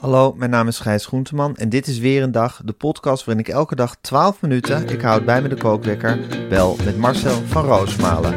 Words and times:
Hallo, 0.00 0.32
mijn 0.36 0.50
naam 0.50 0.68
is 0.68 0.78
Gijs 0.78 1.06
Groenteman 1.06 1.56
en 1.56 1.68
dit 1.68 1.86
is 1.86 1.98
weer 1.98 2.22
een 2.22 2.32
dag, 2.32 2.60
de 2.64 2.72
podcast 2.72 3.24
waarin 3.24 3.44
ik 3.46 3.52
elke 3.52 3.74
dag 3.74 3.96
12 4.00 4.40
minuten, 4.42 4.88
ik 4.88 5.00
houd 5.00 5.24
bij 5.24 5.42
me 5.42 5.48
de 5.48 5.56
kookwekker, 5.56 6.18
bel 6.48 6.76
met 6.84 6.96
Marcel 6.98 7.42
van 7.46 7.64
Roosmalen. 7.64 8.34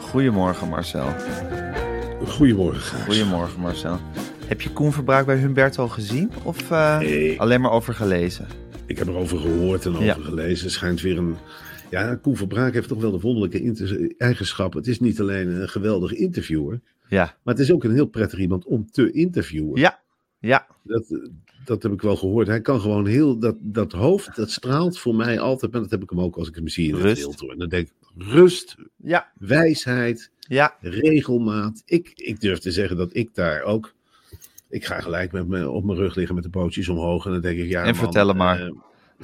Goedemorgen 0.00 0.68
Marcel. 0.68 1.06
Goedemorgen, 2.26 2.80
Gijs. 2.82 3.04
Goedemorgen 3.04 3.60
Marcel. 3.60 3.98
Heb 4.46 4.60
je 4.60 4.70
Koen 4.70 4.92
Verbraak 4.92 5.26
bij 5.26 5.36
Humberto 5.36 5.88
gezien 5.88 6.30
of 6.42 6.70
uh, 6.70 6.98
Nee. 6.98 7.40
alleen 7.40 7.60
maar 7.60 7.70
over 7.70 7.94
gelezen? 7.94 8.46
Ik 8.94 9.00
heb 9.00 9.08
erover 9.08 9.38
gehoord 9.38 9.84
en 9.86 9.92
over 9.92 10.04
Ja. 10.04 10.14
gelezen. 10.14 10.64
Het 10.64 10.72
schijnt 10.74 11.00
weer 11.00 11.18
een... 11.18 11.36
Ja, 11.90 12.14
Koen 12.14 12.36
Verbraak 12.36 12.72
heeft 12.74 12.88
toch 12.88 13.00
wel 13.00 13.10
de 13.10 13.20
wonderlijke 13.20 14.14
eigenschap. 14.18 14.72
Het 14.74 14.86
is 14.86 15.00
niet 15.00 15.20
alleen 15.20 15.48
een 15.48 15.68
geweldige 15.68 16.16
interviewer, 16.16 16.80
Ja, 17.08 17.36
maar 17.42 17.54
het 17.54 17.62
is 17.62 17.72
ook 17.72 17.84
een 17.84 17.92
heel 17.94 18.06
prettig 18.06 18.38
iemand 18.38 18.64
om 18.64 18.90
te 18.90 19.12
interviewen. 19.12 19.80
ja, 19.80 20.02
ja, 20.38 20.66
Dat, 20.82 21.04
dat 21.64 21.82
heb 21.82 21.92
ik 21.92 22.02
wel 22.02 22.16
gehoord. 22.16 22.46
Hij 22.46 22.60
kan 22.60 22.80
gewoon 22.80 23.06
heel... 23.06 23.38
Dat, 23.38 23.56
dat 23.60 23.92
hoofd, 23.92 24.36
dat 24.36 24.50
straalt 24.50 24.98
voor 24.98 25.14
mij 25.14 25.40
altijd. 25.40 25.72
Maar 25.72 25.80
dat 25.80 25.90
heb 25.90 26.02
ik 26.02 26.10
hem 26.10 26.20
ook 26.20 26.36
als 26.36 26.48
ik 26.48 26.54
hem 26.54 26.68
zie 26.68 26.88
in 26.88 26.94
het. 26.94 27.40
Hoor. 27.40 27.52
En 27.52 27.58
dan 27.58 27.68
denk 27.68 27.86
ik, 27.86 27.92
rust, 28.18 28.76
ja, 28.96 29.32
wijsheid, 29.38 30.30
ja, 30.38 30.76
regelmaat. 30.80 31.82
Ik, 31.84 32.12
ik 32.14 32.40
durf 32.40 32.58
te 32.58 32.70
zeggen 32.70 32.96
dat 32.96 33.14
ik 33.16 33.34
daar 33.34 33.62
ook. 33.62 33.94
Ik 34.74 34.84
ga 34.84 35.00
gelijk 35.00 35.32
met 35.32 35.48
me 35.48 35.70
op 35.70 35.84
mijn 35.84 35.98
rug 35.98 36.14
liggen 36.14 36.34
met 36.34 36.44
de 36.44 36.50
pootjes 36.50 36.88
omhoog. 36.88 37.26
En 37.26 37.32
dan 37.32 37.40
denk 37.40 37.58
ik, 37.58 37.68
ja. 37.68 37.80
En 37.80 37.84
man, 37.86 37.94
vertel 37.94 38.28
hem 38.28 38.36
maar. 38.36 38.72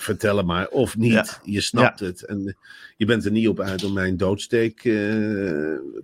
Vertel 0.02 0.36
hem 0.36 0.46
maar. 0.46 0.68
Of 0.68 0.96
niet. 0.96 1.12
Ja. 1.12 1.26
Je 1.44 1.60
snapt 1.60 2.00
het. 2.00 2.22
En 2.24 2.46
eh, 2.46 2.52
je 2.96 3.04
bent 3.06 3.24
er 3.24 3.30
niet 3.30 3.48
op 3.48 3.60
uit 3.60 3.84
om 3.84 3.92
mijn 3.92 4.16
doodsteek 4.16 4.84
eh, 4.84 4.94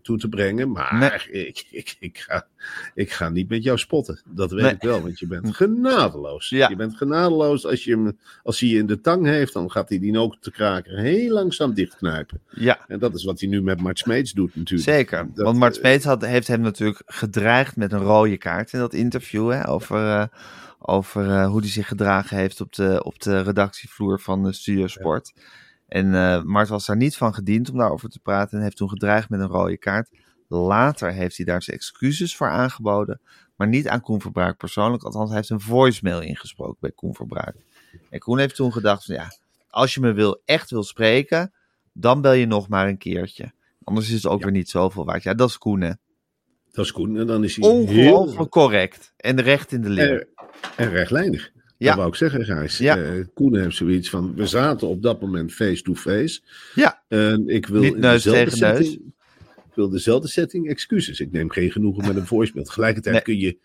toe 0.03 0.19
te 0.19 0.29
brengen. 0.29 0.71
Maar 0.73 1.29
ik, 1.33 1.67
ik, 1.71 1.97
ik, 2.01 2.19
ga, 2.19 2.47
ik 2.95 3.13
ga 3.13 3.29
niet 3.29 3.49
met 3.49 3.63
jou 3.63 3.79
spotten. 3.79 4.21
Dat 4.25 4.51
weet 4.51 4.63
Nee. 4.63 4.73
ik 4.73 4.83
wel. 4.83 5.01
Want 5.03 5.19
je 5.19 5.27
bent 5.27 5.57
genadeloos. 5.57 6.49
Ja. 6.49 6.69
Je 6.69 6.77
bent 6.77 6.97
genadeloos. 6.97 7.67
Als, 7.67 7.85
je 7.85 7.91
hem, 7.91 8.19
als 8.43 8.61
hij 8.61 8.69
je 8.69 8.79
in 8.79 8.87
de 8.87 9.01
tang 9.01 9.27
heeft, 9.27 9.53
dan 9.53 9.71
gaat 9.71 9.89
hij 9.89 9.99
die 9.99 10.19
ook 10.19 10.37
te 10.41 10.51
kraken 10.51 10.99
heel 10.99 11.33
langzaam 11.33 11.75
dichtknijpen. 11.75 12.41
ja. 12.51 12.85
En 12.89 12.99
dat 12.99 13.15
is 13.15 13.25
wat 13.25 13.41
hij 13.41 13.49
nu 13.49 13.63
met 13.63 13.81
Mart 13.81 13.99
Smeets 13.99 14.33
doet 14.33 14.57
natuurlijk. 14.57 14.89
Zeker, 14.91 15.27
Dat, 15.35 15.45
want 15.45 15.59
Mart 15.59 15.75
eh, 15.75 15.81
Smeets 15.81 16.05
had, 16.05 16.25
heeft 16.27 16.47
hem 16.49 16.61
natuurlijk 16.61 17.03
gedreigd 17.07 17.77
met 17.77 17.93
een 17.93 18.03
rode 18.03 18.37
kaart 18.37 18.73
in 18.73 18.79
dat 18.79 18.95
interview 18.95 19.51
hè, 19.51 19.69
over, 19.69 20.29
over 20.87 21.31
eh, 21.31 21.47
hoe 21.47 21.61
hij 21.61 21.69
zich 21.69 21.89
gedragen 21.89 22.37
heeft 22.37 22.61
op 22.61 22.73
de, 22.73 23.03
op 23.05 23.21
de 23.23 23.41
redactievloer 23.41 24.21
van 24.21 24.43
de 24.43 24.53
Studio 24.53 24.87
Sport. 24.87 25.33
En 25.89 26.15
eh, 26.15 26.43
Mart 26.43 26.69
was 26.69 26.87
daar 26.87 26.97
niet 26.97 27.17
van 27.17 27.35
gediend 27.35 27.71
om 27.71 27.79
daarover 27.79 28.09
te 28.09 28.21
praten 28.21 28.57
en 28.59 28.65
heeft 28.65 28.77
toen 28.77 28.89
gedreigd 28.89 29.29
met 29.31 29.41
een 29.41 29.47
rode 29.47 29.79
kaart. 29.79 30.11
Later 30.49 31.13
heeft 31.13 31.37
hij 31.37 31.47
daar 31.47 31.63
zijn 31.63 31.77
excuses 31.77 32.37
voor 32.37 32.49
aangeboden, 32.49 33.21
maar 33.57 33.69
niet 33.69 33.89
aan 33.89 34.01
Koen 34.01 34.21
Verbraak 34.21 34.57
persoonlijk. 34.57 35.03
Althans, 35.03 35.29
hij 35.29 35.37
heeft 35.37 35.51
een 35.51 35.61
voicemail 35.61 36.21
ingesproken 36.21 36.77
bij 36.81 36.91
Koen 36.91 37.15
Verbraak. 37.15 37.55
En 38.11 38.19
Koen 38.19 38.39
heeft 38.39 38.55
toen 38.55 38.73
gedacht 38.73 39.05
van 39.05 39.15
ja, 39.15 39.29
als 39.69 39.95
je 39.95 40.01
me 40.01 40.13
wil, 40.13 40.41
echt 40.45 40.71
wil 40.71 40.83
spreken, 40.83 41.53
dan 41.93 42.21
bel 42.21 42.33
je 42.33 42.47
nog 42.47 42.69
maar 42.69 42.89
een 42.89 42.99
keertje. 42.99 43.53
Anders 43.85 44.09
is 44.09 44.15
het 44.15 44.27
ook 44.27 44.39
Ja. 44.39 44.45
weer 44.45 44.55
niet 44.55 44.71
zoveel 44.71 45.05
waard. 45.05 45.23
Ja, 45.23 45.35
dat 45.35 45.49
is 45.49 45.59
Koen, 45.59 45.81
hè? 45.81 45.93
Dat 46.73 46.85
is 46.85 46.93
Koen. 46.93 47.19
En 47.19 47.27
dan 47.27 47.45
is 47.45 47.57
hij 47.57 47.69
Ongelooflijk 47.69 48.37
heel 48.37 48.49
correct. 48.49 49.13
En 49.17 49.41
recht 49.41 49.73
in 49.73 49.83
de 49.83 49.89
leer. 49.89 50.29
En, 50.77 50.91
rechtlijnig. 50.91 51.51
Ja. 51.79 51.87
Dat 51.87 51.97
wou 51.97 52.09
ik 52.09 52.15
zeggen, 52.15 52.45
Gijs. 52.45 52.79
Ja. 52.79 52.97
Eh, 52.99 53.25
Koen 53.35 53.57
heeft 53.57 53.77
zoiets 53.77 54.11
van, 54.11 54.35
we 54.35 54.47
zaten 54.47 54.89
op 54.89 55.03
dat 55.03 55.21
moment 55.21 55.53
face-to-face. 55.53 56.41
Ja. 56.75 57.03
En 57.09 57.49
ik 57.49 57.67
wil 57.67 57.81
Niet 57.83 57.97
neus 57.97 58.23
dezelfde 58.23 58.45
tegen 58.51 58.69
neus. 58.69 58.77
setting, 58.87 59.13
Ik 59.57 59.75
wil 59.75 59.89
dezelfde 59.89 60.29
setting 60.29 60.69
excuses. 60.69 61.21
Ik 61.21 61.33
neem 61.33 61.51
geen 61.51 61.71
genoegen 61.71 62.07
met 62.07 62.17
een 62.17 62.27
voicemail. 62.27 62.65
Tegelijkertijd 62.67 63.15
Nee. 63.15 63.23
kun 63.25 63.39
je 63.39 63.59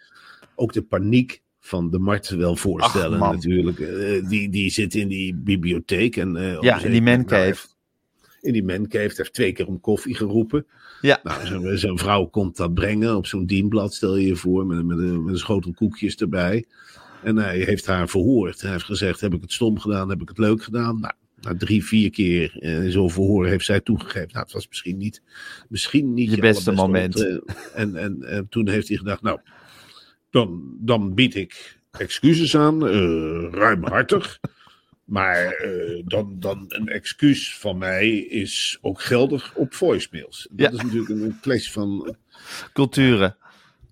ook 0.56 0.74
de 0.74 0.82
paniek 0.82 1.42
van 1.60 1.90
de 1.92 2.00
Mart 2.00 2.30
wel 2.30 2.56
voorstellen 2.56 3.22
Ach, 3.22 3.34
natuurlijk. 3.34 3.80
Eh, 3.80 4.28
die, 4.30 4.50
die 4.50 4.70
zit 4.70 4.96
in 4.96 5.08
die 5.08 5.36
bibliotheek. 5.36 6.18
En, 6.18 6.36
eh, 6.38 6.58
Ja, 6.62 6.84
in 6.84 6.92
die 6.92 7.02
mancave. 7.02 7.68
In 8.42 8.54
die 8.54 8.64
mancave. 8.64 8.98
Hij 8.98 9.14
heeft 9.16 9.34
twee 9.34 9.52
keer 9.52 9.68
om 9.68 9.80
koffie 9.80 10.16
geroepen. 10.16 10.66
Ja. 11.02 11.20
Nou, 11.24 11.46
zo'n 11.46 11.78
zo'n 11.78 12.00
vrouw 12.00 12.26
komt 12.26 12.58
dat 12.58 12.74
brengen 12.74 13.16
op 13.16 13.26
zo'n 13.26 13.46
dienblad, 13.46 13.94
stel 13.94 14.16
je 14.16 14.28
je 14.28 14.36
voor, 14.36 14.66
met, 14.66 14.86
met, 14.86 14.98
een, 14.98 15.24
met 15.24 15.34
een 15.34 15.40
schotel 15.40 15.74
koekjes 15.74 16.16
erbij. 16.16 16.66
En 17.24 17.38
hij 17.38 17.60
heeft 17.60 17.86
haar 17.86 18.10
verhoord. 18.10 18.62
Hij 18.62 18.72
heeft 18.72 18.84
gezegd, 18.84 19.22
heb 19.22 19.34
ik 19.34 19.42
het 19.42 19.52
stom 19.52 19.80
gedaan, 19.80 20.10
heb 20.10 20.22
ik 20.22 20.28
het 20.28 20.38
leuk 20.38 20.64
gedaan? 20.64 21.00
Nou, 21.00 21.14
na 21.42 21.56
drie, 21.58 21.86
vier 21.86 22.10
keer 22.10 22.58
eh, 22.60 22.90
zo'n 22.90 23.12
verhoor 23.12 23.48
heeft 23.48 23.66
zij 23.66 23.80
toegegeven. 23.80 24.30
Nou, 24.32 24.44
het 24.44 24.54
was 24.54 24.68
misschien 24.68 24.98
niet, 24.98 25.22
misschien 25.70 26.14
niet 26.14 26.32
Je 26.32 26.42
beste 26.42 26.72
moment. 26.72 27.42
En, 27.74 27.96
en, 27.96 28.24
en 28.24 28.48
toen 28.50 28.68
heeft 28.68 28.88
hij 28.88 28.98
gedacht, 28.98 29.22
nou, 29.22 29.40
dan, 30.30 30.78
dan 30.80 31.14
bied 31.14 31.36
ik 31.36 31.80
excuses 31.92 32.56
aan, 32.56 32.88
eh, 32.88 33.48
ruimhartig. 33.52 34.40
Maar 35.12 35.46
eh, 35.46 36.02
dan, 36.06 36.36
dan 36.40 36.66
een 36.68 36.88
excuus 36.88 37.58
van 37.58 37.78
mij 37.78 38.10
is 38.18 38.78
ook 38.82 39.02
geldig 39.02 39.54
op 39.56 39.74
voicemails. 39.74 40.48
Dat 40.52 40.72
Ja. 40.72 40.78
is 40.78 40.84
natuurlijk 40.84 41.10
een, 41.10 41.36
een 41.44 41.62
van, 41.62 42.16
Culturen. 42.74 43.36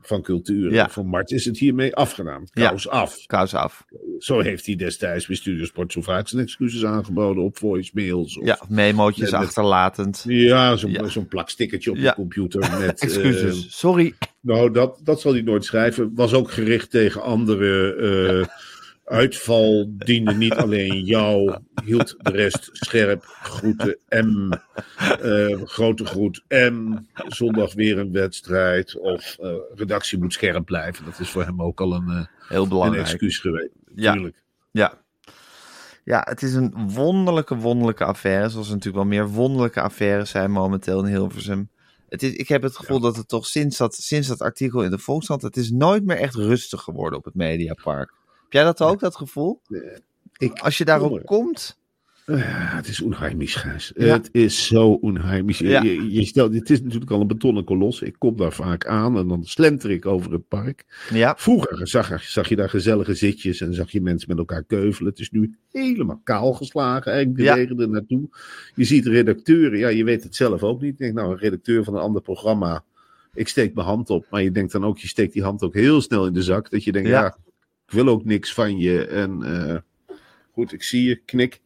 van 0.02 0.22
cultuur. 0.22 0.72
Ja. 0.72 0.90
Voor 0.90 1.06
Mart 1.06 1.32
is 1.32 1.46
het 1.46 1.58
hiermee 1.58 1.96
afgedaan. 1.96 2.44
Ja. 2.52 2.68
Kous 2.70 2.88
af. 2.88 3.26
Kous 3.26 3.54
af. 3.54 3.86
Zo 4.20 4.40
heeft 4.40 4.66
hij 4.66 4.76
destijds 4.76 5.28
bij 5.28 5.36
Studiosport 5.36 5.92
zo 5.92 6.02
vaak 6.02 6.28
zijn 6.28 6.42
excuses 6.42 6.86
aangeboden 6.86 7.44
op 7.44 7.58
voicemails. 7.58 8.38
Of, 8.38 8.46
Ja, 8.46 8.60
memootjes 8.70 9.32
Met- 9.32 9.40
achterlatend. 9.42 10.24
Ja, 10.28 10.76
zo'n 10.76 10.92
Ja. 10.92 11.08
zo'n 11.08 11.28
plak 11.28 11.50
stickertje 11.50 11.92
op 11.92 11.98
je 11.98 12.14
computer. 12.14 12.60
Met, 12.80 13.02
Excuses. 13.02 13.66
eh, 13.66 13.72
Sorry. 13.72 14.14
nou, 14.42 14.72
dat, 14.72 15.00
dat 15.04 15.22
zal 15.22 15.32
hij 15.34 15.42
nooit 15.42 15.66
schrijven. 15.66 16.12
Was 16.16 16.34
ook 16.34 16.52
gericht 16.52 16.92
tegen 16.92 17.22
andere. 17.22 17.96
eh, 17.96 18.48
uitval 19.10 19.86
diende 19.98 20.34
niet 20.34 20.54
alleen 20.54 21.04
jou, 21.04 21.58
hield 21.84 22.16
de 22.18 22.32
rest 22.32 22.70
scherp. 22.72 23.24
Groeten 23.24 23.98
M. 24.10 24.52
eh, 25.22 25.62
grote 25.64 26.06
groet 26.06 26.44
M. 26.48 26.96
Zondag 27.28 27.74
weer 27.74 27.98
een 27.98 28.12
wedstrijd. 28.12 29.00
Of 29.00 29.38
eh, 29.40 29.54
redactie 29.76 30.20
moet 30.20 30.34
scherp 30.34 30.66
blijven. 30.66 31.06
Dat 31.06 31.20
is 31.20 31.30
voor 31.30 31.44
hem 31.44 31.62
ook 31.62 31.82
al 31.82 31.94
een, 31.94 32.10
eh, 32.10 32.26
Heel 32.48 32.64
een 32.64 32.70
belangrijk. 32.70 33.08
excuus 33.08 33.38
geweest. 33.38 33.72
Ja. 33.96 34.14
Tuurlijk. 34.14 34.44
Ja. 34.72 34.94
Ja, 36.04 36.22
het 36.30 36.42
is 36.42 36.54
een 36.54 36.74
wonderlijke, 36.94 37.56
wonderlijke 37.56 38.04
affaire. 38.06 38.50
Zoals 38.50 38.68
er 38.68 38.74
natuurlijk 38.74 39.04
wel 39.04 39.14
meer 39.14 39.28
wonderlijke 39.30 39.82
affaires 39.82 40.30
zijn 40.30 40.52
momenteel 40.52 41.00
in 41.00 41.12
Hilversum. 41.12 41.70
Het 42.10 42.24
is, 42.24 42.34
ik 42.34 42.48
heb 42.48 42.62
het 42.62 42.76
gevoel 42.76 43.00
dat 43.00 43.16
het 43.16 43.28
toch 43.28 43.46
sinds 43.46 43.78
dat, 43.78 43.96
sinds 43.96 44.28
dat 44.28 44.42
artikel 44.42 44.84
in 44.84 44.90
de 44.90 44.98
Volkskrant... 44.98 45.42
het 45.42 45.58
is 45.58 45.72
nooit 45.72 46.06
meer 46.06 46.18
echt 46.18 46.36
rustig 46.36 46.82
geworden 46.82 47.20
op 47.20 47.26
het 47.26 47.36
Mediapark. 47.36 48.14
Heb 48.50 48.62
jij 48.62 48.64
dat 48.64 48.82
ook, 48.82 49.00
dat 49.00 49.16
gevoel? 49.16 49.62
Ik, 50.38 50.60
Als 50.60 50.78
je 50.78 50.86
daarop 50.86 51.26
komt... 51.26 51.78
Ja, 52.26 52.36
het 52.76 52.88
is 52.88 53.02
onheimisch, 53.02 53.56
Gijs. 53.56 53.92
Ja. 53.96 54.06
Het 54.14 54.30
is 54.32 54.68
zo 54.68 54.88
onheimisch. 54.92 55.58
Je- 55.58 55.68
Ja. 55.68 55.82
Je, 55.84 56.12
je 56.12 56.26
stelt, 56.26 56.54
het 56.54 56.70
is 56.70 56.82
natuurlijk 56.82 57.12
al 57.12 57.22
een 57.22 57.28
betonnen 57.28 57.64
kolos. 57.64 58.02
Ik 58.02 58.16
kom 58.18 58.38
daar 58.38 58.52
vaak 58.54 58.86
aan 58.88 59.18
en 59.18 59.28
dan 59.28 59.44
slenter 59.46 59.92
ik 59.92 60.06
over 60.06 60.32
het 60.32 60.48
park. 60.48 60.86
Ja, 61.14 61.34
Vroeger 61.38 61.88
zag, 61.88 62.24
zag 62.24 62.50
je 62.50 62.56
daar 62.56 62.70
gezellige 62.70 63.14
zitjes 63.14 63.62
en 63.62 63.74
zag 63.74 63.92
je 63.92 64.02
mensen 64.02 64.30
met 64.30 64.38
elkaar 64.38 64.64
keuvelen. 64.64 65.10
Het 65.12 65.20
is 65.20 65.32
nu 65.32 65.56
helemaal 65.72 66.22
kaal 66.24 66.54
geslagen. 66.54 67.12
Eigenlijk 67.12 67.38
de 67.38 67.44
Ja. 67.50 67.54
regen 67.56 67.80
er 67.80 67.90
naartoe. 67.90 68.30
Je 68.76 68.84
ziet 68.84 69.06
redacteuren, 69.06 69.80
ja, 69.80 69.88
je 69.88 70.04
weet 70.04 70.24
het 70.24 70.36
zelf 70.36 70.64
ook 70.64 70.82
niet. 70.82 70.92
Ik 70.92 70.98
denk, 70.98 71.14
nou, 71.14 71.32
een 71.32 71.38
redacteur 71.38 71.84
van 71.84 71.94
een 71.96 72.02
ander 72.02 72.22
programma. 72.22 72.84
Ik 73.34 73.48
steek 73.48 73.74
mijn 73.74 73.88
hand 73.88 74.10
op, 74.10 74.26
maar 74.30 74.42
je 74.44 74.52
denkt 74.52 74.72
dan 74.72 74.86
ook, 74.86 74.98
je 75.00 75.08
steekt 75.08 75.34
die 75.34 75.44
hand 75.44 75.64
ook 75.64 75.74
heel 75.74 76.02
snel 76.02 76.26
in 76.26 76.34
de 76.34 76.44
zak. 76.44 76.70
Dat 76.70 76.84
je 76.84 76.92
denkt, 76.92 77.10
Ja. 77.10 77.22
ja, 77.24 77.38
ik 77.90 77.96
wil 77.96 78.08
ook 78.08 78.26
niks 78.26 78.54
van 78.54 78.78
je. 78.78 79.06
En 79.06 79.44
eh, 79.44 79.78
goed, 80.52 80.74
ik 80.74 80.84
zie 80.84 81.04
je, 81.08 81.16
knik. 81.26 81.62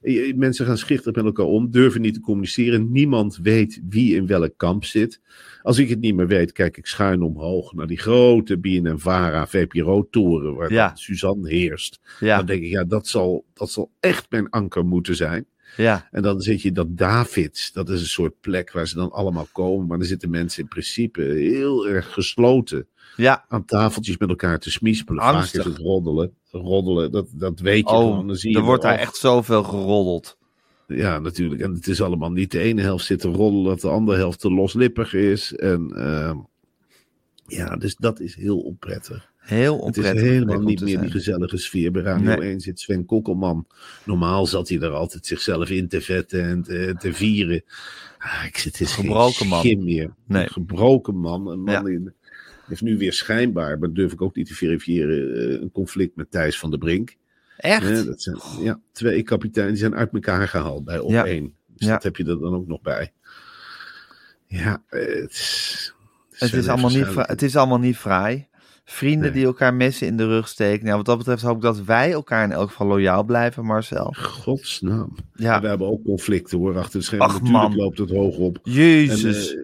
Je- 0.00 0.32
Mensen 0.36 0.66
gaan 0.66 0.78
schichtig 0.78 1.14
met 1.14 1.24
elkaar 1.24 1.46
om, 1.46 1.70
durven 1.70 2.00
niet 2.00 2.14
te 2.14 2.20
communiceren. 2.20 2.92
Niemand 2.92 3.38
weet 3.42 3.80
wie 3.88 4.14
in 4.14 4.26
welk 4.26 4.52
kamp 4.56 4.84
zit. 4.84 5.20
Als 5.62 5.78
ik 5.78 5.88
het 5.88 6.00
niet 6.00 6.14
meer 6.14 6.26
weet, 6.26 6.52
kijk 6.52 6.76
ik 6.76 6.86
schuin 6.86 7.22
omhoog 7.22 7.72
naar 7.74 7.86
die 7.86 7.98
grote 7.98 8.58
BNNVARA 8.58 9.46
VPRO-toren 9.46 10.54
waar 10.54 10.72
Ja. 10.72 10.94
Suzanne 10.94 11.48
heerst. 11.48 12.00
Ja, 12.20 12.36
Dan 12.36 12.46
denk 12.46 12.62
ik, 12.62 12.70
ja, 12.70 12.84
dat 12.84 13.06
zal, 13.08 13.44
dat 13.54 13.70
zal 13.70 13.90
echt 14.00 14.26
mijn 14.30 14.50
anker 14.50 14.84
moeten 14.84 15.16
zijn. 15.16 15.46
Ja, 15.76 16.08
En 16.10 16.22
dan 16.22 16.40
zit 16.40 16.62
je 16.62 16.72
dat 16.72 16.96
Davids, 16.96 17.72
dat 17.72 17.88
is 17.88 18.00
een 18.00 18.06
soort 18.06 18.40
plek 18.40 18.72
waar 18.72 18.88
ze 18.88 18.94
dan 18.94 19.12
allemaal 19.12 19.48
komen. 19.52 19.86
Maar 19.86 19.98
dan 19.98 20.06
zitten 20.06 20.30
mensen 20.30 20.62
in 20.62 20.68
principe 20.68 21.22
heel 21.22 21.88
erg 21.88 22.12
gesloten 22.12 22.88
ja. 23.16 23.44
aan 23.48 23.64
tafeltjes 23.64 24.18
met 24.18 24.28
elkaar 24.28 24.58
te 24.58 24.70
smispelen. 24.70 25.22
Angstig. 25.22 25.62
Vaak 25.62 25.70
is 25.70 25.76
het 25.78 25.86
roddelen. 25.86 26.34
Roddelen, 26.50 27.12
dat, 27.12 27.26
dat 27.32 27.60
weet 27.60 27.88
je 27.88 27.94
Oh, 27.94 27.98
gewoon. 27.98 28.26
Dan 28.26 28.36
zie 28.36 28.50
je 28.50 28.56
er 28.56 28.64
wordt 28.64 28.82
daar 28.82 28.98
echt 28.98 29.16
zoveel 29.16 29.62
geroddeld. 29.62 30.38
Ja, 30.86 31.18
natuurlijk. 31.18 31.60
En 31.60 31.72
het 31.72 31.86
is 31.86 32.02
allemaal 32.02 32.30
niet 32.30 32.50
de 32.50 32.58
ene 32.58 32.82
helft 32.82 33.04
zit 33.04 33.20
te 33.20 33.28
roddelen, 33.28 33.64
dat 33.64 33.80
de 33.80 33.88
andere 33.88 34.18
helft 34.18 34.40
te 34.40 34.50
loslippig 34.50 35.14
is. 35.14 35.54
En 35.54 35.92
ehm, 35.96 36.38
ja, 37.46 37.76
dus 37.76 37.96
dat 37.96 38.20
is 38.20 38.34
heel 38.34 38.58
onprettig. 38.58 39.32
Heel 39.46 39.74
Het 39.74 39.82
onprettig. 39.84 40.14
is 40.22 40.28
helemaal 40.28 40.60
niet 40.60 40.80
meer 40.80 40.88
zijn. 40.88 41.00
die 41.02 41.10
gezellige 41.10 41.56
sfeer. 41.56 41.90
Bij 41.90 42.02
Radio 42.02 42.24
Nee. 42.36 42.40
1 42.50 42.60
zit 42.60 42.80
Sven 42.80 43.04
Kokkelman. 43.04 43.66
Normaal 44.04 44.46
zat 44.46 44.68
hij 44.68 44.80
er 44.80 44.90
altijd 44.90 45.26
zichzelf 45.26 45.70
in 45.70 45.88
te 45.88 46.00
vetten 46.00 46.42
en 46.44 46.62
te, 46.62 46.94
te 46.98 47.12
vieren. 47.12 47.62
Ah, 48.18 48.44
ik 48.46 48.58
zit 48.58 48.80
is 48.80 48.92
Gebroken 48.92 49.46
man. 49.46 49.84
meer. 49.84 50.14
Nee. 50.26 50.42
Een 50.42 50.50
gebroken 50.50 51.16
man. 51.16 51.46
Een 51.50 51.60
man 51.62 51.74
Ja. 51.74 51.82
die 51.82 52.12
heeft 52.66 52.80
nu 52.82 52.98
weer 52.98 53.12
schijnbaar, 53.12 53.78
maar 53.78 53.92
durf 53.92 54.12
ik 54.12 54.22
ook 54.22 54.36
niet 54.36 54.46
te 54.46 54.54
verifiëren, 54.54 55.34
eh, 55.36 55.60
een 55.60 55.70
conflict 55.72 56.16
met 56.16 56.30
Thijs 56.30 56.58
van 56.58 56.70
der 56.70 56.78
Brink. 56.78 57.16
Echt? 57.56 57.82
Hè, 57.82 58.04
dat 58.04 58.22
zijn, 58.22 58.38
ja, 58.60 58.80
twee 58.92 59.22
kapiteinen 59.22 59.72
die 59.74 59.82
zijn 59.82 59.94
uit 59.94 60.12
elkaar 60.12 60.48
gehaald 60.48 60.84
bij 60.84 60.98
op 60.98 61.10
Ja. 61.10 61.26
één. 61.26 61.54
Dus 61.76 61.86
Ja. 61.86 61.92
dat 61.92 62.02
heb 62.02 62.16
je 62.16 62.24
er 62.24 62.38
dan 62.38 62.54
ook 62.54 62.66
nog 62.66 62.80
bij. 62.80 63.12
Ja, 64.46 64.82
eh, 64.88 65.00
het 65.22 65.30
is, 65.30 65.94
Het 66.30 66.52
is, 66.52 66.68
allemaal 66.68 66.90
niet, 66.90 67.06
het 67.14 67.42
is 67.42 67.56
allemaal 67.56 67.78
niet 67.78 67.96
fraai. 67.96 68.46
Vrienden 68.88 69.22
Nee. 69.22 69.30
die 69.32 69.44
elkaar 69.44 69.74
messen 69.74 70.06
in 70.06 70.16
de 70.16 70.26
rug 70.26 70.48
steken. 70.48 70.86
Ja, 70.86 70.96
wat 70.96 71.04
dat 71.04 71.18
betreft 71.18 71.42
hoop 71.42 71.56
ik 71.56 71.62
dat 71.62 71.82
wij 71.84 72.12
elkaar 72.12 72.44
in 72.44 72.52
elk 72.52 72.68
geval 72.68 72.86
loyaal 72.86 73.24
blijven, 73.24 73.64
Marcel. 73.64 74.14
Godsnaam. 74.18 75.14
Ja, 75.34 75.60
We 75.60 75.68
hebben 75.68 75.86
ook 75.86 76.04
conflicten 76.04 76.58
hoor, 76.58 76.78
achter 76.78 76.98
de 76.98 77.04
schermen. 77.04 77.26
Ach, 77.26 77.32
Natuurlijk 77.40 77.62
man. 77.62 77.76
loopt 77.76 77.98
het 77.98 78.10
hoog 78.10 78.36
op. 78.36 78.58
jezus. 78.62 79.56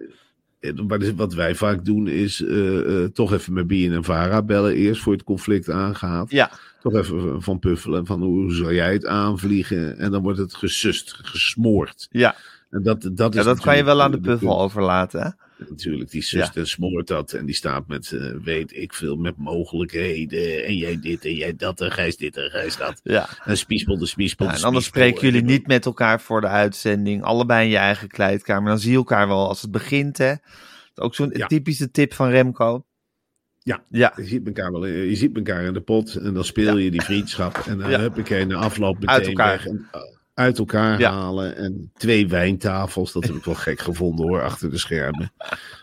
En, 0.59 0.85
maar 0.87 0.99
dus 0.99 1.13
wat 1.15 1.33
wij 1.33 1.55
vaak 1.55 1.85
doen 1.85 2.07
is 2.07 2.43
eh, 2.43 3.03
eh, 3.03 3.09
toch 3.09 3.33
even 3.33 3.53
met 3.53 3.67
Bien 3.67 3.93
en 3.93 4.03
Vara 4.03 4.41
bellen 4.41 4.73
eerst 4.75 5.01
voor 5.01 5.13
het 5.13 5.23
conflict 5.23 5.69
aangaat. 5.69 6.31
ja, 6.31 6.51
Toch 6.81 6.93
even 6.95 7.41
van 7.41 7.59
puffelen 7.59 8.05
van 8.05 8.21
hoe 8.21 8.53
zou 8.53 8.73
jij 8.73 8.93
het 8.93 9.05
aanvliegen. 9.05 9.97
En 9.97 10.11
dan 10.11 10.21
wordt 10.21 10.39
het 10.39 10.53
gesust, 10.55 11.13
gesmoord. 11.21 12.07
ja. 12.11 12.35
En 12.69 12.83
dat, 12.83 13.09
dat, 13.13 13.33
is 13.33 13.39
ja, 13.39 13.45
dat 13.45 13.59
kan 13.59 13.77
je 13.77 13.83
wel 13.83 14.01
aan 14.01 14.11
de 14.11 14.19
puffel 14.19 14.59
overlaten, 14.61 15.21
hè? 15.21 15.29
Natuurlijk, 15.69 16.11
die 16.11 16.21
sust 16.21 16.55
en 16.57 16.67
smoort 16.67 17.07
dat. 17.07 17.33
En 17.33 17.45
die 17.45 17.55
staat 17.55 17.87
met, 17.87 18.11
eh, 18.11 18.31
weet 18.43 18.75
ik 18.75 18.93
veel, 18.93 19.15
met 19.15 19.37
mogelijkheden. 19.37 20.65
En 20.65 20.75
jij 20.77 20.99
dit 20.99 21.25
en 21.25 21.35
jij 21.35 21.55
dat 21.55 21.81
en 21.81 21.91
gijs 21.91 22.17
dit 22.17 22.37
en 22.37 22.49
gijs 22.49 22.77
dat. 22.77 22.99
Ja. 23.03 23.29
En 23.45 23.57
spiespel 23.57 23.97
de 23.97 24.05
spiespel 24.05 24.45
Ja, 24.45 24.53
en 24.55 24.63
anders 24.63 24.85
spiespel. 24.85 25.09
spreken 25.11 25.33
jullie 25.33 25.47
niet 25.57 25.67
met 25.67 25.85
elkaar 25.85 26.21
voor 26.21 26.41
de 26.41 26.47
uitzending. 26.47 27.23
Allebei 27.23 27.63
in 27.65 27.71
je 27.71 27.77
eigen 27.77 28.07
kleedkamer. 28.07 28.69
Dan 28.69 28.79
zie 28.79 28.91
je 28.91 28.97
elkaar 28.97 29.27
wel 29.27 29.47
als 29.47 29.61
het 29.61 29.71
begint, 29.71 30.17
hè? 30.17 30.33
Ook 30.95 31.15
zo'n 31.15 31.29
Ja. 31.33 31.47
typische 31.47 31.91
tip 31.91 32.13
van 32.13 32.29
Remco. 32.29 32.85
Ja. 33.59 33.83
Ja, 33.89 34.13
Je 34.15 34.23
ziet, 34.25 34.45
elkaar 34.45 34.71
wel, 34.71 34.85
je 34.85 35.15
ziet 35.15 35.35
elkaar 35.35 35.63
in 35.63 35.73
de 35.73 35.81
pot 35.81 36.15
en 36.15 36.33
dan 36.33 36.43
speel 36.45 36.77
je 36.77 36.91
die 36.91 37.01
vriendschap. 37.01 37.57
En 37.57 37.77
dan 37.77 37.89
Ja. 37.89 37.99
heb 37.99 38.17
ik 38.17 38.29
een 38.29 38.53
afloop 38.53 38.93
meteen 38.93 39.09
Uit 39.09 39.27
elkaar. 39.27 39.51
weg. 39.57 39.65
En, 39.65 39.87
uh, 39.95 40.01
uit 40.33 40.57
elkaar 40.57 40.99
Ja. 40.99 41.11
halen. 41.11 41.55
En 41.55 41.91
twee 41.93 42.27
wijntafels, 42.27 43.11
dat 43.11 43.23
heb 43.23 43.35
ik 43.35 43.43
wel 43.43 43.55
gek 43.55 43.79
gevonden 43.79 44.27
hoor, 44.27 44.41
achter 44.43 44.69
de 44.69 44.77
schermen. 44.77 45.31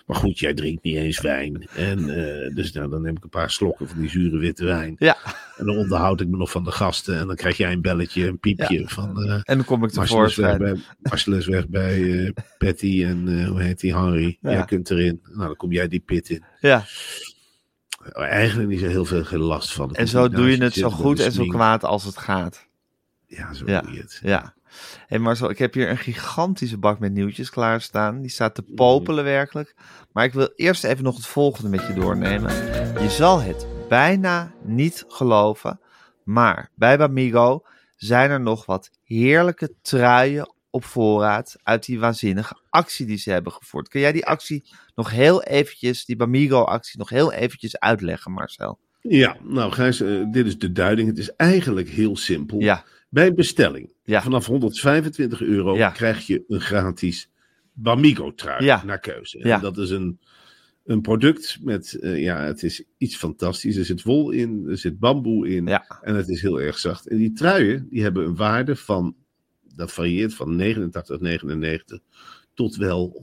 Maar 0.06 0.16
goed, 0.16 0.38
jij 0.38 0.54
drinkt 0.54 0.82
niet 0.82 0.96
eens 0.96 1.20
wijn. 1.20 1.68
En 1.74 1.98
eh, 1.98 2.54
dus 2.54 2.72
nou, 2.72 2.90
dan 2.90 3.02
neem 3.02 3.16
ik 3.16 3.22
een 3.22 3.28
paar 3.28 3.50
slokken 3.50 3.88
van 3.88 4.00
die 4.00 4.10
zure 4.10 4.38
witte 4.38 4.64
wijn. 4.64 4.94
ja. 4.98 5.16
En 5.56 5.66
dan 5.66 5.76
onderhoud 5.76 6.20
ik 6.20 6.28
me 6.28 6.36
nog 6.36 6.50
van 6.50 6.64
de 6.64 6.70
gasten. 6.72 7.18
En 7.18 7.26
dan 7.26 7.36
krijg 7.36 7.56
jij 7.56 7.72
een 7.72 7.80
belletje, 7.80 8.26
een 8.26 8.38
piepje 8.38 8.82
van... 8.88 9.22
eh 9.22 9.32
En 9.42 9.56
dan 9.56 9.64
kom 9.64 9.84
ik 9.84 9.94
Marcel 9.94 10.24
is 10.24 10.36
weg 10.36 10.56
tevoorschijn. 10.56 10.78
bij, 11.28 11.38
is 11.38 11.46
weg 11.46 11.68
bij 11.68 12.24
eh, 12.24 12.30
Patty 12.58 13.04
en 13.04 13.44
hoe 13.46 13.62
heet 13.62 13.80
die, 13.80 13.94
Henry. 13.96 14.38
Ja. 14.40 14.50
Jij 14.50 14.64
kunt 14.64 14.90
erin. 14.90 15.20
Nou, 15.22 15.46
dan 15.46 15.56
kom 15.56 15.72
jij 15.72 15.88
die 15.88 16.00
pit 16.00 16.30
in. 16.30 16.44
Ja, 16.60 16.84
Eigenlijk 18.12 18.68
niet 18.68 18.80
zo 18.80 18.86
heel 18.86 19.04
veel 19.04 19.38
last 19.38 19.72
van. 19.72 19.94
en 19.94 20.08
zo 20.08 20.28
doe 20.28 20.50
je 20.50 20.62
het 20.62 20.74
zo 20.74 20.90
goed 20.90 21.20
en 21.20 21.32
zo 21.32 21.44
kwaad 21.46 21.84
als 21.84 22.04
het 22.04 22.16
gaat. 22.16 22.68
Ja, 23.30 23.52
zo 23.52 23.64
Ja. 23.66 23.84
het. 23.86 24.20
Ja. 24.22 24.54
Hey 25.06 25.18
Marcel, 25.18 25.50
ik 25.50 25.58
heb 25.58 25.74
hier 25.74 25.90
een 25.90 25.98
gigantische 25.98 26.78
bak 26.78 26.98
met 26.98 27.12
nieuwtjes 27.12 27.50
klaarstaan. 27.50 28.20
Die 28.20 28.30
staat 28.30 28.54
te 28.54 28.62
popelen 28.62 29.24
werkelijk. 29.24 29.74
Maar 30.12 30.24
ik 30.24 30.32
wil 30.32 30.52
eerst 30.56 30.84
even 30.84 31.04
nog 31.04 31.16
het 31.16 31.26
volgende 31.26 31.70
met 31.70 31.86
je 31.86 31.92
doornemen. 31.92 32.52
Je 33.02 33.08
zal 33.10 33.40
het 33.42 33.66
bijna 33.88 34.52
niet 34.64 35.04
geloven. 35.08 35.80
Maar 36.24 36.70
bij 36.74 36.98
Bamigo 36.98 37.62
zijn 37.96 38.30
er 38.30 38.40
nog 38.40 38.66
wat 38.66 38.90
heerlijke 39.04 39.74
truien 39.82 40.54
op 40.70 40.84
voorraad 40.84 41.56
uit 41.62 41.84
die 41.84 42.00
waanzinnige 42.00 42.56
actie 42.70 43.06
die 43.06 43.18
ze 43.18 43.30
hebben 43.30 43.52
gevoerd. 43.52 43.88
Kun 43.88 44.00
jij 44.00 44.12
die 44.12 44.26
actie 44.26 44.64
nog 44.94 45.10
heel 45.10 45.42
eventjes, 45.42 46.04
die 46.04 46.16
Bamigo 46.16 46.62
actie 46.62 46.98
nog 46.98 47.08
heel 47.08 47.32
eventjes 47.32 47.78
uitleggen 47.78 48.32
Marcel? 48.32 48.78
Ja, 49.02 49.36
nou 49.42 49.72
Gijs, 49.72 50.00
eh, 50.00 50.24
dit 50.30 50.46
is 50.46 50.58
de 50.58 50.72
duiding. 50.72 51.08
Het 51.08 51.18
is 51.18 51.36
eigenlijk 51.36 51.88
heel 51.88 52.16
simpel. 52.16 52.60
Ja, 52.60 52.84
Bij 53.10 53.34
bestelling 53.34 53.92
Ja. 54.04 54.22
vanaf 54.22 54.46
125 54.46 55.40
euro 55.42 55.76
Ja. 55.76 55.90
krijg 55.90 56.26
je 56.26 56.44
een 56.48 56.60
gratis 56.60 57.30
Bamigo 57.72 58.34
trui 58.34 58.64
Ja. 58.64 58.84
naar 58.84 59.00
keuze. 59.00 59.38
En 59.38 59.60
dat 59.60 59.78
is 59.78 59.90
een, 59.90 60.18
een 60.84 61.00
product 61.00 61.58
met, 61.62 61.94
eh, 61.94 62.22
ja, 62.22 62.40
het 62.44 62.62
is 62.62 62.84
iets 62.96 63.16
fantastisch. 63.16 63.76
Er 63.76 63.84
zit 63.84 64.02
wol 64.02 64.30
in, 64.30 64.64
er 64.68 64.78
zit 64.78 64.98
bamboe 64.98 65.48
in 65.48 65.68
en 66.02 66.14
het 66.14 66.28
is 66.28 66.42
heel 66.42 66.60
erg 66.60 66.78
zacht. 66.78 67.08
En 67.08 67.16
die 67.16 67.32
truien, 67.32 67.86
die 67.90 68.02
hebben 68.02 68.24
een 68.26 68.36
waarde 68.36 68.76
van, 68.76 69.16
dat 69.74 69.92
varieert 69.92 70.34
van 70.34 70.56
89,99 70.56 72.02
tot 72.54 72.76
wel 72.76 73.22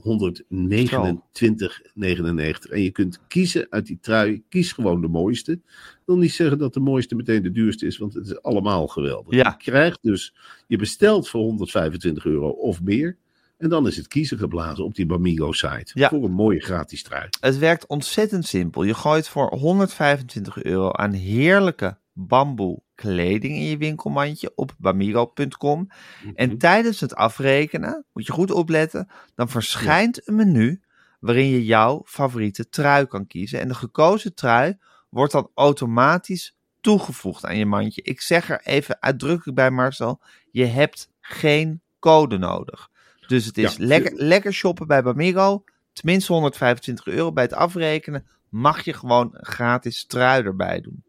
En 2.70 2.82
je 2.82 2.90
kunt 2.92 3.20
kiezen 3.28 3.66
uit 3.70 3.86
die 3.86 3.98
trui, 4.00 4.42
kies 4.48 4.72
gewoon 4.72 5.00
de 5.00 5.08
mooiste. 5.08 5.52
Ik 5.52 6.02
wil 6.04 6.16
niet 6.16 6.32
zeggen 6.32 6.58
dat 6.58 6.74
de 6.74 6.80
mooiste 6.80 7.14
meteen 7.14 7.42
de 7.42 7.52
duurste 7.52 7.86
is, 7.86 7.98
want 7.98 8.14
het 8.14 8.26
is 8.26 8.42
allemaal 8.42 8.86
geweldig. 8.86 9.34
Ja. 9.34 9.56
Je 9.58 9.70
krijgt 9.70 9.98
dus, 10.02 10.34
je 10.66 10.76
bestelt 10.76 11.28
voor 11.28 11.40
125 11.40 12.24
euro 12.24 12.48
of 12.48 12.82
meer. 12.82 13.16
En 13.58 13.68
dan 13.68 13.86
is 13.86 13.96
het 13.96 14.08
kiezen 14.08 14.38
geblazen 14.38 14.84
op 14.84 14.94
die 14.94 15.06
Bamigo 15.06 15.52
site. 15.52 15.90
Ja. 15.94 16.08
Voor 16.08 16.24
een 16.24 16.32
mooie 16.32 16.60
gratis 16.60 17.02
trui. 17.02 17.28
Het 17.40 17.58
werkt 17.58 17.86
ontzettend 17.86 18.46
simpel. 18.46 18.82
Je 18.82 18.94
gooit 18.94 19.28
voor 19.28 19.54
125 19.54 20.62
euro 20.62 20.90
aan 20.90 21.12
heerlijke 21.12 21.98
bamboe 22.12 22.82
kleding 22.98 23.54
in 23.54 23.64
je 23.64 23.76
winkelmandje 23.76 24.52
op 24.54 24.74
bamigo.com. 24.78 25.88
En 26.34 26.48
Mhm. 26.48 26.58
tijdens 26.58 27.00
het 27.00 27.14
afrekenen, 27.14 28.04
moet 28.12 28.26
je 28.26 28.32
goed 28.32 28.50
opletten, 28.50 29.08
dan 29.34 29.48
verschijnt 29.48 30.28
een 30.28 30.34
menu 30.34 30.80
waarin 31.20 31.46
je 31.46 31.64
jouw 31.64 32.02
favoriete 32.04 32.68
trui 32.68 33.06
kan 33.06 33.26
kiezen. 33.26 33.60
En 33.60 33.68
de 33.68 33.74
gekozen 33.74 34.34
trui 34.34 34.78
wordt 35.08 35.32
dan 35.32 35.50
automatisch 35.54 36.56
toegevoegd 36.80 37.44
aan 37.44 37.56
je 37.58 37.66
mandje. 37.66 38.02
Ik 38.02 38.20
zeg 38.20 38.50
er 38.50 38.60
even 38.64 38.96
uitdrukkelijk 39.02 39.56
bij 39.56 39.70
Marcel, 39.70 40.20
je 40.50 40.64
hebt 40.64 41.10
geen 41.20 41.82
code 41.98 42.38
nodig. 42.38 42.88
Dus 43.26 43.44
het 43.44 43.58
is 43.58 43.76
Ja, 43.76 43.84
lekker, 43.86 44.12
lekker 44.14 44.52
shoppen 44.52 44.86
bij 44.86 45.02
Bamigo. 45.02 45.64
Tenminste 45.92 46.32
125 46.32 47.06
euro 47.06 47.32
bij 47.32 47.44
het 47.44 47.52
afrekenen. 47.52 48.26
Mag 48.48 48.84
je 48.84 48.92
gewoon 48.92 49.28
een 49.32 49.44
gratis 49.46 50.06
trui 50.06 50.44
erbij 50.44 50.80
doen. 50.80 51.04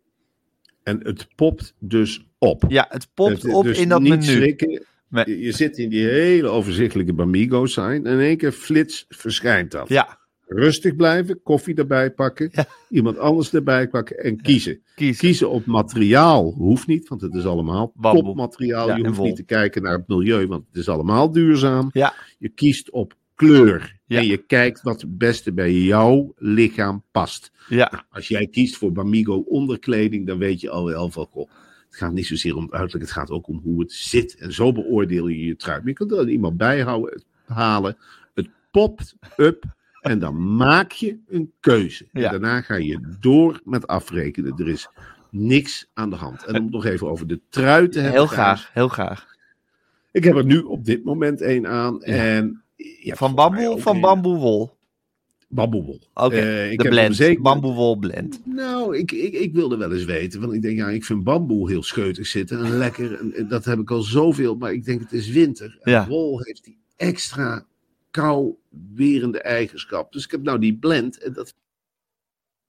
En 0.90 1.00
het 1.04 1.28
popt 1.36 1.74
dus 1.80 2.26
op. 2.38 2.64
Ja, 2.68 2.86
het 2.90 3.08
popt 3.14 3.42
Het- 3.44 3.54
op 3.54 3.64
dus 3.64 3.80
in 3.80 3.90
dat 3.90 4.02
niet 4.02 4.10
menu. 4.10 4.24
schrikken. 4.24 4.84
Nee. 5.08 5.40
Je, 5.44 5.52
zit 5.52 5.78
in 5.78 5.90
die 5.90 6.06
hele 6.08 6.48
overzichtelijke 6.48 7.14
Bamigo 7.14 7.66
sign. 7.66 7.84
En 7.90 8.06
in 8.06 8.20
één 8.20 8.38
keer 8.38 8.52
flits 8.52 9.06
verschijnt 9.10 9.72
dat. 9.72 9.90
Ja, 9.90 10.18
Rustig 10.48 10.96
blijven, 10.96 11.42
koffie 11.44 11.76
erbij 11.76 12.12
pakken. 12.12 12.50
Ja. 12.52 12.66
Iemand 12.90 13.18
anders 13.18 13.54
erbij 13.54 13.88
pakken 13.88 14.18
en 14.18 14.42
kiezen. 14.42 14.82
kies. 14.96 15.18
Kiezen 15.18 15.50
op 15.50 15.66
materiaal 15.66 16.52
hoeft 16.58 16.88
niet, 16.88 17.08
want 17.08 17.22
het 17.22 17.34
is 17.34 17.46
allemaal 17.46 17.92
Bamboe. 17.96 18.24
topmateriaal. 18.24 18.88
Ja, 18.88 18.96
je 18.96 19.08
hoeft 19.08 19.20
niet 19.22 19.36
te 19.36 19.44
kijken 19.44 19.82
naar 19.82 19.94
het 19.98 20.08
milieu, 20.08 20.48
want 20.48 20.66
het 20.68 20.76
is 20.78 20.90
allemaal 20.90 21.32
duurzaam. 21.32 21.90
Ja, 21.94 22.14
Je 22.38 22.50
kiest 22.50 22.92
op 22.92 23.14
kleur. 23.40 24.00
Ja. 24.06 24.20
En 24.20 24.26
je 24.26 24.38
kijkt 24.38 24.82
wat 24.82 25.02
het 25.02 25.18
beste 25.18 25.54
bij 25.54 25.74
jouw 25.74 26.34
lichaam 26.38 27.04
past. 27.12 27.52
ja, 27.68 28.06
Als 28.10 28.28
jij 28.28 28.48
kiest 28.48 28.78
voor 28.78 28.92
Bamigo 28.92 29.36
onderkleding, 29.38 30.28
dan 30.28 30.38
weet 30.38 30.62
je 30.62 30.70
al 30.70 30.86
wel 30.86 31.10
van, 31.10 31.26
goh, 31.26 31.50
het 31.86 31.96
gaat 31.96 32.14
niet 32.14 32.26
zozeer 32.26 32.56
om 32.56 32.64
het 32.64 32.72
uiterlijk, 32.72 33.04
het 33.06 33.18
gaat 33.18 33.30
ook 33.30 33.48
om 33.48 33.60
hoe 33.64 33.80
het 33.80 33.92
zit. 33.92 34.36
En 34.36 34.54
zo 34.54 34.72
beoordeel 34.72 35.28
je 35.28 35.46
je 35.46 35.56
trui. 35.56 35.78
Maar 35.80 35.88
je 35.88 35.94
kunt 35.94 36.12
er 36.12 36.30
iemand 36.30 36.58
bijhouden, 36.58 37.14
het 37.14 37.26
halen, 37.46 37.98
het 38.34 38.50
popt 38.72 39.16
up 39.38 39.64
en 40.02 40.20
dan 40.20 40.56
maak 40.56 40.92
je 40.92 41.20
een 41.28 41.52
keuze. 41.60 42.08
Ja. 42.12 42.24
En 42.24 42.32
daarna 42.32 42.62
ga 42.62 42.76
je 42.76 43.16
door 43.20 43.62
met 43.64 43.88
afrekenen. 43.88 44.54
Er 44.58 44.70
is 44.70 44.90
niks 45.30 45.90
aan 45.94 46.10
de 46.10 46.16
hand. 46.16 46.46
En 46.46 46.56
om 46.56 46.64
het 46.64 46.72
nog 46.72 46.86
even 46.86 47.10
over 47.10 47.28
de 47.28 47.40
trui 47.50 47.90
te 47.90 48.00
hebben. 48.00 48.20
Heel 48.20 48.28
graag, 48.28 48.70
heel 48.74 48.88
graag. 48.88 49.28
Ik 50.12 50.24
heb 50.24 50.36
er 50.36 50.46
nu 50.46 50.60
op 50.60 50.86
dit 50.86 51.04
moment 51.04 51.42
één 51.42 51.68
aan. 51.68 51.98
Ja. 52.00 52.06
En 52.06 52.64
hebt 52.80 53.18
Van 53.18 53.36
bamboe 53.36 53.80
van 53.80 54.00
bamboewol? 54.00 54.78
Bamboewol. 55.52 56.00
Oké, 56.14 56.36
Eh, 56.36 56.78
de 56.78 56.90
blend, 56.90 57.16
zeker- 57.16 57.42
bamboewol 57.42 57.96
blend. 57.96 58.42
Nou, 58.46 58.98
ik, 58.98 59.12
ik, 59.12 59.34
ik 59.34 59.54
wilde 59.54 59.78
wel 59.78 59.92
eens 59.94 60.06
weten. 60.06 60.40
Want 60.42 60.54
ik 60.54 60.62
denk, 60.62 60.78
ja, 60.78 60.90
ik 60.90 61.06
vind 61.06 61.24
bamboe 61.24 61.70
heel 61.70 61.84
scheutig 61.84 62.28
zitten 62.28 62.66
en 62.66 62.78
lekker. 62.78 63.20
En, 63.20 63.34
en 63.34 63.48
dat 63.48 63.66
heb 63.66 63.80
ik 63.80 63.92
al 63.92 64.02
zoveel. 64.02 64.56
Maar 64.56 64.74
ik 64.74 64.86
denk, 64.86 65.00
het 65.02 65.12
is 65.14 65.28
winter. 65.30 65.78
En 65.82 65.92
Ja. 65.92 66.08
wol 66.08 66.40
heeft 66.44 66.64
die 66.64 66.78
extra 66.96 67.66
kouwerende 68.12 69.42
eigenschap. 69.42 70.12
Dus 70.14 70.24
ik 70.26 70.32
heb 70.32 70.42
nou 70.44 70.60
die 70.60 70.78
blend. 70.78 71.18
En 71.24 71.34
dat 71.34 71.54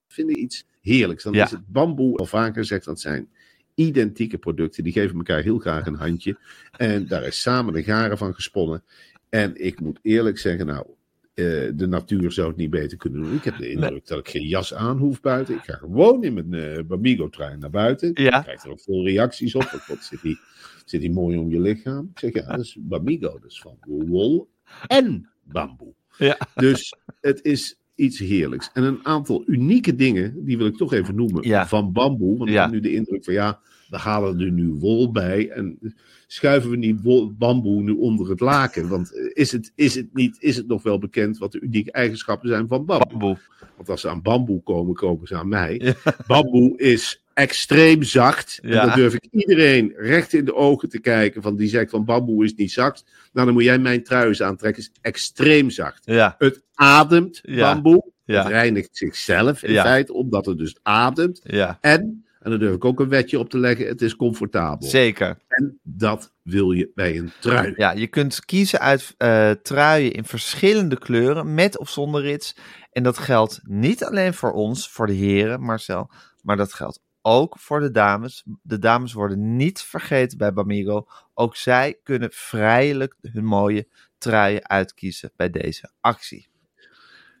vind 0.07 0.29
ik 0.29 0.35
iets 0.35 0.65
heerlijks. 0.81 1.23
Dan 1.23 1.33
Ja. 1.33 1.45
is 1.45 1.51
het 1.51 1.67
bamboe, 1.67 2.17
al 2.17 2.25
vaker 2.25 2.53
gezegd, 2.61 2.85
dat 2.85 2.99
zijn 2.99 3.29
identieke 3.75 4.37
producten. 4.37 4.83
Die 4.83 4.93
geven 4.93 5.15
elkaar 5.17 5.41
heel 5.41 5.59
graag 5.59 5.85
een 5.85 5.95
handje. 5.95 6.37
En 6.77 7.07
daar 7.07 7.23
is 7.23 7.41
samen 7.41 7.73
de 7.73 7.83
garen 7.83 8.17
van 8.17 8.33
gesponnen. 8.33 8.83
En 9.31 9.63
ik 9.65 9.79
moet 9.79 9.99
eerlijk 10.01 10.37
zeggen, 10.37 10.65
nou, 10.65 10.85
eh, 11.33 11.45
de 11.75 11.87
natuur 11.87 12.31
zou 12.31 12.47
het 12.47 12.57
niet 12.57 12.69
beter 12.69 12.97
kunnen 12.97 13.21
doen. 13.21 13.33
Ik 13.35 13.43
heb 13.43 13.57
de 13.57 13.69
indruk 13.71 14.07
dat 14.07 14.19
ik 14.19 14.27
geen 14.29 14.47
jas 14.47 14.73
aan 14.73 14.97
hoef 14.97 15.21
buiten. 15.21 15.55
Ik 15.55 15.63
ga 15.63 15.73
gewoon 15.73 16.23
in 16.23 16.33
mijn 16.33 16.53
eh 16.53 16.83
Bamigo-trui 16.83 17.57
naar 17.57 17.69
buiten. 17.69 18.11
Ja. 18.13 18.37
Ik 18.37 18.43
krijg 18.43 18.63
er 18.63 18.69
ook 18.71 18.81
veel 18.81 19.03
reacties 19.05 19.55
op. 19.55 19.83
Wat 19.87 20.03
zit 20.03 20.21
die, 20.21 20.39
zit 20.85 21.01
die 21.01 21.11
mooi 21.11 21.37
om 21.37 21.49
je 21.51 21.59
lichaam? 21.59 22.09
Ik 22.13 22.19
zeg, 22.19 22.33
ja, 22.33 22.45
dat 22.55 22.59
is 22.59 22.77
Bamigo. 22.79 23.39
Dat 23.39 23.51
is 23.51 23.61
van 23.61 23.77
wol 23.87 24.49
en 24.87 25.29
bamboe. 25.43 25.93
Ja. 26.17 26.37
Dus 26.55 26.95
het 27.21 27.43
is 27.43 27.79
iets 27.95 28.19
heerlijks. 28.19 28.69
En 28.73 28.83
een 28.83 29.05
aantal 29.05 29.43
unieke 29.45 29.95
dingen, 29.95 30.45
die 30.45 30.57
wil 30.57 30.67
ik 30.67 30.77
toch 30.77 30.93
even 30.93 31.15
noemen, 31.15 31.47
Ja. 31.47 31.67
van 31.67 31.91
bamboe. 31.91 32.37
Want 32.37 32.49
ik 32.49 32.55
Ja. 32.55 32.61
heb 32.61 32.71
nu 32.71 32.79
de 32.79 32.93
indruk 32.93 33.23
van, 33.23 33.33
ja, 33.33 33.59
we 33.91 33.97
halen 33.97 34.39
er 34.39 34.51
nu 34.51 34.67
wol 34.69 35.11
bij. 35.11 35.49
En 35.49 35.95
schuiven 36.27 36.69
we 36.69 36.77
niet 36.77 37.01
wol, 37.01 37.33
bamboe 37.33 37.81
nu 37.81 37.91
onder 37.91 38.29
het 38.29 38.39
laken? 38.39 38.87
Want 38.87 39.15
eh, 39.15 39.29
is 39.33 39.51
het, 39.51 39.71
is, 39.75 39.95
het 39.95 40.13
niet, 40.13 40.37
is 40.39 40.57
het 40.57 40.67
nog 40.67 40.83
wel 40.83 40.99
bekend 40.99 41.37
wat 41.37 41.51
de 41.51 41.59
unieke 41.59 41.91
eigenschappen 41.91 42.49
zijn 42.49 42.67
van 42.67 42.85
bamboe? 42.85 43.07
Bamboe. 43.09 43.37
Want 43.75 43.89
als 43.89 44.01
ze 44.01 44.09
aan 44.09 44.21
bamboe 44.21 44.63
komen, 44.63 44.93
komen 44.93 45.27
ze 45.27 45.35
aan 45.35 45.47
mij. 45.47 45.81
Ja. 45.83 45.93
Bamboe 46.27 46.77
is 46.77 47.23
extreem 47.33 48.03
zacht. 48.03 48.59
En 48.61 48.71
dan 48.71 48.91
durf 48.95 49.13
ik 49.13 49.27
iedereen 49.31 49.93
recht 49.95 50.33
in 50.33 50.45
de 50.45 50.55
ogen 50.55 50.89
te 50.89 50.99
kijken. 50.99 51.41
Van 51.41 51.55
die 51.55 51.67
zegt 51.67 51.89
van 51.89 52.05
bamboe 52.05 52.43
is 52.43 52.55
niet 52.55 52.71
zacht. 52.71 53.05
Nou, 53.33 53.45
dan 53.45 53.55
moet 53.55 53.63
jij 53.63 53.79
mijn 53.79 54.03
trui 54.03 54.27
eens 54.27 54.41
aantrekken. 54.41 54.81
is 54.81 54.91
extreem 55.01 55.69
zacht. 55.69 56.01
Ja, 56.05 56.35
Het 56.37 56.63
ademt, 56.73 57.41
bamboe. 57.45 58.09
Ja. 58.25 58.43
Het 58.43 58.51
reinigt 58.51 58.89
zichzelf 58.91 59.63
in 59.63 59.75
feite, 59.75 60.13
omdat 60.13 60.45
het 60.45 60.57
dus 60.57 60.75
ademt. 60.81 61.41
ja, 61.43 61.77
En, 61.81 62.25
en 62.41 62.49
daar 62.49 62.59
durf 62.59 62.75
ik 62.75 62.85
ook 62.85 62.99
een 62.99 63.09
wetje 63.09 63.39
op 63.39 63.49
te 63.49 63.57
leggen, 63.57 63.87
het 63.87 64.01
is 64.01 64.15
comfortabel. 64.15 64.87
zeker. 64.87 65.37
En 65.47 65.79
dat 65.83 66.33
wil 66.41 66.71
je 66.71 66.91
bij 66.95 67.17
een 67.17 67.31
trui. 67.39 67.73
Ja, 67.75 67.91
je 67.91 68.07
kunt 68.07 68.45
kiezen 68.45 68.79
uit 68.79 69.13
eh, 69.17 69.51
truien 69.51 70.11
in 70.11 70.25
verschillende 70.25 70.97
kleuren, 70.97 71.53
met 71.53 71.77
of 71.77 71.89
zonder 71.89 72.21
rits. 72.21 72.55
En 72.91 73.03
dat 73.03 73.17
geldt 73.17 73.59
niet 73.63 74.03
alleen 74.03 74.33
voor 74.33 74.51
ons, 74.51 74.89
voor 74.89 75.07
de 75.07 75.13
heren, 75.13 75.61
Marcel, 75.61 76.11
maar 76.41 76.57
dat 76.57 76.73
geldt 76.73 77.01
ook 77.21 77.59
voor 77.59 77.79
de 77.79 77.91
dames. 77.91 78.43
De 78.61 78.79
dames 78.79 79.13
worden 79.13 79.55
niet 79.55 79.81
vergeten 79.81 80.37
bij 80.37 80.53
Bamigo. 80.53 81.07
Ook 81.33 81.55
zij 81.55 81.99
kunnen 82.03 82.29
vrijelijk 82.31 83.15
hun 83.21 83.45
mooie 83.45 83.87
truien 84.17 84.69
uitkiezen 84.69 85.31
bij 85.35 85.49
deze 85.49 85.91
actie. 85.99 86.49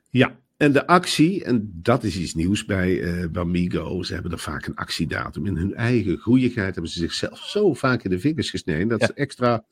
Ja, 0.09 0.39
en 0.61 0.71
de 0.71 0.87
actie, 0.87 1.43
en 1.43 1.71
dat 1.73 2.03
is 2.03 2.17
iets 2.17 2.33
nieuws 2.33 2.65
bij 2.65 3.01
eh 3.01 3.29
Bamigo. 3.31 4.03
Ze 4.03 4.13
hebben 4.13 4.31
er 4.31 4.39
vaak 4.39 4.65
een 4.65 4.75
actiedatum. 4.75 5.45
In 5.45 5.55
hun 5.55 5.73
eigen 5.75 6.17
goeieheid 6.17 6.73
hebben 6.73 6.91
ze 6.91 6.99
zichzelf 6.99 7.39
zo 7.39 7.73
vaak 7.73 8.03
in 8.03 8.09
de 8.09 8.19
vingers 8.19 8.49
gesneden. 8.49 8.87
Dat 8.87 8.99
Ja. 8.99 9.05
ze 9.05 9.13
extra 9.13 9.63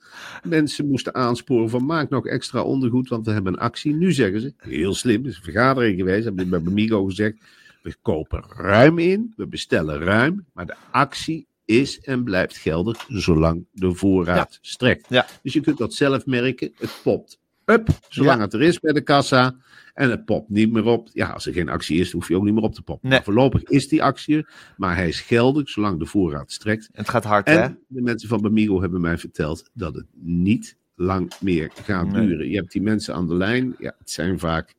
mensen 0.43 0.87
moesten 0.87 1.15
aansporen 1.15 1.69
van 1.69 1.85
maak 1.85 2.09
nog 2.09 2.25
extra 2.25 2.61
ondergoed, 2.61 3.09
want 3.09 3.25
we 3.25 3.31
hebben 3.31 3.53
een 3.53 3.59
actie. 3.59 3.93
Nu 3.93 4.11
zeggen 4.11 4.41
ze, 4.41 4.53
heel 4.57 4.93
slim, 4.93 5.25
is 5.25 5.35
een 5.35 5.43
vergadering 5.43 5.97
geweest, 5.97 6.23
hebben 6.23 6.49
bij 6.49 6.61
Bamigo 6.61 7.05
gezegd. 7.05 7.35
We 7.83 7.95
kopen 8.01 8.43
ruim 8.55 8.99
in, 8.99 9.33
we 9.35 9.47
bestellen 9.47 9.99
ruim, 9.99 10.45
maar 10.53 10.65
de 10.65 10.75
actie 10.91 11.47
is 11.65 11.99
en 11.99 12.23
blijft 12.23 12.57
geldig 12.57 13.05
zolang 13.07 13.65
de 13.71 13.93
voorraad 13.93 14.57
strekt. 14.61 15.05
Ja. 15.09 15.27
Dus 15.43 15.53
je 15.53 15.61
kunt 15.61 15.77
dat 15.77 15.93
zelf 15.93 16.25
merken. 16.25 16.71
Het 16.77 16.99
popt 17.03 17.38
up, 17.69 17.87
zolang 18.09 18.37
Ja. 18.37 18.43
het 18.43 18.53
er 18.53 18.61
is 18.61 18.79
bij 18.79 18.93
de 18.93 19.01
kassa. 19.01 19.55
En 19.93 20.09
het 20.09 20.25
popt 20.25 20.49
niet 20.49 20.71
meer 20.71 20.85
op. 20.85 21.09
Ja, 21.13 21.29
als 21.29 21.45
er 21.45 21.53
geen 21.53 21.69
actie 21.69 21.99
is, 21.99 22.11
hoef 22.11 22.27
je 22.27 22.35
ook 22.35 22.43
niet 22.43 22.53
meer 22.53 22.63
op 22.63 22.73
te 22.73 22.81
poppen. 22.81 23.09
Nee. 23.09 23.21
Voorlopig 23.21 23.63
is 23.63 23.87
die 23.87 24.03
actie 24.03 24.37
er, 24.37 24.49
maar 24.77 24.95
hij 24.95 25.07
is 25.07 25.21
geldig 25.21 25.69
zolang 25.69 25.99
de 25.99 26.05
voorraad 26.05 26.51
strekt. 26.51 26.89
Het 26.91 27.09
gaat 27.09 27.23
hard, 27.23 27.47
hè? 27.47 27.67
De 27.87 28.01
mensen 28.01 28.29
van 28.29 28.41
Bamigo 28.41 28.81
hebben 28.81 29.01
mij 29.01 29.17
verteld 29.17 29.69
dat 29.73 29.95
het 29.95 30.05
niet 30.21 30.77
lang 30.95 31.31
meer 31.39 31.71
gaat 31.83 32.11
Nee. 32.11 32.27
duren. 32.27 32.49
Je 32.49 32.55
hebt 32.55 32.71
die 32.71 32.81
mensen 32.81 33.13
aan 33.13 33.27
de 33.27 33.35
lijn. 33.35 33.75
Ja, 33.79 33.95
het 33.99 34.11
zijn 34.11 34.39
vaak 34.39 34.75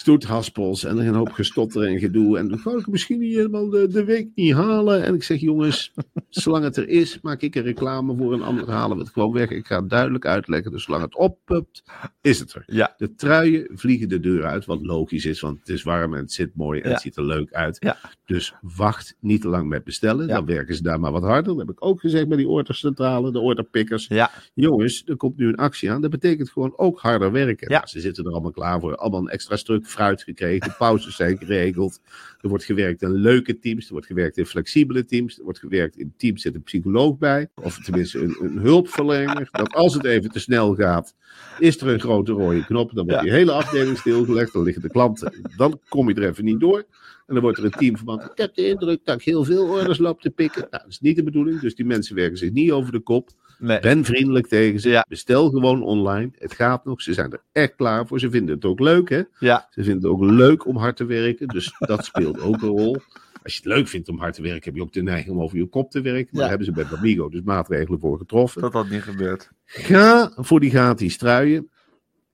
stoethaspels 0.00 0.84
en 0.84 0.98
er 0.98 1.06
een 1.06 1.14
hoop 1.14 1.30
gestotter 1.32 1.82
en 1.82 1.98
gedoe. 1.98 2.38
En 2.38 2.48
dan 2.48 2.62
kan 2.62 2.78
ik 2.78 2.86
misschien 2.86 3.18
niet 3.18 3.34
helemaal 3.34 3.68
de, 3.68 3.88
de 3.88 4.04
week 4.04 4.28
niet 4.34 4.52
halen. 4.52 5.04
En 5.04 5.14
ik 5.14 5.22
zeg, 5.22 5.40
jongens, 5.40 5.92
zolang 6.28 6.64
het 6.64 6.76
er 6.76 6.88
is, 6.88 7.18
maak 7.22 7.40
ik 7.40 7.54
een 7.54 7.62
reclame 7.62 8.16
voor 8.16 8.32
een 8.32 8.42
ander. 8.42 8.70
Halen 8.70 8.96
we 8.96 9.02
het 9.02 9.12
gewoon 9.12 9.32
weg. 9.32 9.50
Ik 9.50 9.66
ga 9.66 9.80
het 9.80 9.90
duidelijk 9.90 10.26
uitleggen. 10.26 10.70
Dus 10.72 10.82
zolang 10.84 11.02
het 11.02 11.16
oppupt, 11.16 11.82
is 12.20 12.38
het 12.38 12.52
er. 12.52 12.62
Ja, 12.66 12.94
De 12.96 13.14
truien 13.14 13.68
vliegen 13.72 14.08
de 14.08 14.20
deur 14.20 14.44
uit, 14.44 14.64
wat 14.64 14.82
logisch 14.82 15.24
is, 15.26 15.40
want 15.40 15.58
het 15.58 15.68
is 15.68 15.82
warm 15.82 16.14
en 16.14 16.20
het 16.20 16.32
zit 16.32 16.50
mooi 16.54 16.80
en 16.80 16.86
Ja. 16.88 16.92
het 16.94 17.02
ziet 17.02 17.16
er 17.16 17.24
leuk 17.26 17.52
uit. 17.52 17.76
Ja. 17.80 17.96
Dus 18.24 18.54
wacht 18.76 19.16
niet 19.20 19.40
te 19.40 19.48
lang 19.48 19.68
met 19.68 19.84
bestellen. 19.84 20.26
Ja. 20.26 20.34
Dan 20.34 20.46
werken 20.46 20.74
ze 20.74 20.82
daar 20.82 21.00
maar 21.00 21.12
wat 21.12 21.22
harder. 21.22 21.44
Dat 21.44 21.58
heb 21.58 21.70
ik 21.70 21.84
ook 21.84 22.00
gezegd 22.00 22.28
bij 22.28 22.36
die 22.36 22.48
ordercentrale, 22.48 23.32
de 23.32 23.40
orderpickers. 23.40 24.06
ja, 24.06 24.30
Jongens, 24.54 25.02
er 25.06 25.16
komt 25.16 25.36
nu 25.36 25.48
een 25.48 25.56
actie 25.56 25.90
aan. 25.90 26.00
Dat 26.00 26.10
betekent 26.10 26.50
gewoon 26.50 26.72
ook 26.76 27.00
harder 27.00 27.32
werken. 27.32 27.68
Ja. 27.70 27.76
Nou, 27.76 27.86
ze 27.88 28.00
zitten 28.00 28.24
er 28.24 28.32
allemaal 28.32 28.50
klaar 28.50 28.80
voor. 28.80 28.96
Allemaal 28.96 29.20
een 29.20 29.28
extra 29.28 29.56
stuk 29.56 29.86
fruit 29.90 30.22
gekregen. 30.22 30.68
De 30.68 30.74
pauzes 30.78 31.16
zijn 31.16 31.38
geregeld. 31.38 32.00
Er 32.40 32.48
wordt 32.48 32.64
gewerkt 32.64 33.02
in 33.02 33.12
leuke 33.12 33.58
teams. 33.58 33.86
Er 33.86 33.92
wordt 33.92 34.06
gewerkt 34.06 34.36
in 34.36 34.46
flexibele 34.46 35.04
teams. 35.04 35.38
Er 35.38 35.44
wordt 35.44 35.58
gewerkt 35.58 35.96
in 35.96 36.14
teams 36.16 36.42
zit 36.42 36.54
een 36.54 36.62
psycholoog 36.62 37.18
bij. 37.18 37.48
Of 37.54 37.78
tenminste 37.78 38.18
een, 38.18 38.36
een 38.40 38.58
hulpverlener. 38.58 39.48
Dat 39.50 39.72
als 39.72 39.94
het 39.94 40.04
even 40.04 40.30
te 40.30 40.38
snel 40.38 40.74
gaat, 40.74 41.14
is 41.58 41.80
er 41.80 41.88
een 41.88 42.00
grote 42.00 42.32
rode 42.32 42.64
knop. 42.64 42.94
Dan 42.94 43.06
wordt 43.06 43.22
die 43.22 43.32
hele 43.32 43.52
afdeling 43.52 43.98
stilgelegd. 43.98 44.52
Dan 44.52 44.62
liggen 44.62 44.82
de 44.82 44.90
klanten. 44.90 45.32
Dan 45.56 45.80
kom 45.88 46.08
je 46.08 46.14
er 46.14 46.28
even 46.28 46.44
niet 46.44 46.60
door. 46.60 46.86
En 47.26 47.36
dan 47.36 47.44
wordt 47.44 47.58
er 47.58 47.64
een 47.64 47.70
teamverband. 47.70 48.22
Ik 48.22 48.30
heb 48.34 48.54
de 48.54 48.66
indruk 48.66 49.00
dat 49.04 49.14
ik 49.14 49.24
heel 49.24 49.44
veel 49.44 49.68
orders 49.68 49.98
loop 49.98 50.20
te 50.20 50.30
pikken. 50.30 50.60
Nou, 50.60 50.82
dat 50.82 50.90
is 50.92 51.00
niet 51.00 51.16
de 51.16 51.22
bedoeling. 51.22 51.60
Dus 51.60 51.74
die 51.74 51.84
mensen 51.84 52.14
werken 52.14 52.38
zich 52.38 52.50
niet 52.50 52.70
over 52.70 52.92
de 52.92 53.00
kop. 53.00 53.30
Nee. 53.60 53.80
Ben 53.80 54.04
vriendelijk 54.04 54.46
tegen 54.46 54.80
ze. 54.80 54.88
Ja. 54.88 55.06
Bestel 55.08 55.50
gewoon 55.50 55.82
online. 55.82 56.30
Het 56.38 56.52
gaat 56.54 56.84
nog. 56.84 57.02
Ze 57.02 57.14
zijn 57.14 57.32
er 57.32 57.42
echt 57.52 57.74
klaar 57.76 58.06
voor. 58.06 58.20
Ze 58.20 58.30
vinden 58.30 58.54
het 58.54 58.64
ook 58.64 58.80
leuk, 58.80 59.08
hè? 59.08 59.22
Ja, 59.38 59.66
Ze 59.70 59.82
vinden 59.84 60.02
het 60.02 60.12
ook 60.12 60.22
leuk 60.30 60.66
om 60.66 60.76
hard 60.76 60.96
te 60.96 61.04
werken. 61.04 61.48
Dus 61.48 61.74
dat 61.78 62.04
speelt 62.04 62.40
ook 62.40 62.62
een 62.62 62.68
rol. 62.68 62.96
Als 63.42 63.52
je 63.56 63.58
het 63.62 63.72
leuk 63.76 63.88
vindt 63.88 64.08
om 64.08 64.18
hard 64.18 64.34
te 64.34 64.42
werken, 64.42 64.64
heb 64.64 64.74
je 64.74 64.82
ook 64.82 64.92
de 64.92 65.02
neiging 65.02 65.36
om 65.36 65.42
over 65.42 65.56
je 65.58 65.66
kop 65.66 65.90
te 65.90 66.00
werken. 66.00 66.24
Maar 66.24 66.32
Ja. 66.32 66.38
daar 66.40 66.48
hebben 66.48 66.66
ze 66.66 66.72
bij 66.72 66.86
Bamigo 66.90 67.28
dus 67.28 67.42
maatregelen 67.42 68.00
voor 68.00 68.18
getroffen. 68.18 68.60
dat 68.62 68.72
had 68.72 68.88
niet 68.88 69.02
gebeurd. 69.02 69.50
Ga 69.64 70.32
voor 70.36 70.60
die 70.60 70.70
gratis 70.70 71.16
truien. 71.16 71.70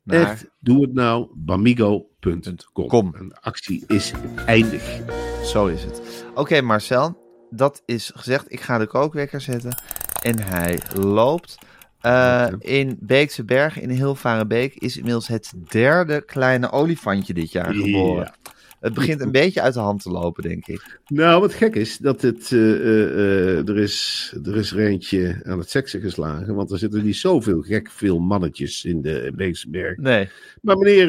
Maar, 0.03 0.17
Echt, 0.21 0.47
doe 0.59 0.83
het 0.83 0.93
nou. 0.93 1.29
Bamigo.com. 1.35 2.87
Kom. 2.89 3.15
En 3.15 3.29
de 3.29 3.37
actie 3.41 3.85
is 3.87 4.13
eindig. 4.47 4.99
Zo 5.45 5.67
is 5.67 5.85
het. 5.85 6.25
Oké, 6.35 6.61
Marcel, 6.61 7.19
dat 7.51 7.83
is 7.85 8.11
gezegd. 8.15 8.53
Ik 8.53 8.61
ga 8.61 8.79
de 8.79 8.87
kookwekker 8.87 9.41
zetten. 9.41 9.83
En 10.27 10.43
hij 10.43 10.81
loopt. 10.95 11.59
Eh, 12.01 12.47
in 12.59 12.97
Beekse 13.01 13.45
Bergen, 13.45 13.83
in 13.83 13.91
Hilvarenbeek, 13.91 14.75
is 14.75 14.97
inmiddels 14.97 15.27
het 15.29 15.53
derde 15.69 16.21
kleine 16.25 16.71
olifantje 16.71 17.35
dit 17.35 17.53
jaar 17.53 17.75
geboren. 17.75 18.33
Ja. 18.43 18.53
Het 18.81 18.95
begint 18.95 19.21
een 19.21 19.31
beetje 19.31 19.61
uit 19.61 19.75
de 19.75 19.81
hand 19.81 20.03
te 20.03 20.11
lopen, 20.11 20.43
denk 20.43 20.67
ik. 20.67 20.99
Nou, 21.07 21.41
wat 21.41 21.55
gek 21.55 21.75
is, 21.75 21.99
dat 21.99 22.23
het, 22.23 22.53
eh, 22.53 22.75
eh, 22.75 23.59
eh, 23.59 23.69
er, 23.69 23.79
is, 23.79 24.35
er 24.45 24.57
is 24.57 24.73
er 24.73 24.79
eentje 24.79 25.41
aan 25.45 25.59
het 25.59 25.71
seksen 25.71 26.01
geslagen, 26.01 26.55
want 26.55 26.71
er 26.71 26.79
zitten 26.79 27.05
niet 27.05 27.17
zoveel 27.17 27.63
gek 27.63 27.91
veel 27.91 28.19
mannetjes 28.19 28.85
in 28.85 29.03
de 29.03 29.33
Beekse 29.37 29.71
Berg. 29.71 29.97
Nee. 29.97 30.29
Maar 30.61 30.77
meneer 30.77 31.09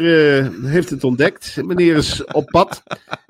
heeft 0.62 0.90
het 0.90 1.04
ontdekt. 1.04 1.58
Meneer 1.66 1.96
is 1.96 2.26
op 2.26 2.46
pad. 2.46 2.84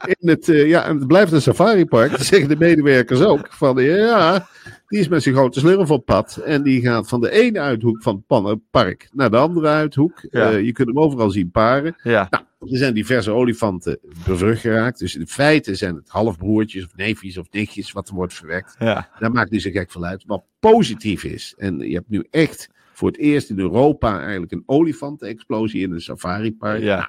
In 0.05 0.29
het, 0.29 0.45
ja, 0.45 0.85
en 0.85 0.97
het 0.97 1.07
blijft 1.07 1.31
een 1.31 1.41
safaripark. 1.41 2.11
Dat 2.11 2.25
zeggen 2.25 2.49
de 2.49 2.55
medewerkers 2.55 3.21
ook. 3.21 3.47
Van 3.49 3.83
ja, 3.83 4.47
die 4.87 4.99
is 4.99 5.07
met 5.07 5.23
zijn 5.23 5.35
grote 5.35 5.59
slurf 5.59 5.91
op 5.91 6.05
pad. 6.05 6.37
En 6.37 6.63
die 6.63 6.81
gaat 6.81 7.07
van 7.07 7.21
de 7.21 7.31
ene 7.31 7.59
uithoek 7.59 8.01
van 8.01 8.15
het 8.15 8.27
pannenpark 8.27 9.09
naar 9.13 9.31
de 9.31 9.37
andere 9.37 9.67
uithoek. 9.67 10.27
Ja. 10.29 10.49
Je 10.49 10.71
kunt 10.71 10.87
hem 10.87 10.99
overal 10.99 11.29
zien 11.29 11.51
paren. 11.51 11.95
Ja. 12.03 12.27
Nou, 12.29 12.43
er 12.59 12.77
zijn 12.77 12.93
diverse 12.93 13.31
olifanten 13.31 13.99
bevrucht 14.25 14.61
geraakt. 14.61 14.99
Dus 14.99 15.15
in 15.15 15.27
feite 15.27 15.75
zijn 15.75 15.95
het 15.95 16.09
halfbroertjes 16.09 16.85
of 16.85 16.95
neefjes 16.95 17.37
of 17.37 17.47
nichtjes 17.51 17.91
wat 17.91 18.09
er 18.09 18.15
wordt 18.15 18.33
verwekt. 18.33 18.75
Ja. 18.79 19.09
Daar 19.19 19.31
maakt 19.31 19.51
niet 19.51 19.61
zo 19.61 19.69
gek 19.71 19.91
van 19.91 20.05
uit. 20.05 20.23
Wat 20.25 20.43
positief 20.59 21.23
is. 21.23 21.53
En 21.57 21.79
je 21.79 21.93
hebt 21.93 22.09
nu 22.09 22.27
echt 22.29 22.69
voor 22.93 23.07
het 23.07 23.17
eerst 23.17 23.49
in 23.49 23.59
Europa 23.59 24.21
eigenlijk 24.21 24.51
een 24.51 24.63
olifantenexplosie 24.65 25.81
in 25.81 25.91
een 25.91 26.01
safaripark. 26.01 26.81
Ja. 26.81 26.95
Nou, 26.97 27.07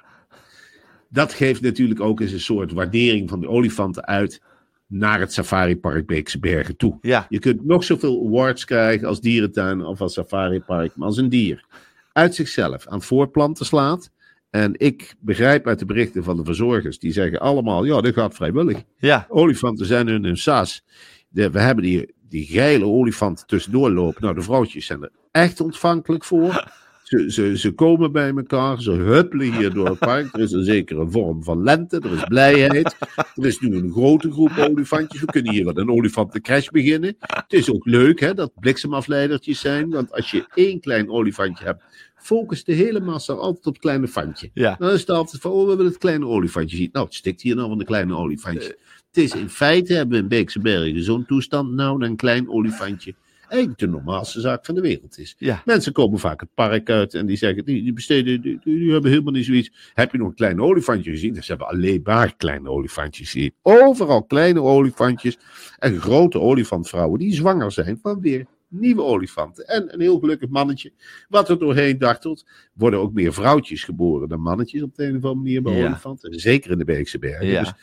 dat 1.09 1.33
geeft 1.33 1.61
natuurlijk 1.61 1.99
ook 1.99 2.19
eens 2.19 2.31
een 2.31 2.39
soort 2.39 2.71
waardering 2.71 3.29
van 3.29 3.39
de 3.39 3.47
olifanten 3.47 4.05
uit. 4.05 4.41
naar 4.87 5.19
het 5.19 5.33
safaripark 5.33 6.05
Beekse 6.05 6.39
Bergen 6.39 6.77
toe. 6.77 6.97
Ja, 7.01 7.25
Je 7.29 7.39
kunt 7.39 7.65
nog 7.65 7.83
zoveel 7.83 8.25
awards 8.27 8.65
krijgen 8.65 9.07
als 9.07 9.21
dierentuin 9.21 9.81
of 9.85 10.01
als 10.01 10.13
safaripark, 10.13 10.95
maar 10.95 11.07
als 11.07 11.17
een 11.17 11.29
dier 11.29 11.65
uit 12.13 12.35
zichzelf 12.35 12.87
aan 12.87 13.01
voorplanten 13.01 13.65
slaat. 13.65 14.11
En 14.49 14.73
ik 14.77 15.15
begrijp 15.19 15.67
uit 15.67 15.79
de 15.79 15.85
berichten 15.85 16.23
van 16.23 16.37
de 16.37 16.43
verzorgers, 16.43 16.99
die 16.99 17.11
zeggen 17.11 17.39
allemaal, 17.39 17.83
ja, 17.85 18.01
dat 18.01 18.13
gaat 18.13 18.35
vrijwillig. 18.35 18.81
ja, 18.97 19.25
Olifanten 19.29 19.85
zijn 19.85 20.07
in 20.07 20.23
hun 20.23 20.37
saas. 20.37 20.83
De- 21.29 21.49
we 21.49 21.59
hebben 21.59 21.83
die, 21.83 22.13
die 22.29 22.45
geile 22.45 22.85
olifanten 22.85 23.47
tussendoor 23.47 23.91
lopen. 23.91 24.21
Nou, 24.21 24.35
de 24.35 24.41
vrouwtjes 24.41 24.85
zijn 24.85 25.01
er 25.03 25.11
echt 25.31 25.61
ontvankelijk 25.61 26.23
voor. 26.23 26.53
Ze, 27.09 27.31
ze, 27.31 27.57
ze 27.57 27.71
komen 27.71 28.11
bij 28.11 28.29
elkaar, 28.35 28.81
ze 28.81 28.91
huppelen 28.91 29.53
hier 29.53 29.73
door 29.73 29.85
het 29.89 29.99
park. 29.99 30.33
Er 30.33 30.39
is 30.39 30.51
een 30.51 30.63
zekere 30.63 31.09
vorm 31.09 31.43
van 31.43 31.63
lente, 31.63 31.99
er 31.99 32.11
is 32.13 32.23
blijheid. 32.23 32.95
Er 33.35 33.45
is 33.45 33.59
nu 33.59 33.75
een 33.75 33.91
grote 33.91 34.31
groep 34.31 34.51
olifantjes. 34.57 35.19
We 35.21 35.25
kunnen 35.25 35.53
hier 35.53 35.65
wat 35.65 35.77
een 35.77 35.89
olifantencrash 35.91 36.67
beginnen. 36.67 37.15
Het 37.19 37.53
is 37.53 37.71
ook 37.71 37.85
leuk 37.85 38.19
hè, 38.19 38.33
dat 38.33 38.51
bliksemafleidertjes 38.59 39.59
zijn. 39.59 39.89
Want 39.89 40.11
als 40.13 40.31
je 40.31 40.45
één 40.53 40.79
klein 40.79 41.09
olifantje 41.09 41.65
hebt, 41.65 41.83
focust 42.21 42.65
de 42.65 42.73
hele 42.73 42.99
massa 42.99 43.33
altijd 43.33 43.65
op 43.65 43.73
het 43.73 43.81
kleine 43.81 44.07
fantje. 44.07 44.49
ja. 44.53 44.75
Dan 44.79 44.89
is 44.91 44.99
het 44.99 45.09
altijd 45.09 45.41
van, 45.41 45.51
oh, 45.51 45.61
we 45.67 45.69
willen 45.75 45.85
het 45.91 45.97
kleine 45.97 46.25
olifantje 46.25 46.77
zien. 46.77 46.89
Nou, 46.91 47.05
het 47.05 47.13
stikt 47.15 47.41
hier 47.41 47.55
nou 47.55 47.67
van 47.69 47.77
de 47.77 47.85
kleine 47.85 48.15
olifantje. 48.15 48.77
het 49.07 49.17
is 49.23 49.35
in 49.35 49.49
feite, 49.49 49.93
hebben 49.93 50.17
we 50.17 50.23
in 50.23 50.29
Beekse 50.29 50.59
Bergen 50.59 51.03
zo'n 51.03 51.25
toestand 51.25 51.71
nou, 51.73 51.99
dat 51.99 52.09
een 52.09 52.15
klein 52.15 52.49
olifantje 52.49 53.13
eigenlijk 53.49 53.79
de 53.81 53.87
normaalste 53.87 54.39
zaak 54.39 54.65
van 54.65 54.75
de 54.75 54.81
wereld 54.81 55.17
is. 55.19 55.35
Ja. 55.37 55.61
Mensen 55.65 55.93
komen 55.93 56.19
vaak 56.19 56.39
het 56.39 56.49
park 56.53 56.89
uit 56.89 57.13
en 57.13 57.25
die 57.25 57.37
zeggen, 57.37 57.65
die, 57.65 57.83
die 57.83 57.93
besteden, 57.93 58.41
die, 58.41 58.59
die- 58.63 58.77
die 58.79 58.91
hebben 58.91 59.11
helemaal 59.11 59.33
niet 59.33 59.45
zoiets. 59.45 59.71
Heb 59.93 60.11
je 60.11 60.17
nog 60.17 60.27
een 60.27 60.33
klein 60.35 60.61
olifantje 60.61 61.11
gezien? 61.11 61.33
Dus 61.33 61.45
ze 61.45 61.51
hebben 61.51 61.67
alleen 61.69 62.01
maar 62.03 62.35
kleine 62.35 62.69
olifantjes 62.69 63.31
gezien. 63.31 63.53
Overal 63.61 64.23
kleine 64.23 64.61
olifantjes 64.61 65.37
en 65.79 65.99
grote 65.99 66.39
olifantvrouwen 66.39 67.19
die 67.19 67.33
zwanger 67.33 67.71
zijn 67.71 67.99
van 68.01 68.21
weer 68.21 68.45
nieuwe 68.69 69.01
olifanten. 69.03 69.67
En 69.67 69.93
een 69.93 70.01
heel 70.01 70.19
gelukkig 70.19 70.49
mannetje 70.49 70.91
wat 71.29 71.49
er 71.49 71.59
doorheen 71.59 71.97
dartelt. 71.97 72.45
Worden 72.73 72.99
ook 72.99 73.13
meer 73.13 73.33
vrouwtjes 73.33 73.83
geboren 73.83 74.29
dan 74.29 74.41
mannetjes 74.41 74.81
op 74.81 74.95
de 74.95 75.03
een 75.03 75.09
of 75.15 75.23
andere 75.23 75.35
manier 75.35 75.61
bij 75.61 75.73
Ja. 75.75 75.85
olifanten. 75.87 76.39
Zeker 76.39 76.71
in 76.71 76.77
de 76.77 76.85
Beekse 76.85 77.19
Bergen. 77.19 77.47
Ja. 77.47 77.59
Dus 77.59 77.73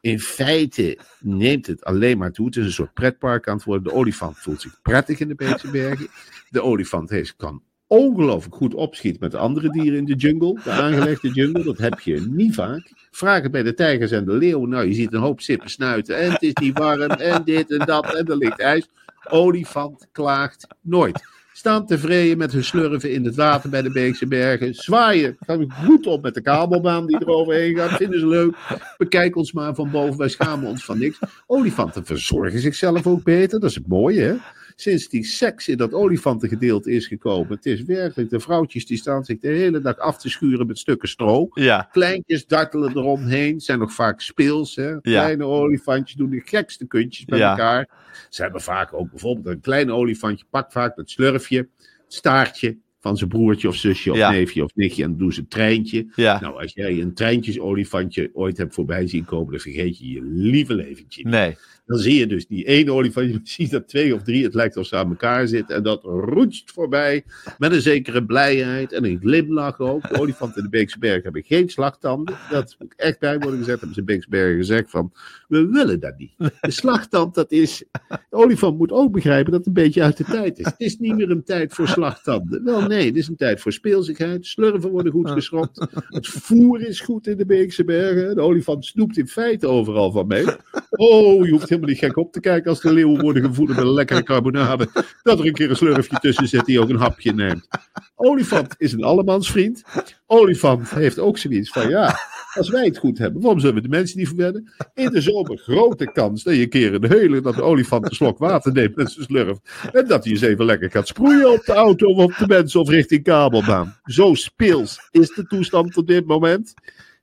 in 0.00 0.20
feite 0.20 0.98
neemt 1.20 1.66
het 1.66 1.84
alleen 1.84 2.18
maar 2.18 2.32
toe. 2.32 2.46
Het 2.46 2.56
is 2.56 2.64
een 2.64 2.72
soort 2.72 2.94
pretpark 2.94 3.48
aan 3.48 3.56
het 3.56 3.64
worden. 3.64 3.84
De 3.84 3.92
olifant 3.92 4.38
voelt 4.38 4.60
zich 4.60 4.82
prettig 4.82 5.18
in 5.18 5.28
de 5.28 5.34
Beekse 5.34 5.70
Bergen. 5.70 6.06
De 6.50 6.62
olifant 6.62 7.10
heeft, 7.10 7.36
kan 7.36 7.62
ongelooflijk 7.86 8.54
goed 8.54 8.74
opschieten 8.74 9.20
met 9.20 9.30
de 9.30 9.38
andere 9.38 9.70
dieren 9.70 9.98
in 9.98 10.04
de 10.04 10.14
jungle. 10.14 10.60
De 10.64 10.70
aangelegde 10.70 11.28
jungle, 11.32 11.62
dat 11.64 11.78
heb 11.78 12.00
je 12.00 12.26
niet 12.30 12.54
vaak. 12.54 12.92
Vraag 13.10 13.42
het 13.42 13.52
bij 13.52 13.62
de 13.62 13.74
tijgers 13.74 14.10
en 14.10 14.24
de 14.24 14.32
leeuwen. 14.32 14.68
Nou, 14.68 14.86
je 14.86 14.94
ziet 14.94 15.12
een 15.12 15.20
hoop 15.20 15.40
sippen 15.40 15.70
snuiten. 15.70 16.18
En 16.18 16.32
het 16.32 16.42
is 16.42 16.52
niet 16.54 16.78
warm. 16.78 17.00
En 17.10 17.44
dit 17.44 17.70
en 17.70 17.86
dat. 17.86 18.14
En 18.14 18.26
er 18.26 18.36
ligt 18.36 18.60
ijs. 18.60 18.88
Olifant 19.30 20.08
klaagt 20.12 20.66
nooit. 20.80 21.24
Staan 21.52 21.86
tevreden 21.86 22.38
met 22.38 22.52
hun 22.52 22.64
slurven 22.64 23.12
in 23.12 23.24
het 23.24 23.34
water 23.34 23.70
bij 23.70 23.82
de 23.82 23.90
Beekse 23.90 24.26
Bergen. 24.26 24.74
Zwaaien. 24.74 25.36
Gaan 25.40 25.72
goed 25.72 26.06
op 26.06 26.22
met 26.22 26.34
de 26.34 26.40
kabelbaan 26.40 27.06
die 27.06 27.18
er 27.18 27.28
overheen 27.28 27.76
gaat. 27.76 27.90
Vinden 27.90 28.20
ze 28.20 28.26
leuk. 28.26 28.56
Bekijk 28.96 29.36
ons 29.36 29.52
maar 29.52 29.74
van 29.74 29.90
boven. 29.90 30.16
Wij 30.18 30.28
schamen 30.28 30.68
ons 30.68 30.84
van 30.84 30.98
niks. 30.98 31.18
Olifanten 31.46 32.04
verzorgen 32.04 32.60
zichzelf 32.60 33.06
ook 33.06 33.22
beter. 33.22 33.60
Dat 33.60 33.70
is 33.70 33.76
het 33.76 33.88
mooie, 33.88 34.22
hè? 34.22 34.34
Sinds 34.78 35.08
die 35.08 35.24
seks 35.24 35.68
in 35.68 35.76
dat 35.76 35.92
olifantengedeelte 35.92 36.90
is 36.90 37.06
gekomen. 37.06 37.48
Het 37.56 37.66
is 37.66 37.82
werkelijk, 37.82 38.30
de 38.30 38.40
vrouwtjes 38.40 38.86
die 38.86 38.96
staan 38.96 39.24
zich 39.24 39.38
de 39.38 39.48
hele 39.48 39.80
dag 39.80 39.98
af 39.98 40.18
te 40.18 40.28
schuren 40.30 40.66
met 40.66 40.78
stukken 40.78 41.08
stro. 41.08 41.48
Ja, 41.52 41.88
Kleintjes 41.92 42.46
dartelen 42.46 42.90
eromheen, 42.96 43.60
zijn 43.60 43.78
nog 43.78 43.92
vaak 43.92 44.20
speels. 44.20 44.76
Hè? 44.76 45.00
Kleine 45.00 45.44
olifantjes 45.44 46.16
doen 46.16 46.30
de 46.30 46.42
gekste 46.44 46.86
kuntjes 46.86 47.24
bij 47.24 47.38
Ja. 47.38 47.50
elkaar. 47.50 47.88
Ze 48.30 48.42
hebben 48.42 48.60
vaak 48.60 48.94
ook 48.94 49.10
bijvoorbeeld 49.10 49.46
een 49.54 49.60
klein 49.60 49.90
olifantje, 49.90 50.44
pakt 50.50 50.72
vaak 50.72 50.96
het 50.96 51.10
slurfje, 51.10 51.58
het 51.58 52.14
staartje 52.14 52.76
van 53.00 53.16
zijn 53.16 53.30
broertje 53.30 53.68
of 53.68 53.76
zusje 53.76 54.10
of 54.10 54.16
Ja. 54.16 54.30
neefje 54.30 54.64
of 54.64 54.70
nichtje 54.74 55.02
en 55.02 55.16
doen 55.16 55.32
ze 55.32 55.40
een 55.40 55.48
treintje. 55.48 56.06
ja. 56.14 56.40
Nou, 56.40 56.60
als 56.62 56.72
jij 56.74 57.00
een 57.00 57.14
treintjesolifantje 57.14 58.30
ooit 58.32 58.56
hebt 58.56 58.74
voorbij 58.74 59.06
zien 59.06 59.24
komen, 59.24 59.50
dan 59.50 59.60
vergeet 59.60 59.98
je 59.98 60.08
je 60.10 60.22
lieve 60.22 60.74
leventje. 60.74 61.28
Nee. 61.28 61.56
Dan 61.86 61.98
zie 61.98 62.18
je 62.18 62.26
dus 62.26 62.46
die 62.46 62.64
ene 62.64 62.92
olifant, 62.92 63.30
je 63.30 63.40
ziet 63.42 63.70
dat 63.70 63.88
twee 63.88 64.14
of 64.14 64.22
drie, 64.22 64.44
het 64.44 64.54
lijkt 64.54 64.76
alsof 64.76 64.90
ze 64.90 65.04
aan 65.04 65.08
elkaar 65.08 65.48
zitten. 65.48 65.76
En 65.76 65.82
dat 65.82 66.02
roetst 66.02 66.70
voorbij 66.70 67.24
met 67.58 67.72
een 67.72 67.80
zekere 67.80 68.24
blijheid 68.24 68.92
en 68.92 69.04
een 69.04 69.18
glimlach 69.20 69.78
ook. 69.78 70.08
De 70.08 70.20
olifanten 70.20 70.56
in 70.56 70.62
de 70.62 70.68
Beekse 70.68 70.98
Bergen 70.98 71.22
hebben 71.22 71.44
geen 71.44 71.68
slagtanden. 71.68 72.34
Dat 72.50 72.76
moet 72.78 72.94
echt 72.96 73.18
bij 73.18 73.38
worden 73.38 73.58
gezet. 73.58 73.78
Hebben 73.78 73.94
ze 73.94 74.00
in 74.00 74.06
Beekse 74.06 74.28
Bergen 74.28 74.56
gezegd 74.56 74.90
van, 74.90 75.12
we 75.48 75.66
willen 75.66 76.00
dat 76.00 76.18
niet. 76.18 76.32
De 76.60 76.70
slagtand, 76.70 77.34
dat 77.34 77.52
is... 77.52 77.84
De 78.08 78.36
olifant 78.36 78.78
moet 78.78 78.92
ook 78.92 79.12
begrijpen 79.12 79.50
dat 79.50 79.58
het 79.58 79.68
een 79.68 79.82
beetje 79.82 80.02
uit 80.02 80.16
de 80.16 80.24
tijd 80.24 80.58
is. 80.58 80.64
Het 80.64 80.74
is 80.80 80.98
niet 80.98 81.16
meer 81.16 81.30
een 81.30 81.44
tijd 81.44 81.74
voor 81.74 81.88
slagtanden. 81.88 82.64
Wel 82.64 82.86
nee, 82.86 83.06
het 83.06 83.16
is 83.16 83.28
een 83.28 83.36
tijd 83.36 83.60
voor 83.60 83.72
speelsigheid. 83.72 84.46
Slurven 84.46 84.90
worden 84.90 85.12
goed 85.12 85.30
geschropt. 85.30 85.86
Het 86.08 86.26
voer 86.26 86.80
is 86.80 87.00
goed 87.00 87.26
in 87.26 87.36
de 87.36 87.46
Beekse 87.46 87.84
Bergen. 87.84 88.34
De 88.34 88.40
olifant 88.40 88.84
snoept 88.84 89.18
in 89.18 89.28
feite 89.28 89.66
overal 89.66 90.10
van 90.12 90.26
mee. 90.26 90.44
Oh, 90.90 91.44
je 91.44 91.50
hoeft 91.50 91.68
helemaal 91.76 91.88
niet 91.88 92.04
gek 92.04 92.16
op 92.16 92.32
te 92.32 92.40
kijken 92.40 92.70
als 92.70 92.80
de 92.80 92.92
leeuwen 92.92 93.22
worden 93.22 93.42
gevoed 93.42 93.68
met 93.68 93.76
een 93.76 93.92
lekkere 93.92 94.22
carbonade. 94.22 94.88
Dat 95.22 95.38
er 95.38 95.46
een 95.46 95.52
keer 95.52 95.70
een 95.70 95.76
slurfje 95.76 96.18
tussen 96.18 96.48
zit 96.48 96.64
die 96.64 96.80
ook 96.80 96.88
een 96.88 96.96
hapje 96.96 97.32
neemt. 97.32 97.68
Olifant 98.14 98.74
is 98.78 98.92
een 98.92 99.02
allemansvriend. 99.02 99.84
Olifant 100.26 100.90
heeft 100.90 101.18
ook 101.18 101.38
zoiets 101.38 101.70
van 101.70 101.88
ja, 101.88 102.18
als 102.54 102.68
wij 102.68 102.84
het 102.84 102.98
goed 102.98 103.18
hebben, 103.18 103.42
waarom 103.42 103.60
zullen 103.60 103.74
we 103.74 103.80
de 103.80 103.88
mensen 103.88 104.18
niet 104.18 104.28
verwennen? 104.28 104.72
In 104.94 105.10
de 105.10 105.20
zomer 105.20 105.58
grote 105.58 106.12
kans 106.12 106.42
dat 106.42 106.54
je 106.54 106.62
een 106.62 106.68
keer 106.68 106.94
een 106.94 107.12
hele, 107.12 107.40
dat 107.40 107.54
de 107.54 107.62
olifant 107.62 108.04
een 108.04 108.16
slok 108.16 108.38
water 108.38 108.72
neemt 108.72 108.96
met 108.96 109.10
zijn 109.10 109.24
slurf. 109.24 109.58
En 109.92 110.06
dat 110.06 110.24
hij 110.24 110.32
eens 110.32 110.42
even 110.42 110.64
lekker 110.64 110.90
gaat 110.90 111.08
sproeien 111.08 111.52
op 111.52 111.64
de 111.64 111.72
auto 111.72 112.06
of 112.06 112.24
op 112.24 112.36
de 112.38 112.46
mensen 112.46 112.80
of 112.80 112.88
richting 112.88 113.22
kabelbaan. 113.22 113.96
Zo 114.04 114.34
speels 114.34 115.08
is 115.10 115.28
de 115.34 115.46
toestand 115.46 115.96
op 115.96 116.06
dit 116.06 116.26
moment. 116.26 116.74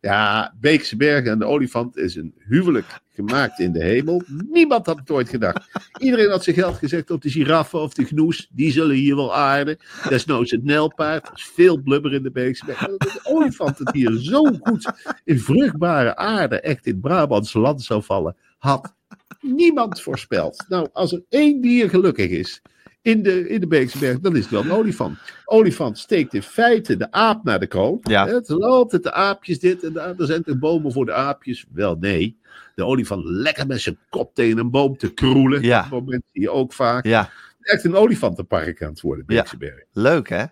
Ja, 0.04 0.54
Beekse 0.60 0.96
Bergen 0.96 1.32
en 1.32 1.40
de 1.40 1.46
olifant 1.46 1.98
is 1.98 2.16
een 2.16 2.34
huwelijk 2.38 3.02
gemaakt 3.14 3.60
in 3.60 3.72
de 3.72 3.84
hemel. 3.84 4.24
Niemand 4.50 4.86
had 4.86 5.00
het 5.00 5.12
ooit 5.12 5.30
gedacht. 5.30 5.70
Iedereen 5.98 6.30
had 6.30 6.44
zijn 6.44 6.56
geld 6.56 6.78
gezegd 6.78 7.12
op 7.12 7.22
de 7.22 7.30
giraffen 7.30 7.82
of 7.82 7.94
de 7.94 8.06
gnoes. 8.06 8.48
Die 8.52 8.72
zullen 8.72 8.96
hier 8.96 9.16
wel 9.16 9.36
aarden. 9.36 9.78
Desnoods 10.10 10.52
het 10.52 10.64
nijlpaard. 10.64 11.28
Er 11.28 11.34
is 11.36 11.44
veel 11.54 11.78
blubber 11.78 12.14
in 12.14 12.24
de 12.24 12.32
Beekse 12.32 12.66
Bergen. 12.66 12.98
De 12.98 13.20
olifant 13.24 13.78
het 13.78 13.92
hier 13.92 14.18
zo 14.18 14.44
goed 14.62 14.92
in 15.24 15.40
vruchtbare 15.40 16.16
aarde 16.16 16.60
echt 16.60 16.86
in 16.86 16.92
het 16.92 17.02
Brabantse 17.02 17.60
land 17.60 17.84
zou 17.84 18.04
vallen. 18.04 18.36
Had 18.58 18.94
niemand 19.42 20.02
voorspeld. 20.02 20.66
Nou, 20.68 20.88
als 20.94 21.12
er 21.12 21.24
één 21.30 21.62
dier 21.62 21.90
gelukkig 21.90 22.30
is 22.30 22.62
in 23.04 23.24
de, 23.24 23.48
in 23.50 23.60
de 23.60 23.68
Beekse 23.68 24.20
dan 24.22 24.36
is 24.36 24.42
het 24.42 24.50
wel 24.52 24.62
een 24.64 24.72
olifant. 24.72 25.18
Olifant 25.46 25.98
steekt 25.98 26.34
in 26.34 26.42
feite 26.44 26.98
de 26.98 27.12
aap 27.12 27.44
naar 27.44 27.60
de 27.60 27.68
kroon. 27.68 27.98
Ja. 28.02 28.28
Het 28.28 28.50
is 28.50 28.56
altijd 28.60 29.04
de 29.04 29.12
aapjes 29.14 29.60
dit 29.60 29.84
en 29.84 29.94
daar. 29.94 30.16
Er 30.18 30.26
zijn 30.26 30.44
toch 30.44 30.58
bomen 30.60 30.92
voor 30.92 31.06
de 31.06 31.14
aapjes? 31.14 31.66
Wel, 31.72 31.98
nee. 32.00 32.38
De 32.76 32.86
olifant 32.86 33.24
lekker 33.26 33.68
met 33.68 33.82
zijn 33.82 33.98
kop 34.10 34.36
tegen 34.36 34.58
een 34.58 34.70
boom 34.72 34.98
te 34.98 35.14
kroelen. 35.14 35.62
Ja. 35.62 35.82
Dat 35.82 35.90
moment 35.92 36.24
zie 36.32 36.42
je 36.42 36.50
ook 36.52 36.74
vaak. 36.74 37.06
Ja, 37.06 37.30
Echt 37.62 37.84
een 37.84 37.96
olifantenpark 37.96 38.84
aan 38.84 38.90
het 38.90 39.02
worden, 39.02 39.24
Ja. 39.28 39.36
Beekse 39.36 39.58
Bergen. 39.58 39.86
leuk 39.92 40.30
hè? 40.30 40.44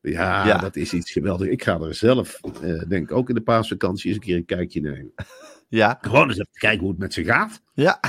Ja, 0.00 0.46
Ja. 0.46 0.58
dat 0.58 0.76
is 0.76 0.92
iets 0.92 1.12
geweldigs. 1.12 1.50
Ik 1.50 1.62
ga 1.62 1.80
er 1.80 1.94
zelf, 1.94 2.40
eh, 2.62 2.82
denk 2.88 3.10
ik, 3.10 3.16
ook 3.16 3.28
in 3.28 3.34
de 3.34 3.40
paasvakantie 3.40 4.06
eens 4.06 4.16
een 4.16 4.22
keer 4.24 4.36
een 4.36 4.44
kijkje 4.44 4.80
nemen. 4.80 5.12
Ja, 5.68 5.98
Gewoon 6.00 6.28
eens 6.28 6.38
even 6.38 6.50
kijken 6.52 6.80
hoe 6.80 6.90
het 6.90 6.98
met 6.98 7.12
ze 7.12 7.24
gaat. 7.24 7.60
ja, 7.74 8.00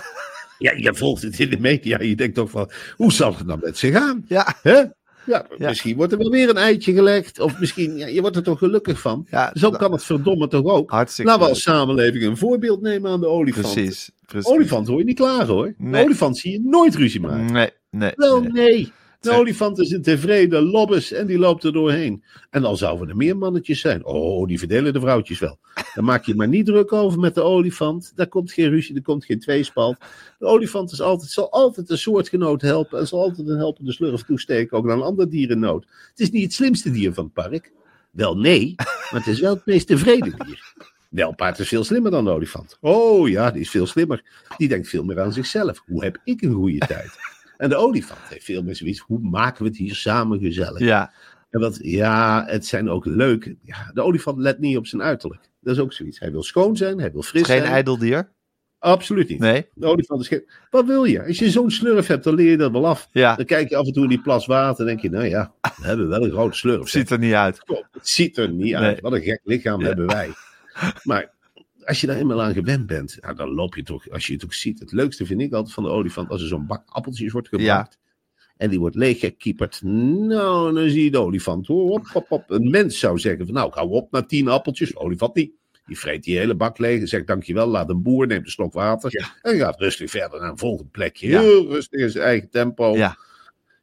Ja, 0.57 0.71
je 0.75 0.95
volgt 0.95 1.21
het 1.21 1.39
in 1.39 1.49
de 1.49 1.59
media. 1.59 2.01
Je 2.01 2.15
denkt 2.15 2.35
toch 2.35 2.49
van, 2.49 2.69
hoe 2.95 3.11
zal 3.13 3.35
het 3.37 3.45
nou 3.47 3.59
met 3.61 3.77
ze 3.77 3.91
gaan? 3.91 4.23
ja. 4.27 4.55
Hè? 4.61 4.83
Ja, 5.25 5.45
Ja. 5.57 5.67
misschien 5.67 5.95
wordt 5.95 6.11
er 6.11 6.17
wel 6.17 6.29
weer 6.29 6.49
een 6.49 6.57
eitje 6.57 6.93
gelegd. 6.93 7.39
Of 7.39 7.59
misschien, 7.59 7.97
ja, 7.97 8.07
je 8.07 8.21
wordt 8.21 8.35
er 8.35 8.43
toch 8.43 8.57
gelukkig 8.57 8.99
van. 9.01 9.27
ja 9.29 9.51
Zo 9.53 9.69
kan 9.71 9.91
het 9.91 10.03
verdomme 10.03 10.47
toch 10.47 10.63
ook. 10.65 10.91
Hartstikke 10.91 11.29
Laten 11.31 11.45
we 11.45 11.53
leuk. 11.53 11.65
als 11.65 11.75
samenleving 11.75 12.23
een 12.23 12.37
voorbeeld 12.37 12.81
nemen 12.81 13.11
aan 13.11 13.19
de 13.19 13.27
olifant. 13.27 13.73
Precies, 13.73 14.11
precies. 14.25 14.49
Olifant 14.51 14.87
hoor 14.87 14.97
je 14.99 15.03
niet 15.05 15.15
klagen 15.15 15.47
hoor. 15.53 15.73
Nee. 15.77 16.03
Olifant 16.03 16.37
zie 16.37 16.51
je 16.51 16.61
nooit 16.63 16.95
ruzie 16.95 17.19
maken. 17.19 17.51
Nee, 17.51 17.69
nee. 17.91 18.11
Wel 18.15 18.41
nee. 18.41 18.51
nee. 18.51 18.91
De 19.27 19.39
olifant 19.39 19.79
is 19.79 19.91
een 19.91 20.01
tevreden 20.01 20.63
lobbes 20.63 21.11
en 21.11 21.27
die 21.27 21.37
loopt 21.37 21.63
er 21.63 21.73
doorheen. 21.73 22.23
En 22.49 22.61
dan 22.61 22.77
zouden 22.77 23.09
er 23.09 23.15
meer 23.15 23.37
mannetjes 23.37 23.79
zijn. 23.79 24.05
Oh, 24.05 24.47
die 24.47 24.59
verdelen 24.59 24.93
de 24.93 24.99
vrouwtjes 24.99 25.39
wel. 25.39 25.59
Daar 25.93 26.03
maak 26.03 26.25
je 26.25 26.35
maar 26.35 26.47
niet 26.47 26.65
druk 26.65 26.93
over 26.93 27.19
met 27.19 27.35
de 27.35 27.41
olifant. 27.41 28.11
Daar 28.15 28.27
komt 28.27 28.51
geen 28.51 28.69
ruzie, 28.69 28.95
er 28.95 29.01
komt 29.01 29.25
geen 29.25 29.39
tweespalt. 29.39 29.97
De 30.39 30.45
olifant 30.45 30.91
is 30.91 31.01
altijd, 31.01 31.31
zal 31.31 31.51
altijd 31.51 31.89
een 31.89 31.97
soortgenoot 31.97 32.61
helpen 32.61 32.99
en 32.99 33.07
zal 33.07 33.21
altijd 33.21 33.47
een 33.47 33.57
helpende 33.57 33.91
slurf 33.91 34.23
toesteken, 34.23 34.77
ook 34.77 34.89
aan 34.89 34.97
een 34.97 35.03
ander 35.03 35.29
dier 35.29 35.49
in 35.49 35.59
nood. 35.59 35.85
Het 36.09 36.19
is 36.19 36.31
niet 36.31 36.43
het 36.43 36.53
slimste 36.53 36.91
dier 36.91 37.13
van 37.13 37.23
het 37.23 37.33
park. 37.33 37.71
Wel 38.11 38.37
nee, 38.37 38.73
maar 38.77 39.19
het 39.19 39.27
is 39.27 39.39
wel 39.39 39.53
het 39.53 39.65
meest 39.65 39.87
tevreden 39.87 40.35
dier. 40.45 40.73
Welpaard 41.09 41.59
is 41.59 41.67
veel 41.67 41.83
slimmer 41.83 42.11
dan 42.11 42.25
de 42.25 42.31
olifant. 42.31 42.77
Oh 42.81 43.29
ja, 43.29 43.51
die 43.51 43.61
is 43.61 43.69
veel 43.69 43.87
slimmer. 43.87 44.23
Die 44.57 44.67
denkt 44.67 44.87
veel 44.87 45.03
meer 45.03 45.21
aan 45.21 45.33
zichzelf. 45.33 45.83
Hoe 45.85 46.03
heb 46.03 46.17
ik 46.23 46.41
een 46.41 46.53
goede 46.53 46.87
tijd? 46.87 47.36
En 47.57 47.69
de 47.69 47.75
olifant 47.75 48.19
heeft 48.29 48.45
veel 48.45 48.63
meer 48.63 48.75
zoiets. 48.75 48.99
Hoe 48.99 49.19
maken 49.19 49.63
we 49.63 49.69
het 49.69 49.77
hier 49.77 49.95
samen 49.95 50.39
gezellig? 50.39 50.79
Ja, 50.79 51.13
En 51.49 51.59
wat, 51.59 51.79
ja, 51.81 52.45
het 52.47 52.65
zijn 52.65 52.89
ook 52.89 53.05
leuk. 53.05 53.55
Ja, 53.63 53.91
de 53.93 54.01
olifant 54.01 54.37
let 54.37 54.59
niet 54.59 54.77
op 54.77 54.87
zijn 54.87 55.01
uiterlijk. 55.01 55.41
Dat 55.59 55.75
is 55.75 55.81
ook 55.81 55.93
zoiets. 55.93 56.19
Hij 56.19 56.31
wil 56.31 56.43
schoon 56.43 56.77
zijn, 56.77 56.99
hij 56.99 57.11
wil 57.11 57.21
fris 57.21 57.45
geen 57.45 57.57
zijn. 57.57 57.71
ijdeldier. 57.71 58.31
absoluut 58.79 59.29
niet. 59.29 59.39
Nee? 59.39 59.67
De 59.73 59.85
olifant 59.85 60.21
is 60.21 60.27
geen... 60.27 60.49
Wat 60.69 60.85
wil 60.85 61.03
je? 61.03 61.23
Als 61.25 61.39
je 61.39 61.49
zo'n 61.49 61.71
slurf 61.71 62.07
hebt, 62.07 62.23
dan 62.23 62.33
leer 62.35 62.49
je 62.49 62.57
dat 62.57 62.71
wel 62.71 62.87
af. 62.87 63.07
Ja. 63.11 63.35
Dan 63.35 63.45
kijk 63.45 63.69
je 63.69 63.75
af 63.75 63.85
en 63.85 63.93
toe 63.93 64.03
in 64.03 64.09
die 64.09 64.21
plas 64.21 64.45
water 64.45 64.79
en 64.79 64.85
denk 64.85 65.01
je, 65.01 65.09
nou 65.09 65.25
ja, 65.25 65.53
we 65.61 65.85
hebben 65.87 66.07
wel 66.07 66.23
een 66.23 66.31
grote 66.31 66.57
slurf. 66.57 66.89
Ziet 66.97 67.09
er 67.09 67.19
niet 67.19 67.33
uit. 67.33 67.63
Kom, 67.63 67.83
het 67.91 68.07
ziet 68.09 68.37
er 68.37 68.49
niet 68.49 68.73
uit. 68.75 68.91
Nee. 68.91 69.01
Wat 69.01 69.13
een 69.13 69.21
gek 69.21 69.41
lichaam 69.43 69.81
hebben 69.81 70.05
wij. 70.07 70.29
Maar 71.03 71.33
als 71.87 72.01
je 72.01 72.07
daar 72.07 72.17
eenmaal 72.17 72.41
aan 72.41 72.53
gewend 72.53 72.87
bent, 72.87 73.17
ja, 73.21 73.33
dan 73.33 73.49
loop 73.49 73.75
je 73.75 73.83
toch, 73.83 74.09
als 74.09 74.27
je 74.27 74.33
het 74.33 74.43
ook 74.43 74.53
ziet. 74.53 74.79
Het 74.79 74.91
leukste 74.91 75.25
vind 75.25 75.41
ik 75.41 75.53
altijd 75.53 75.73
van 75.73 75.83
de 75.83 75.89
olifant, 75.89 76.29
als 76.29 76.41
er 76.41 76.47
zo'n 76.47 76.65
bak 76.65 76.83
appeltjes 76.85 77.31
wordt 77.31 77.47
gebracht. 77.47 77.99
En 78.57 78.69
die 78.69 78.79
wordt 78.79 78.95
leeggekieperd. 78.95 79.81
Nou, 79.83 80.73
dan 80.73 80.89
zie 80.89 81.03
je 81.03 81.11
de 81.11 81.19
olifant. 81.19 81.67
Hoor, 81.67 81.89
hop, 81.89 82.07
hop, 82.07 82.27
hop. 82.27 82.49
Een 82.49 82.69
mens 82.69 82.99
zou 82.99 83.19
zeggen 83.19 83.45
van, 83.45 83.53
nou, 83.53 83.67
ik 83.67 83.73
hou 83.73 83.89
op 83.89 84.11
na 84.11 84.21
tien 84.21 84.47
appeltjes. 84.47 84.95
Olifant 84.95 85.35
niet. 85.35 85.51
Die 85.85 85.99
vreet 85.99 86.23
die 86.23 86.37
hele 86.37 86.55
bak 86.55 86.77
leeg 86.77 86.99
en 86.99 87.07
zegt 87.07 87.27
dankjewel, 87.27 87.67
laat 87.67 87.89
een 87.89 88.01
boer, 88.01 88.27
neemt 88.27 88.45
een 88.45 88.51
slok 88.51 88.73
water. 88.73 89.35
En 89.41 89.57
gaat 89.57 89.79
rustig 89.79 90.09
verder 90.09 90.39
naar 90.39 90.49
een 90.49 90.57
volgend 90.57 90.91
plekje. 90.91 91.27
Ja. 91.27 91.41
Heel 91.41 91.67
rustig 91.67 91.99
in 91.99 92.09
zijn 92.09 92.23
eigen 92.23 92.49
tempo. 92.49 92.95
Ja. 92.95 93.17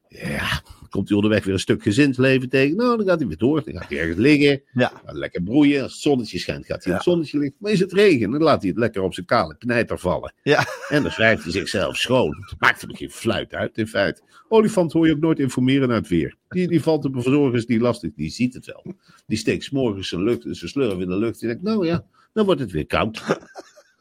Ja, 0.09 0.63
komt 0.95 1.09
hij 1.09 1.17
onderweg 1.17 1.45
weer 1.45 1.55
een 1.55 1.61
stuk 1.61 1.83
gezinsleven 1.83 2.49
tegen. 2.49 2.77
Nou, 2.77 2.97
dan 2.97 3.07
gaat 3.07 3.19
hij 3.19 3.29
weer 3.29 3.37
door. 3.37 3.65
Dan 3.65 3.75
gaat 3.75 3.89
hij 3.89 3.99
ergens 3.99 4.19
liggen. 4.19 4.63
Ja. 4.73 4.93
Lekker 5.07 5.43
broeien. 5.43 5.83
Als 5.83 5.93
het 5.93 6.01
zonnetje 6.01 6.39
schijnt, 6.39 6.67
gaat 6.67 6.83
hij 6.85 6.93
Ja. 6.93 6.99
het 6.99 7.09
zonnetje 7.09 7.39
liggen. 7.39 7.57
Maar 7.61 7.73
is 7.73 7.81
het 7.81 7.93
regen, 7.93 8.31
dan 8.31 8.43
laat 8.43 8.61
hij 8.61 8.71
het 8.71 8.79
lekker 8.79 9.03
op 9.03 9.15
zijn 9.15 9.27
kale 9.27 9.57
knijter 9.57 9.99
vallen. 9.99 10.35
Ja. 10.43 10.67
En 10.89 11.03
dan 11.03 11.13
wrijft 11.13 11.43
hij 11.43 11.53
zichzelf 11.53 11.97
schoon. 11.97 12.37
Het 12.51 12.61
maakt 12.61 12.81
hem 12.81 12.95
geen 12.95 13.11
fluit 13.11 13.55
uit, 13.55 13.79
in 13.79 13.87
feite. 13.87 14.23
Olifant 14.49 14.93
hoor 14.93 15.07
je 15.07 15.13
ook 15.13 15.21
nooit 15.21 15.39
informeren 15.39 15.91
uit 15.91 16.09
weer. 16.09 16.37
Die, 16.49 16.69
die 16.69 16.83
valt 16.83 17.05
op 17.05 17.13
verzorgers 17.13 17.67
die 17.67 17.81
lastig, 17.81 18.11
die 18.15 18.31
ziet 18.31 18.55
het 18.55 18.67
wel. 18.67 18.95
Die 19.27 19.39
steekt 19.39 19.65
's 19.65 19.71
morgens 19.71 20.09
zijn, 20.09 20.23
lucht, 20.23 20.43
zijn 20.43 20.71
slurf 20.71 20.99
in 20.99 21.09
de 21.09 21.17
lucht. 21.17 21.39
Die 21.41 21.49
denkt, 21.49 21.63
nou 21.63 21.87
ja, 21.87 22.05
dan 22.33 22.45
wordt 22.45 22.61
het 22.61 22.71
weer 22.73 22.87
koud. 22.87 23.23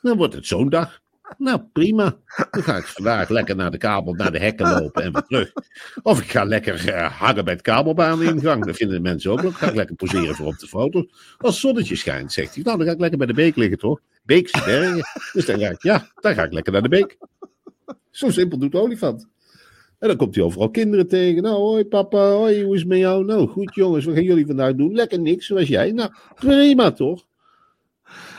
Dan 0.01 0.17
wordt 0.17 0.33
het 0.33 0.45
zo'n 0.47 0.69
dag. 0.69 1.01
Nou, 1.37 1.61
prima. 1.73 2.17
Dan 2.51 2.63
ga 2.63 2.77
ik 2.77 2.83
vandaag 2.83 3.29
lekker 3.29 3.55
naar 3.55 3.71
de 3.71 3.77
kabel, 3.77 4.13
naar 4.13 4.31
de 4.31 4.39
hekken 4.39 4.69
lopen 4.69 5.03
en 5.03 5.13
weer 5.13 5.23
terug. 5.27 5.53
Of 6.03 6.21
ik 6.21 6.31
ga 6.31 6.43
lekker 6.43 6.89
eh, 6.89 7.11
hangen 7.19 7.45
bij 7.45 7.53
het 7.53 7.61
kabelbaaningang. 7.61 8.65
Dat 8.65 8.75
vinden 8.75 8.95
de 8.95 9.01
mensen 9.03 9.31
ook 9.31 9.41
leuk. 9.41 9.53
Ga 9.53 9.67
ik 9.67 9.75
lekker 9.75 9.95
poseren 9.95 10.35
voor 10.35 10.47
op 10.47 10.59
de 10.59 10.67
foto. 10.67 11.05
Als 11.37 11.59
zonnetje 11.59 11.95
schijnt, 11.95 12.31
zegt 12.31 12.55
hij. 12.55 12.63
Nou, 12.63 12.77
dan 12.77 12.87
ga 12.87 12.93
ik 12.93 12.99
lekker 12.99 13.17
bij 13.17 13.27
de 13.27 13.33
beek 13.33 13.55
liggen, 13.55 13.77
toch? 13.77 13.99
Beekse 14.23 14.61
bergen. 14.65 15.03
Dus 15.33 15.45
dan 15.45 15.59
ga 15.59 15.69
ik, 15.69 15.83
ja, 15.83 16.07
dan 16.15 16.33
ga 16.33 16.43
ik 16.43 16.53
lekker 16.53 16.73
naar 16.73 16.81
de 16.81 16.89
beek. 16.89 17.17
Zo 18.11 18.29
simpel 18.29 18.57
doet 18.57 18.71
de 18.71 18.79
olifant. 18.79 19.27
En 19.99 20.07
dan 20.07 20.17
komt 20.17 20.35
hij 20.35 20.43
overal 20.43 20.69
kinderen 20.69 21.07
tegen. 21.07 21.43
Nou, 21.43 21.55
hoi 21.55 21.85
papa, 21.85 22.29
hoi, 22.29 22.63
hoe 22.63 22.73
is 22.73 22.79
het 22.79 22.89
met 22.89 22.97
jou? 22.97 23.25
Nou, 23.25 23.47
goed 23.47 23.75
jongens, 23.75 24.05
wat 24.05 24.13
gaan 24.13 24.23
jullie 24.23 24.45
vandaag 24.45 24.75
doen? 24.75 24.95
Lekker 24.95 25.19
niks, 25.19 25.45
zoals 25.45 25.67
jij. 25.67 25.91
Nou, 25.91 26.11
prima 26.35 26.91
toch? 26.91 27.25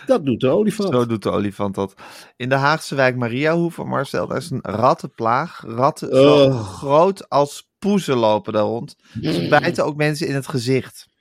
Dat 0.06 0.24
doet 0.24 0.40
de 0.40 0.48
olifant. 0.48 0.94
Zo 0.94 1.06
doet 1.06 1.22
de 1.22 1.30
olifant 1.30 1.74
dat. 1.74 1.94
In 2.36 2.48
de 2.48 2.54
Haagse 2.54 2.94
wijk 2.94 3.16
Mariahoeven, 3.16 3.86
Marcel, 3.86 4.26
daar 4.26 4.36
is 4.38 4.50
een 4.50 4.62
rattenplaag. 4.62 5.62
Ratten 5.66 6.08
zo 6.16 6.44
Oh. 6.44 6.60
groot 6.64 7.28
als 7.28 7.70
poezen 7.78 8.16
lopen 8.16 8.52
daar 8.52 8.62
rond. 8.62 8.96
Ze 9.22 9.46
bijten 9.50 9.84
ook 9.84 9.96
mensen 9.96 10.26
in 10.28 10.34
het 10.34 10.48
gezicht. 10.48 11.12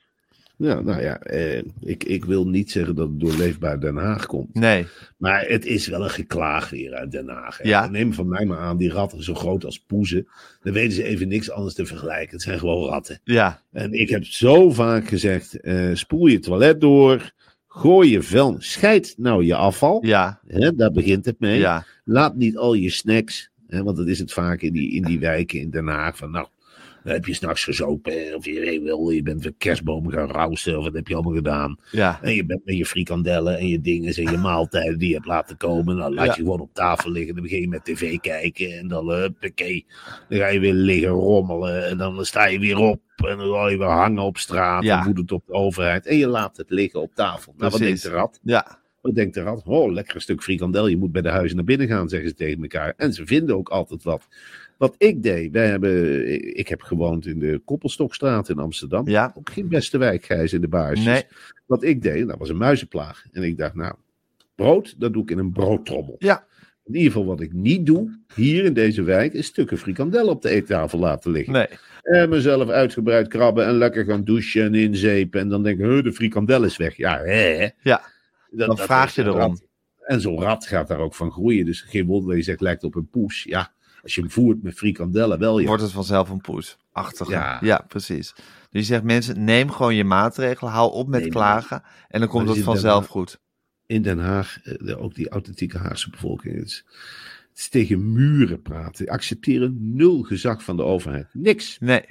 Ja, 0.58 0.80
nou 0.82 1.02
ja, 1.02 1.20
eh, 1.20 1.62
ik, 1.80 2.04
ik 2.04 2.26
wil 2.26 2.48
niet 2.48 2.72
zeggen 2.72 2.96
dat 2.96 3.08
het 3.10 3.20
door 3.20 3.34
Leefbaar 3.36 3.80
Den 3.80 3.96
Haag 3.98 4.26
komt. 4.26 4.54
Nee, 4.54 4.88
Maar 5.18 5.46
het 5.48 5.66
is 5.66 5.88
wel 5.88 6.04
een 6.04 6.10
geklaag 6.10 6.70
weer 6.70 6.94
uit 6.94 7.12
Den 7.12 7.30
Haag. 7.30 7.58
hè. 7.58 7.68
Ja. 7.70 7.88
Neem 7.88 8.14
van 8.14 8.28
mij 8.28 8.46
maar 8.46 8.58
aan, 8.58 8.78
die 8.78 8.92
ratten 8.92 9.24
zo 9.24 9.34
groot 9.34 9.66
als 9.66 9.80
poezen. 9.80 10.28
Dan 10.62 10.74
weten 10.74 10.94
ze 10.94 11.04
even 11.04 11.28
niks 11.28 11.52
anders 11.52 11.76
te 11.76 11.86
vergelijken. 11.86 12.32
Het 12.32 12.42
zijn 12.42 12.60
gewoon 12.60 12.90
ratten. 12.90 13.20
ja, 13.24 13.62
En 13.72 13.94
ik 13.94 14.10
heb 14.10 14.26
zo 14.26 14.72
vaak 14.72 15.08
gezegd, 15.08 15.60
eh, 15.60 15.90
spoel 15.94 16.28
je 16.28 16.40
toilet 16.40 16.82
door. 16.82 17.32
Gooi 17.76 18.10
je 18.12 18.22
vuil, 18.22 18.56
scheid 18.60 19.14
nou 19.18 19.44
je 19.46 19.56
afval. 19.56 20.06
ja, 20.06 20.40
Hè, 20.48 20.76
daar 20.76 20.92
begint 20.92 21.26
het 21.26 21.40
mee. 21.40 21.60
ja. 21.60 21.86
Laat 22.06 22.36
niet 22.36 22.58
al 22.58 22.74
je 22.74 22.90
snacks, 22.90 23.50
hè, 23.68 23.84
want 23.84 23.98
dat 23.98 24.08
is 24.08 24.20
het 24.20 24.34
vaak 24.34 24.62
in 24.62 24.74
die, 24.74 24.92
in 24.92 25.04
die 25.04 25.20
wijken 25.20 25.60
in 25.60 25.70
Den 25.70 25.88
Haag. 25.88 26.18
Van 26.18 26.32
nou, 26.32 26.48
heb 27.04 27.26
je 27.26 27.34
s'nachts 27.34 27.64
gezopen. 27.64 28.36
Of 28.36 28.46
je, 28.46 28.82
wel, 28.84 29.10
je 29.10 29.24
bent 29.24 29.46
een 29.46 29.58
kerstboom 29.58 30.10
gaan 30.10 30.30
rousen. 30.32 30.78
Of 30.78 30.84
wat 30.84 30.94
heb 30.94 31.08
je 31.08 31.14
allemaal 31.14 31.34
gedaan. 31.34 31.78
ja. 31.92 32.20
En 32.22 32.34
je 32.34 32.46
bent 32.46 32.66
met 32.66 32.78
je 32.78 32.86
frikandellen 32.86 33.58
en 33.58 33.68
je 33.68 33.82
dingen 33.82 34.14
en 34.16 34.32
je 34.32 34.38
maaltijden 34.52 35.00
die 35.00 35.08
je 35.08 35.14
hebt 35.14 35.26
laten 35.28 35.58
komen. 35.58 35.98
Dan 35.98 36.14
laat 36.14 36.26
Ja. 36.26 36.34
je 36.36 36.42
gewoon 36.42 36.60
op 36.60 36.74
tafel 36.74 37.12
liggen. 37.12 37.34
Dan 37.34 37.44
begin 37.44 37.62
je 37.62 37.68
met 37.68 37.86
tv 37.86 38.20
kijken. 38.20 38.78
En 38.78 38.88
dan, 38.88 39.10
huppakee, 39.10 39.86
dan 40.30 40.40
ga 40.40 40.48
je 40.48 40.60
weer 40.60 40.74
liggen 40.74 41.10
rommelen. 41.10 41.88
En 41.88 41.98
dan 41.98 42.26
sta 42.26 42.46
je 42.46 42.60
weer 42.60 42.78
op. 42.78 43.02
En 43.16 43.38
dan 43.38 43.54
ga 43.54 43.70
je 43.70 43.78
weer 43.78 43.88
hangen 43.88 44.24
op 44.24 44.38
straat. 44.38 44.84
Ja. 44.84 45.00
En 45.00 45.06
woedend 45.06 45.32
op 45.32 45.44
de 45.48 45.54
overheid. 45.54 46.06
En 46.06 46.18
je 46.18 46.28
laat 46.28 46.58
het 46.58 46.70
liggen 46.70 47.02
op 47.02 47.16
tafel. 47.16 47.54
Nou, 47.58 47.72
wat 47.72 47.80
denkt 47.80 48.04
de 48.04 48.10
rat? 48.10 48.40
Ja, 48.44 48.82
Wat 49.02 49.16
denkt 49.16 49.34
de 49.34 49.42
rat? 49.42 49.62
Oh, 49.66 49.92
lekker 49.92 50.22
stuk 50.22 50.44
frikandel. 50.44 50.88
Je 50.88 50.98
moet 50.98 51.12
bij 51.12 51.22
de 51.22 51.30
huizen 51.30 51.56
naar 51.56 51.66
binnen 51.66 51.88
gaan, 51.88 52.10
zeggen 52.10 52.30
ze 52.30 52.36
tegen 52.36 52.62
elkaar. 52.62 52.94
En 52.98 53.14
ze 53.14 53.26
vinden 53.26 53.56
ook 53.56 53.70
altijd 53.70 54.04
wat. 54.04 54.28
Wat 54.84 54.96
ik 54.98 55.24
deed, 55.24 55.52
wij 55.52 55.68
hebben, 55.68 56.58
ik 56.58 56.68
heb 56.68 56.82
gewoond 56.82 57.26
in 57.26 57.40
de 57.40 57.62
Koppelstokstraat 57.66 58.50
in 58.50 58.58
Amsterdam. 58.58 59.08
Ja. 59.10 59.34
Ook 59.38 59.50
geen 59.50 59.68
beste 59.68 59.98
wijk, 59.98 60.26
Gijs, 60.26 60.54
in 60.54 60.62
de 60.62 60.68
baarsjes. 60.68 61.06
nee, 61.06 61.24
Wat 61.66 61.84
ik 61.84 62.02
deed, 62.02 62.28
dat 62.28 62.38
was 62.38 62.50
een 62.50 62.58
muizenplaag. 62.58 63.24
En 63.32 63.44
ik 63.44 63.58
dacht, 63.58 63.74
nou, 63.76 63.94
brood, 64.56 64.96
dat 65.00 65.14
doe 65.14 65.24
ik 65.24 65.32
in 65.32 65.38
een 65.38 65.52
broodtrommel. 65.52 66.16
Ja. 66.20 66.46
In 66.86 66.96
ieder 66.96 67.12
geval 67.12 67.26
wat 67.28 67.42
ik 67.42 67.54
niet 67.54 67.86
doe, 67.86 68.20
hier 68.36 68.64
in 68.66 68.74
deze 68.74 69.04
wijk, 69.04 69.34
is 69.34 69.46
stukken 69.46 69.78
frikandel 69.78 70.28
op 70.28 70.42
de 70.42 70.50
eettafel 70.50 71.00
laten 71.00 71.32
liggen. 71.32 71.54
nee. 71.54 71.68
En 72.02 72.30
mezelf 72.30 72.70
uitgebreid 72.70 73.28
krabben 73.28 73.66
en 73.66 73.74
lekker 73.74 74.06
gaan 74.06 74.24
douchen 74.24 74.64
en 74.64 74.76
inzeepen. 74.76 75.40
En 75.40 75.50
dan 75.50 75.64
denk 75.64 75.80
ik, 75.80 75.86
"Huh, 75.86 76.04
de 76.04 76.14
frikandel 76.14 76.64
is 76.64 76.78
weg. 76.78 76.98
Ja, 76.98 77.20
hè? 77.20 77.62
Ja, 77.62 77.72
Dat- 77.82 78.02
dan 78.50 78.68
dat 78.68 78.82
vraag 78.82 79.16
je 79.16 79.22
erom. 79.22 79.38
rat. 79.38 79.64
En 80.06 80.22
zo'n 80.22 80.40
rat 80.42 80.66
gaat 80.66 80.88
daar 80.88 81.00
ook 81.00 81.16
van 81.16 81.32
groeien. 81.32 81.66
Dus 81.66 81.82
geen 81.82 82.06
wonder 82.06 82.28
dat 82.30 82.38
je 82.38 82.44
zegt, 82.44 82.62
lijkt 82.62 82.84
op 82.84 82.96
een 82.96 83.08
poes. 83.10 83.44
Ja, 83.44 83.74
als 84.04 84.16
je 84.16 84.22
hem 84.22 84.32
voert 84.32 84.64
met 84.64 84.78
frikandellen, 84.78 85.40
wel 85.40 85.60
ja. 85.60 85.68
wordt 85.68 85.82
het 85.82 85.92
vanzelf 85.92 86.30
een 86.30 86.42
poes. 86.42 86.78
Ja. 87.28 87.58
Ja. 87.62 87.86
precies. 87.88 88.34
Dus 88.70 88.82
je 88.82 88.94
zegt 88.94 89.04
mensen, 89.04 89.44
neem 89.44 89.72
gewoon 89.72 89.96
je 89.96 90.04
maatregelen, 90.04 90.72
hou 90.72 90.92
op 90.92 91.08
met 91.08 91.22
Neem 91.22 91.30
klagen 91.30 91.84
en 92.08 92.20
dan 92.20 92.30
komt 92.30 92.48
het 92.48 92.58
je 92.58 92.64
vanzelf 92.64 93.08
goed. 93.08 93.40
in 93.86 94.02
Den 94.02 94.20
Haag, 94.20 94.62
eh, 94.64 95.04
ook 95.04 95.16
die 95.16 95.30
authentieke 95.30 95.78
Haagse 95.78 96.10
bevolking, 96.10 96.56
het 96.56 96.66
is, 96.66 96.86
het 97.50 97.60
is 97.60 97.70
tegen 97.70 98.12
muren 98.12 98.62
praten. 98.62 99.08
Accepteren 99.08 99.96
nul 99.96 100.22
gezag 100.22 100.64
van 100.64 100.78
de 100.78 100.84
overheid. 100.84 101.28
Niks. 101.34 101.78
Nee. 101.80 102.06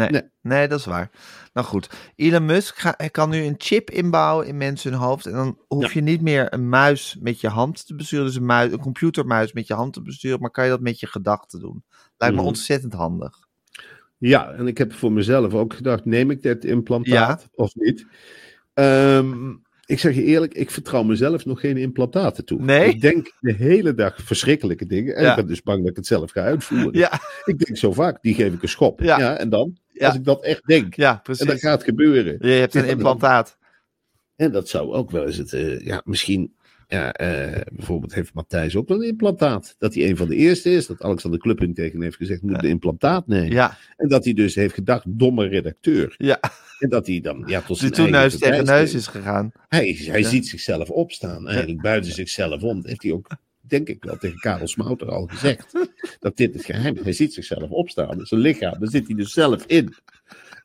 Nee. 0.00 0.20
nee. 0.20 0.30
Nee. 0.42 0.68
dat 0.68 0.78
is 0.78 0.84
waar. 0.84 1.10
Nou 1.52 1.66
goed, 1.66 1.88
Elon 2.16 2.44
Musk 2.44 2.76
ga- 2.78 2.96
kan 3.10 3.30
nu 3.30 3.42
een 3.42 3.54
chip 3.58 3.90
inbouwen 3.90 4.46
in 4.46 4.56
mensen 4.56 4.90
hun 4.92 5.00
hoofd. 5.00 5.26
En 5.26 5.32
dan 5.32 5.58
hoef 5.66 5.82
Ja. 5.82 5.90
je 5.94 6.00
niet 6.00 6.20
meer 6.20 6.52
een 6.54 6.68
muis 6.68 7.16
met 7.20 7.40
je 7.40 7.48
hand 7.48 7.86
te 7.86 7.94
besturen. 7.94 8.26
Dus 8.26 8.34
een, 8.36 8.46
muis, 8.46 8.72
een 8.72 8.78
computermuis 8.80 9.52
met 9.52 9.66
je 9.66 9.74
hand 9.74 9.92
te 9.92 10.02
besturen. 10.02 10.40
Maar 10.40 10.50
kan 10.50 10.64
je 10.64 10.70
dat 10.70 10.80
met 10.80 11.00
je 11.00 11.06
gedachten 11.06 11.60
doen. 11.60 11.84
Lijkt 12.16 12.34
me 12.34 12.40
Mhm. 12.40 12.50
ontzettend 12.50 12.92
handig. 12.92 13.36
Ja, 14.18 14.50
en 14.52 14.66
ik 14.66 14.78
heb 14.78 14.92
voor 14.92 15.12
mezelf 15.12 15.54
ook 15.54 15.74
gedacht, 15.74 16.04
neem 16.04 16.30
ik 16.30 16.42
dit 16.42 16.64
implantaat 16.64 17.48
of 17.54 17.74
niet? 17.74 18.06
Ehm, 18.74 19.50
ik 19.86 19.98
zeg 19.98 20.14
je 20.14 20.22
eerlijk, 20.24 20.54
ik 20.54 20.70
vertrouw 20.70 21.02
mezelf 21.02 21.44
nog 21.44 21.60
geen 21.60 21.76
implantaten 21.76 22.44
toe. 22.44 22.62
Nee? 22.62 22.88
Ik 22.88 23.00
denk 23.00 23.32
de 23.40 23.52
hele 23.52 23.94
dag 23.94 24.16
verschrikkelijke 24.22 24.86
dingen. 24.86 25.16
En 25.16 25.22
Ja. 25.22 25.30
ik 25.30 25.36
ben 25.36 25.46
dus 25.46 25.62
bang 25.62 25.80
dat 25.80 25.90
ik 25.90 25.96
het 25.96 26.06
zelf 26.06 26.30
ga 26.30 26.40
uitvoeren. 26.40 26.92
Ja, 26.98 27.20
Ik 27.44 27.58
denk 27.58 27.76
zo 27.78 27.92
vaak, 27.92 28.22
die 28.22 28.34
geef 28.34 28.52
ik 28.52 28.62
een 28.62 28.68
schop. 28.68 29.00
Ja. 29.00 29.18
Ja, 29.18 29.36
en 29.36 29.48
dan? 29.48 29.76
Ja. 30.00 30.06
Als 30.06 30.16
ik 30.16 30.24
dat 30.24 30.44
echt 30.44 30.66
denk. 30.66 30.94
ja 30.94 31.10
En 31.10 31.20
dat 31.24 31.36
precies. 31.38 31.60
gaat 31.60 31.84
gebeuren. 31.84 32.36
Je 32.40 32.54
hebt 32.60 32.74
een 32.74 32.88
implantaat. 32.96 33.58
En 34.36 34.52
dat 34.52 34.68
zou 34.68 34.92
ook 34.92 35.10
wel 35.10 35.26
eens 35.26 35.36
het, 35.36 35.52
eh, 35.52 35.80
ja, 35.80 36.00
misschien, 36.04 36.54
ja, 36.88 37.12
eh, 37.12 37.60
bijvoorbeeld 37.72 38.14
heeft 38.14 38.34
Matthijs 38.34 38.76
ook 38.76 38.88
wel 38.88 38.96
een 39.02 39.08
implantaat. 39.08 39.74
Dat 39.78 39.94
hij 39.94 40.08
een 40.08 40.16
van 40.16 40.28
de 40.28 40.36
eerste 40.36 40.70
is, 40.70 40.86
dat 40.86 41.02
Alexander 41.02 41.40
Klupping 41.40 41.74
tegen 41.74 41.92
hem 41.92 42.02
heeft 42.02 42.16
gezegd, 42.16 42.42
moet 42.42 42.50
Ja. 42.50 42.58
een 42.62 42.68
implantaat 42.68 43.26
nemen. 43.26 43.50
Ja, 43.50 43.76
En 43.96 44.08
dat 44.08 44.24
hij 44.24 44.32
dus 44.32 44.54
heeft 44.54 44.74
gedacht, 44.74 45.04
domme 45.08 45.46
redacteur. 45.46 46.14
ja. 46.18 46.40
En 46.78 46.88
dat 46.88 47.06
hij 47.06 47.20
dan, 47.20 47.42
ja, 47.46 47.60
tot 47.60 47.78
zijn 47.78 47.90
toen 47.92 48.10
neus 48.10 48.38
tegen 48.38 48.64
neus 48.64 48.94
is 48.94 49.06
gegaan. 49.06 49.52
Hij, 49.68 49.98
hij 50.02 50.22
ziet 50.22 50.46
zichzelf 50.48 50.90
opstaan, 50.90 51.48
eigenlijk 51.48 51.82
buiten 51.82 52.12
zichzelf 52.12 52.62
om. 52.62 52.80
Heeft 52.86 53.02
hij 53.02 53.12
ook, 53.12 53.26
denk 53.70 53.88
ik 53.88 54.04
wel, 54.04 54.16
tegen 54.16 54.38
Karel 54.38 54.66
Smouter 54.66 55.10
al 55.10 55.26
gezegd. 55.26 55.72
dat 56.18 56.36
dit 56.36 56.54
het 56.54 56.64
geheim 56.64 56.96
is. 56.96 57.02
Hij 57.02 57.12
ziet 57.12 57.34
zichzelf 57.34 57.70
opstaan. 57.70 58.26
Zijn 58.26 58.40
lichaam, 58.40 58.78
daar 58.78 58.90
zit 58.90 59.06
hij 59.06 59.16
dus 59.16 59.32
zelf 59.32 59.64
in. 59.66 59.94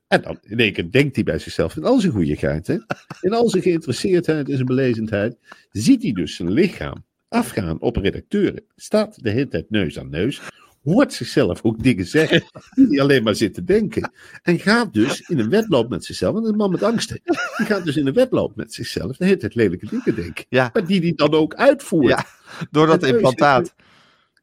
En 0.08 0.22
dan 0.22 0.38
in 0.42 0.60
één 0.60 0.74
keer 0.74 0.92
denkt 0.92 1.16
hij 1.16 1.24
bij 1.24 1.40
zichzelf, 1.40 1.76
in 1.76 1.84
al 1.84 2.00
zijn 2.00 2.12
goeieheid, 2.12 2.68
hè, 2.68 2.78
in 3.22 3.34
al 3.34 3.50
zijn 3.50 3.64
geïnteresseerdheid 3.64 4.50
en 4.50 4.56
zijn 4.56 4.66
belezendheid, 4.66 5.38
ziet 5.72 6.02
hij 6.02 6.12
dus 6.12 6.36
zijn 6.36 6.52
lichaam 6.52 7.06
afgaan 7.28 7.82
op 7.82 7.96
redacteuren. 7.96 8.64
Staat 8.76 9.24
de 9.24 9.30
hele 9.30 9.48
tijd 9.48 9.70
neus 9.70 10.00
aan 10.00 10.10
neus. 10.10 10.42
Hoort 10.86 11.14
zichzelf 11.14 11.64
ook 11.64 11.84
dingen 11.84 12.06
zeggen 12.06 12.44
die 12.76 13.02
alleen 13.02 13.24
maar 13.24 13.36
zit 13.36 13.54
te 13.54 13.64
denken. 13.64 14.12
En 14.44 14.60
gaat 14.60 14.94
dus 14.94 15.22
in 15.22 15.40
een 15.40 15.50
wedloop 15.50 15.90
met 15.90 16.06
zichzelf. 16.06 16.36
Een 16.36 16.56
man 16.56 16.72
met 16.72 16.84
angsten. 16.84 17.20
Die 17.58 17.66
gaat 17.66 17.86
dus 17.86 17.96
in 17.98 18.08
een 18.08 18.14
wedloop 18.14 18.56
met 18.56 18.74
zichzelf. 18.74 19.18
De 19.18 19.26
hele 19.26 19.38
tijd 19.38 19.56
lelijke 19.56 19.86
dingen 19.90 20.16
denken. 20.16 20.46
Ja. 20.50 20.70
Maar 20.74 20.86
die 20.86 21.02
hij 21.02 21.14
dan 21.16 21.34
ook 21.34 21.54
uitvoert. 21.56 22.08
Ja, 22.08 22.26
door 22.72 22.88
dat 22.88 23.04
implantaat. 23.04 23.74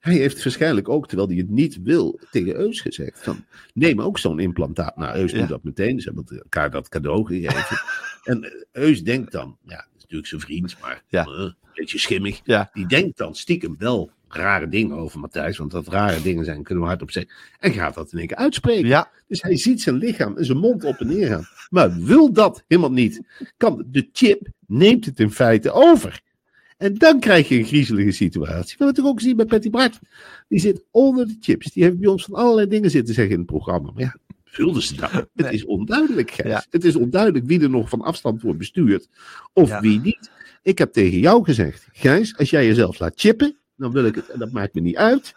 Hij 0.01 0.15
heeft 0.15 0.45
waarschijnlijk 0.45 0.89
ook, 0.89 1.07
terwijl 1.09 1.29
hij 1.29 1.37
het 1.37 1.51
niet 1.51 1.79
wil, 1.83 2.21
tegen 2.31 2.55
Eus 2.57 2.81
gezegd: 2.81 3.23
van, 3.25 3.45
neem 3.75 4.01
ook 4.01 4.19
zo'n 4.19 4.39
implantaat. 4.41 4.97
Nou, 4.97 5.17
Eus 5.17 5.33
Ja. 5.33 5.39
doet 5.39 5.49
dat 5.49 5.63
meteen. 5.65 6.01
Ze 6.01 6.13
hebben 6.15 6.39
elkaar 6.39 6.71
dat 6.71 6.89
cadeau 6.89 7.27
gegeven. 7.27 7.81
en 8.33 8.67
Eus 8.73 9.03
denkt 9.03 9.33
dan: 9.33 9.57
ja, 9.65 9.77
dat 9.77 9.87
is 9.97 10.01
natuurlijk 10.01 10.29
zijn 10.29 10.41
vriend, 10.41 10.77
maar 10.81 11.03
Ja. 11.09 11.25
eh, 11.25 11.33
een 11.39 11.55
beetje 11.75 11.99
schimmig. 11.99 12.41
Ja. 12.45 12.71
Die 12.73 12.87
denkt 12.87 13.19
dan 13.19 13.35
stiekem 13.35 13.75
wel 13.79 14.11
rare 14.35 14.69
dingen 14.69 14.97
over 14.97 15.21
Matthijs, 15.21 15.57
want 15.59 15.71
dat 15.71 15.89
rare 15.89 16.23
dingen 16.23 16.45
zijn, 16.45 16.63
kunnen 16.63 16.83
we 16.85 16.89
hardop 16.91 17.11
zeggen. 17.11 17.33
En 17.59 17.73
gaat 17.73 17.95
dat 17.95 18.13
in 18.13 18.19
één 18.19 18.27
keer 18.27 18.37
uitspreken. 18.37 18.87
Ja, 18.89 19.11
Dus 19.29 19.43
hij 19.43 19.57
ziet 19.57 19.83
zijn 19.83 19.97
lichaam 19.97 20.37
en 20.37 20.45
zijn 20.45 20.59
mond 20.59 20.85
op 20.85 20.97
en 21.01 21.07
neer 21.07 21.27
gaan. 21.29 21.47
Maar 21.71 21.97
wil 22.01 22.33
dat 22.33 22.65
helemaal 22.69 22.93
niet. 22.93 23.21
Kan, 23.57 23.85
de 23.87 24.09
chip 24.13 24.47
neemt 24.67 25.05
het 25.05 25.21
in 25.21 25.31
feite 25.31 25.73
over. 25.73 26.21
En 26.79 26.95
dan 26.95 27.21
krijg 27.21 27.49
je 27.49 27.59
een 27.59 27.65
griezelige 27.65 28.11
situatie. 28.11 28.63
We 28.63 28.69
hebben 28.69 28.87
het 28.87 28.97
toch 28.97 29.07
ook 29.07 29.19
gezien 29.21 29.37
bij 29.37 29.45
Patty 29.47 29.71
Bart. 29.71 29.99
Die 30.49 30.59
zit 30.61 30.85
onder 30.91 31.27
de 31.27 31.37
chips. 31.41 31.73
Die 31.73 31.83
heeft 31.85 31.99
bij 31.99 32.09
ons 32.09 32.25
van 32.25 32.35
allerlei 32.35 32.67
dingen 32.69 32.91
zitten 32.91 33.15
zeggen 33.15 33.33
in 33.33 33.39
het 33.41 33.49
programma. 33.51 33.91
Maar 33.95 34.03
ja, 34.03 34.17
vulden 34.45 34.83
ze 34.83 34.95
dat? 34.95 35.11
Het 35.35 35.53
is 35.53 35.65
onduidelijk, 35.65 36.31
Gijs. 36.31 36.49
Ja. 36.49 36.65
Het 36.71 36.85
is 36.85 36.97
onduidelijk 36.97 37.47
wie 37.47 37.61
er 37.63 37.71
nog 37.71 37.89
van 37.89 38.01
afstand 38.01 38.43
wordt 38.43 38.59
bestuurd. 38.59 39.09
Of 39.53 39.69
Ja. 39.69 39.81
wie 39.81 40.01
niet. 40.01 40.31
Ik 40.63 40.79
heb 40.79 40.93
tegen 40.93 41.19
jou 41.19 41.45
gezegd, 41.45 41.89
Gijs, 41.93 42.37
als 42.39 42.51
jij 42.51 42.67
jezelf 42.67 42.99
laat 42.99 43.13
chippen, 43.21 43.57
dan 43.77 43.93
wil 43.93 44.05
ik 44.05 44.15
het, 44.15 44.29
en 44.29 44.39
dat 44.39 44.53
maakt 44.53 44.75
me 44.75 44.81
niet 44.81 44.97
uit. 44.97 45.35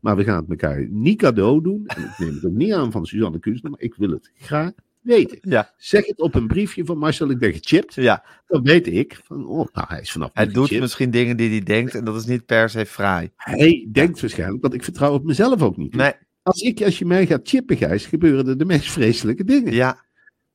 Maar 0.00 0.16
we 0.16 0.24
gaan 0.24 0.40
het 0.40 0.50
elkaar 0.50 0.86
niet 0.90 1.18
cadeau 1.18 1.62
doen. 1.62 1.82
En 1.86 2.02
ik 2.02 2.18
neem 2.18 2.34
het 2.34 2.44
ook 2.46 2.52
niet 2.52 2.72
aan 2.72 2.92
van 2.92 3.06
Suzanne 3.06 3.38
Kunstner, 3.38 3.70
maar 3.70 3.80
ik 3.80 3.94
wil 3.94 4.10
het 4.10 4.30
graag 4.38 4.70
weten. 5.00 5.38
ja, 5.40 5.74
Zeg 5.76 6.06
het 6.06 6.20
op 6.20 6.34
een 6.34 6.46
briefje 6.46 6.84
van 6.84 6.98
Marcel, 6.98 7.30
ik 7.30 7.38
ben 7.38 7.52
gechipt. 7.52 7.94
ja. 7.94 8.24
Dan 8.46 8.62
weet 8.62 8.86
ik 8.86 9.20
van, 9.24 9.46
oh, 9.46 9.66
nou, 9.72 9.86
hij 9.88 10.00
is 10.00 10.12
vanaf 10.12 10.30
Hij 10.32 10.46
doet 10.46 10.62
gechipt. 10.62 10.80
misschien 10.80 11.10
dingen 11.10 11.36
die 11.36 11.50
hij 11.50 11.60
denkt 11.60 11.94
en 11.94 12.04
dat 12.04 12.16
is 12.16 12.24
niet 12.26 12.46
per 12.46 12.70
se 12.70 12.86
fraai. 12.86 13.30
Hij 13.36 13.88
denkt 13.92 14.20
waarschijnlijk, 14.20 14.62
want 14.62 14.74
ik 14.74 14.84
vertrouw 14.84 15.12
op 15.12 15.24
mezelf 15.24 15.62
ook 15.62 15.76
niet. 15.76 15.94
Nee, 15.94 16.12
Als, 16.42 16.60
ik, 16.60 16.82
als 16.82 16.98
je 16.98 17.04
mij 17.04 17.26
gaat 17.26 17.48
chippen, 17.48 17.76
Gijs, 17.76 18.06
gebeuren 18.06 18.46
er 18.48 18.58
de 18.58 18.64
meest 18.64 18.90
vreselijke 18.90 19.44
dingen. 19.44 19.72
ja, 19.72 20.04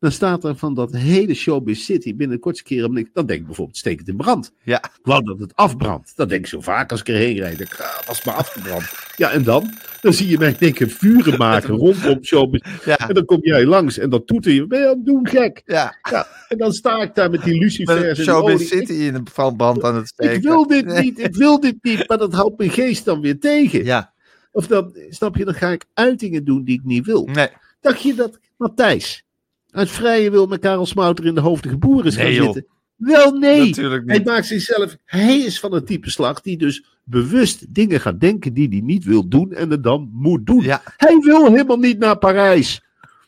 Dan 0.04 0.12
staat 0.12 0.44
er 0.44 0.56
van 0.56 0.74
dat 0.74 0.92
hele 0.94 1.34
showbiz 1.34 1.84
city 1.86 2.16
binnen 2.16 2.36
de 2.36 2.42
kortste. 2.44 2.76
Dan 3.14 3.26
denk 3.26 3.40
ik 3.40 3.46
bijvoorbeeld, 3.46 3.78
steek 3.78 4.00
het 4.00 4.08
in 4.08 4.16
brand. 4.18 4.52
ja. 4.64 4.78
Ik 4.84 5.00
wou 5.04 5.24
dat 5.24 5.40
het 5.40 5.56
afbrandt. 5.56 6.14
Dat 6.16 6.30
denk 6.30 6.42
ik 6.42 6.48
zo 6.48 6.62
vaak 6.62 6.92
als 6.92 7.00
ik 7.00 7.08
erheen 7.08 7.38
rijd. 7.38 7.80
Ah, 7.80 8.08
was 8.08 8.24
maar 8.24 8.36
afgebrand. 8.36 8.84
Ja, 9.16 9.32
en 9.32 9.44
dan? 9.44 9.70
Dan 10.02 10.14
zie 10.14 10.28
je 10.28 10.38
mij 10.38 10.56
denk 10.58 10.80
ik 10.80 10.92
vuren 10.92 11.38
maken 11.38 11.76
rondom 11.86 12.24
showbiz. 12.24 12.62
Ja, 12.86 12.98
En 12.98 13.14
dan 13.14 13.26
kom 13.26 13.40
jij 13.42 13.66
langs 13.66 13.98
en 13.98 14.10
dan 14.10 14.26
toeter 14.26 14.52
je. 14.52 14.68
Ben 14.68 14.80
je 14.80 14.88
aan 14.88 14.96
het 14.98 15.06
doen, 15.06 15.28
gek? 15.28 15.62
ja. 15.66 15.98
Ja, 16.12 16.28
en 16.48 16.58
dan 16.58 16.74
sta 16.74 17.02
ik 17.02 17.16
daar 17.16 17.30
met 17.30 17.44
die 17.44 17.54
Met 17.54 17.62
lucifers 17.62 18.00
een 18.08 18.14
die 18.14 18.24
Showbiz. 18.24 18.68
City 18.68 18.94
in 18.94 19.16
een 19.16 19.56
brand 19.58 19.84
aan 19.84 19.96
het 19.96 20.08
steken. 20.08 20.36
ik 20.36 20.42
wil 20.42 20.68
dit 20.68 20.86
niet, 20.86 21.20
ik 21.20 21.36
wil 21.36 21.60
dit 21.60 21.76
niet. 21.82 22.08
Maar 22.08 22.18
dat 22.18 22.34
houdt 22.34 22.58
mijn 22.58 22.70
geest 22.72 23.06
dan 23.06 23.22
weer 23.22 23.40
tegen. 23.40 23.86
Ja, 23.86 24.14
Of 24.52 24.68
dan, 24.68 24.96
snap 25.10 25.36
je, 25.38 25.46
dan 25.46 25.54
ga 25.54 25.70
ik 25.70 25.86
uitingen 25.94 26.46
doen 26.46 26.64
die 26.64 26.76
ik 26.78 26.84
niet 26.84 27.06
wil. 27.06 27.26
nee. 27.26 27.48
Dacht 27.82 28.02
je 28.02 28.14
dat 28.14 28.40
Matthijs 28.58 29.24
uit 29.74 29.90
vrije 29.90 30.32
wil 30.32 30.46
met 30.46 30.60
Karel 30.60 30.86
Smouter 30.86 31.26
in 31.26 31.36
de 31.36 31.42
hoofdige 31.42 31.78
boeren 31.78 32.06
is 32.06 32.16
gaan 32.16 32.34
joh. 32.34 32.44
zitten? 32.44 32.66
Wel 32.96 33.32
nee. 33.32 33.66
Natuurlijk 33.66 34.10
Hij 34.10 34.22
maakt 34.24 34.46
zichzelf, 34.46 34.98
hij 35.06 35.38
is 35.38 35.60
van 35.60 35.74
het 35.74 35.86
type 35.88 36.10
slag 36.10 36.42
die 36.42 36.58
dus 36.58 36.86
bewust 37.04 37.74
dingen 37.74 38.00
gaat 38.00 38.20
denken 38.20 38.54
die 38.54 38.68
hij 38.70 38.80
niet 38.80 39.04
wil 39.04 39.28
doen 39.28 39.52
en 39.52 39.70
het 39.70 39.84
dan 39.84 40.10
moet 40.14 40.46
doen. 40.46 40.64
Ja, 40.64 40.82
Hij 40.98 41.18
wil 41.20 41.46
helemaal 41.52 41.78
niet 41.78 42.00
naar 42.00 42.18
Parijs. 42.18 42.84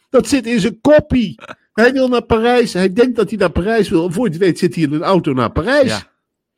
Dat 0.10 0.27
zit 0.27 0.45
in 0.45 0.60
zijn 0.60 0.81
koppie. 0.81 1.39
Hij 1.73 1.91
wil 1.91 2.08
naar 2.08 2.25
Parijs. 2.25 2.73
Hij 2.73 2.93
denkt 2.93 3.15
dat 3.15 3.29
hij 3.29 3.38
naar 3.38 3.51
Parijs 3.51 3.89
wil. 3.89 4.05
En 4.05 4.13
voor 4.13 4.25
je 4.25 4.31
het 4.31 4.39
weet 4.39 4.60
zit 4.60 4.75
hij 4.75 4.84
in 4.84 4.93
een 4.93 5.03
auto 5.03 5.34
naar 5.34 5.51
Parijs. 5.51 5.89
ja. 5.89 6.13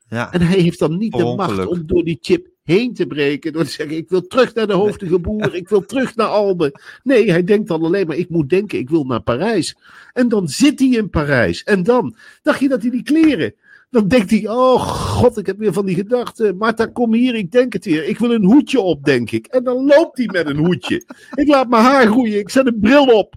Ja, 0.10 0.34
En 0.34 0.41
hij 0.41 0.60
heeft 0.60 0.80
dan 0.80 0.97
niet 0.97 1.12
de 1.12 1.34
macht 1.38 1.65
om 1.65 1.88
door 1.88 2.04
die 2.04 2.17
chip 2.21 2.47
heen 2.68 2.94
te 2.94 3.08
breken. 3.08 3.54
Door 3.54 3.64
te 3.64 3.70
zeggen, 3.70 3.98
ik 3.98 4.10
wil 4.10 4.28
terug 4.28 4.54
naar 4.54 4.68
de 4.68 4.74
hoofdige 4.74 5.20
boer. 5.20 5.56
Ik 5.56 5.70
wil 5.70 5.86
terug 5.86 6.16
naar 6.16 6.28
Alben. 6.28 6.82
Nee, 7.04 7.32
hij 7.32 7.44
denkt 7.44 7.68
dan 7.68 7.84
alleen 7.84 8.08
maar, 8.08 8.16
ik 8.16 8.30
moet 8.30 8.50
denken, 8.50 8.80
ik 8.80 8.90
wil 8.90 9.04
naar 9.04 9.22
Parijs. 9.22 9.78
En 10.14 10.30
dan 10.30 10.48
zit 10.48 10.80
hij 10.80 10.90
in 10.90 11.10
Parijs. 11.10 11.64
En 11.64 11.84
dan, 11.84 12.16
dacht 12.42 12.60
je 12.60 12.68
dat 12.68 12.82
hij 12.82 12.92
die 12.92 13.04
kleren... 13.04 13.54
Dan 13.90 14.08
denkt 14.08 14.30
hij, 14.30 14.48
oh 14.48 14.82
god, 14.82 15.38
ik 15.38 15.46
heb 15.46 15.58
weer 15.58 15.74
van 15.74 15.86
die 15.86 15.96
gedachten. 15.96 16.58
Marta, 16.58 16.86
kom 16.86 17.14
hier, 17.14 17.36
ik 17.36 17.52
denk 17.52 17.74
het 17.74 17.86
weer. 17.86 18.04
Ik 18.04 18.18
wil 18.18 18.32
een 18.32 18.44
hoedje 18.44 18.80
op, 18.80 19.04
denk 19.04 19.32
ik. 19.32 19.46
En 19.46 19.64
dan 19.64 19.86
loopt 19.86 20.18
hij 20.18 20.26
met 20.26 20.46
een 20.48 20.58
hoedje. 20.58 21.04
Ik 21.34 21.48
laat 21.48 21.70
mijn 21.70 21.84
haar 21.84 22.08
groeien, 22.08 22.40
ik 22.40 22.50
zet 22.50 22.68
een 22.68 22.80
bril 22.80 23.06
op. 23.06 23.36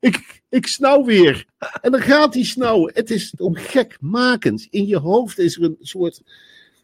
Ik, 0.00 0.42
ik 0.48 0.66
snauw 0.66 1.04
weer. 1.04 1.44
En 1.80 1.90
dan 1.90 2.00
gaat 2.00 2.34
hij 2.34 2.44
snauwen. 2.44 2.92
Het 2.94 3.10
is 3.10 3.34
om 3.36 3.54
gekmakend. 3.54 4.66
In 4.70 4.86
je 4.86 4.98
hoofd 4.98 5.38
is 5.38 5.56
er 5.56 5.62
een 5.62 5.76
soort... 5.80 6.22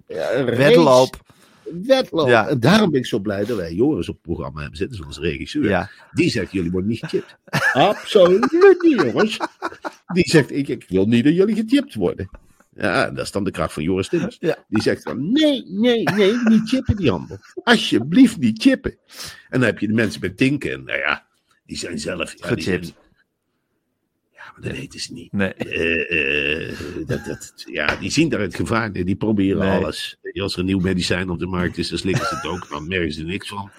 Ja, 0.07 0.45
wedloop. 0.45 1.17
Wedloop. 1.87 2.28
Ja. 2.28 2.48
En 2.48 2.61
daarom 2.61 2.90
ben 2.90 3.00
ik 3.00 3.07
zo 3.07 3.18
blij 3.18 3.44
dat 3.44 3.57
wij 3.57 3.74
Joris 3.74 4.09
op 4.09 4.14
het 4.14 4.22
programma 4.24 4.61
hebben 4.61 4.78
zitten, 4.78 4.96
zoals 4.96 5.18
regisseur. 5.18 5.68
Ja, 5.68 5.90
Die 6.12 6.31
zegt, 6.31 6.52
jullie 6.52 6.70
worden 6.70 6.90
niet 6.90 6.98
gechipt. 6.98 7.37
Absoluut 7.72 8.52
niet, 8.52 9.00
jongens. 9.02 9.37
Die 10.12 10.28
zegt, 10.31 10.52
ik, 10.52 10.68
ik 10.68 10.85
wil 10.88 11.07
niet 11.07 11.24
dat 11.24 11.35
jullie 11.35 11.54
gechipt 11.54 11.94
worden. 11.94 12.28
Ja, 12.76 13.11
dat 13.11 13.24
is 13.24 13.31
dan 13.33 13.44
de 13.44 13.50
kracht 13.50 13.72
van 13.72 13.83
Joris 13.83 14.09
Timmers. 14.09 14.37
Ja. 14.40 14.57
Die 14.68 14.83
zegt 14.83 15.04
dan, 15.04 15.33
nee, 15.33 15.64
nee, 15.66 16.02
nee, 16.02 16.33
niet 16.44 16.68
chippen 16.68 16.96
die 16.96 17.11
handel. 17.11 17.38
Alsjeblieft 17.62 18.38
niet 18.38 18.62
chippen. 18.62 18.90
En 19.48 19.59
dan 19.61 19.62
heb 19.62 19.78
je 19.78 19.87
de 19.87 19.92
mensen 19.94 20.20
bij 20.20 20.31
Tinken. 20.31 20.72
En 20.72 20.85
nou 20.85 20.98
ja, 20.98 21.26
die 21.66 21.76
zijn 21.76 21.98
zelf... 21.98 22.35
Ja, 22.38 22.54
die 22.54 22.62
zijn- 22.64 22.78
Gechipt. 22.85 22.87
ja, 22.87 23.08
maar 24.61 24.68
dat 24.68 24.79
weten 24.79 25.01
ze 25.01 25.12
niet. 25.12 25.33
nee. 25.33 25.55
Eh, 25.55 26.68
eh, 26.68 26.77
dat, 27.07 27.25
dat, 27.25 27.53
ja, 27.73 27.97
die 27.97 28.11
zien 28.11 28.29
daar 28.29 28.40
het 28.40 28.55
gevaar. 28.55 28.90
in. 28.94 29.07
Die 29.07 29.16
proberen 29.16 29.59
Nee. 29.59 29.71
alles. 29.79 30.16
Als 30.33 30.53
er 30.55 30.59
een 30.61 30.64
nieuw 30.66 30.79
medicijn 30.81 31.31
op 31.31 31.38
de 31.38 31.47
markt 31.47 31.79
is, 31.79 31.88
dan 31.88 31.99
slikken 31.99 32.27
ze 32.27 32.35
het 32.35 32.44
ook. 32.47 32.68
Dan 32.68 32.88
merken 32.88 33.12
ze 33.12 33.21
er 33.21 33.27
niks 33.27 33.49
van. 33.49 33.71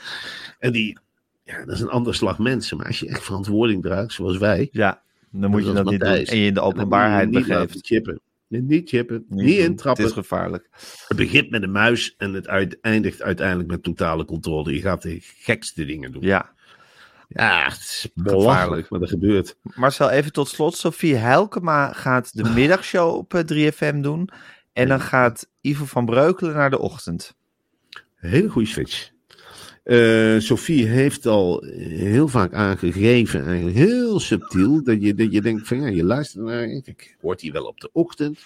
En 0.59 0.71
die, 0.71 0.97
ja, 1.43 1.65
dat 1.65 1.75
is 1.75 1.81
een 1.81 1.89
ander 1.89 2.15
slag 2.15 2.39
mensen. 2.39 2.77
Maar 2.77 2.85
als 2.85 2.99
je 2.99 3.07
echt 3.07 3.23
verantwoording 3.23 3.81
draagt, 3.81 4.13
zoals 4.13 4.37
wij. 4.37 4.69
Ja, 4.71 5.01
dan 5.31 5.49
moet 5.49 5.65
je 5.65 5.73
Dat 5.73 5.89
niet 5.89 5.99
doen 5.99 6.09
en 6.09 6.37
je 6.37 6.45
in 6.45 6.53
de 6.53 6.61
openbaarheid 6.61 7.31
begeeft. 7.31 7.79
chippen. 7.85 8.19
Nee, 8.47 8.61
niet 8.61 8.89
chippen, 8.89 9.25
niet, 9.29 9.57
intrappen. 9.57 10.03
Het 10.03 10.11
is 10.13 10.17
gevaarlijk. 10.17 10.69
Het 11.07 11.17
begint 11.17 11.49
met 11.49 11.63
een 11.63 11.71
muis 11.71 12.13
en 12.17 12.33
het 12.33 12.45
eindigt 12.81 13.21
uiteindelijk 13.21 13.69
met 13.69 13.83
totale 13.83 14.25
controle. 14.25 14.73
Je 14.73 14.81
gaat 14.81 15.01
de 15.01 15.17
gekste 15.21 15.85
dingen 15.85 16.11
doen. 16.11 16.21
Ja. 16.21 16.53
Ja, 17.31 17.63
het 17.63 17.79
is 17.79 18.07
Gevaarlijk. 18.15 18.43
belachelijk, 18.43 18.89
maar 18.89 18.99
dat 18.99 19.09
gebeurt. 19.09 19.55
Marcel, 19.75 20.09
even 20.09 20.31
tot 20.31 20.47
slot. 20.47 20.77
Sofie 20.77 21.15
Helkema 21.15 21.93
gaat 21.93 22.37
de 22.37 22.49
middagshow 22.49 23.15
op 23.15 23.33
eh, 23.33 23.71
3FM 23.71 23.99
doen. 23.99 24.29
En 24.73 24.87
dan 24.87 25.01
gaat 25.01 25.49
Ivo 25.61 25.85
van 25.85 26.05
Breukelen 26.05 26.53
naar 26.53 26.69
de 26.69 26.79
ochtend. 26.79 27.35
Hele 28.15 28.49
goede 28.49 28.67
switch. 28.67 29.09
Eh, 29.83 30.39
Sophie 30.39 30.85
heeft 30.87 31.25
al 31.25 31.63
heel 31.77 32.27
vaak 32.27 32.53
aangegeven, 32.53 33.45
eigenlijk 33.45 33.75
heel 33.75 34.19
subtiel, 34.19 34.83
dat 34.83 35.01
je, 35.01 35.13
dat 35.13 35.31
je 35.31 35.41
denkt 35.41 35.67
van 35.67 35.81
ja, 35.81 35.87
je 35.87 36.03
luistert 36.03 36.45
naar, 36.45 36.63
ik 36.63 37.17
hoort 37.21 37.41
hij 37.41 37.51
wel 37.51 37.63
op 37.65 37.79
de 37.79 37.89
ochtend, 37.91 38.39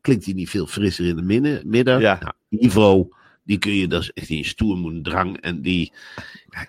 klinkt 0.00 0.24
hij 0.24 0.34
niet 0.34 0.50
veel 0.50 0.66
frisser 0.66 1.06
in 1.06 1.16
de 1.16 1.22
midden, 1.22 1.62
middag. 1.64 2.00
Ja. 2.00 2.18
Nou, 2.20 2.62
Ivo, 2.64 3.08
die 3.44 3.58
kun 3.58 3.72
je, 3.74 3.88
dat 3.88 4.02
is 4.02 4.10
echt 4.14 4.30
een 4.30 4.44
stoermoedrang 4.44 5.40
en 5.40 5.62
die... 5.62 5.92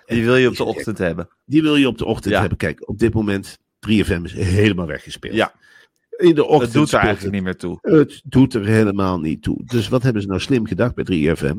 Die 0.06 0.24
wil 0.24 0.36
je 0.36 0.48
op 0.48 0.56
de 0.56 0.64
ochtend 0.64 0.98
hebben. 0.98 1.28
Die 1.46 1.62
wil 1.62 1.76
je 1.76 1.86
op 1.88 1.98
de 1.98 2.04
ochtend 2.04 2.34
Ja. 2.34 2.40
hebben. 2.40 2.58
Kijk, 2.58 2.88
op 2.88 2.98
dit 2.98 3.14
moment, 3.14 3.58
3FM 3.78 4.24
is 4.24 4.32
helemaal 4.32 4.86
weggespeeld. 4.86 5.34
Ja. 5.34 5.52
In 6.16 6.34
de 6.34 6.44
ochtend 6.44 6.62
Het 6.62 6.72
doet 6.72 6.92
er 6.92 6.98
eigenlijk 6.98 7.34
niet 7.34 7.42
meer 7.42 7.56
toe. 7.56 7.78
het 7.82 8.20
doet 8.24 8.54
er 8.54 8.66
helemaal 8.66 9.20
niet 9.20 9.42
toe. 9.42 9.60
Dus 9.64 9.88
wat 9.88 10.02
hebben 10.02 10.22
ze 10.22 10.28
nou 10.28 10.40
slim 10.40 10.66
gedacht 10.66 10.94
bij 10.94 11.04
3FM? 11.04 11.56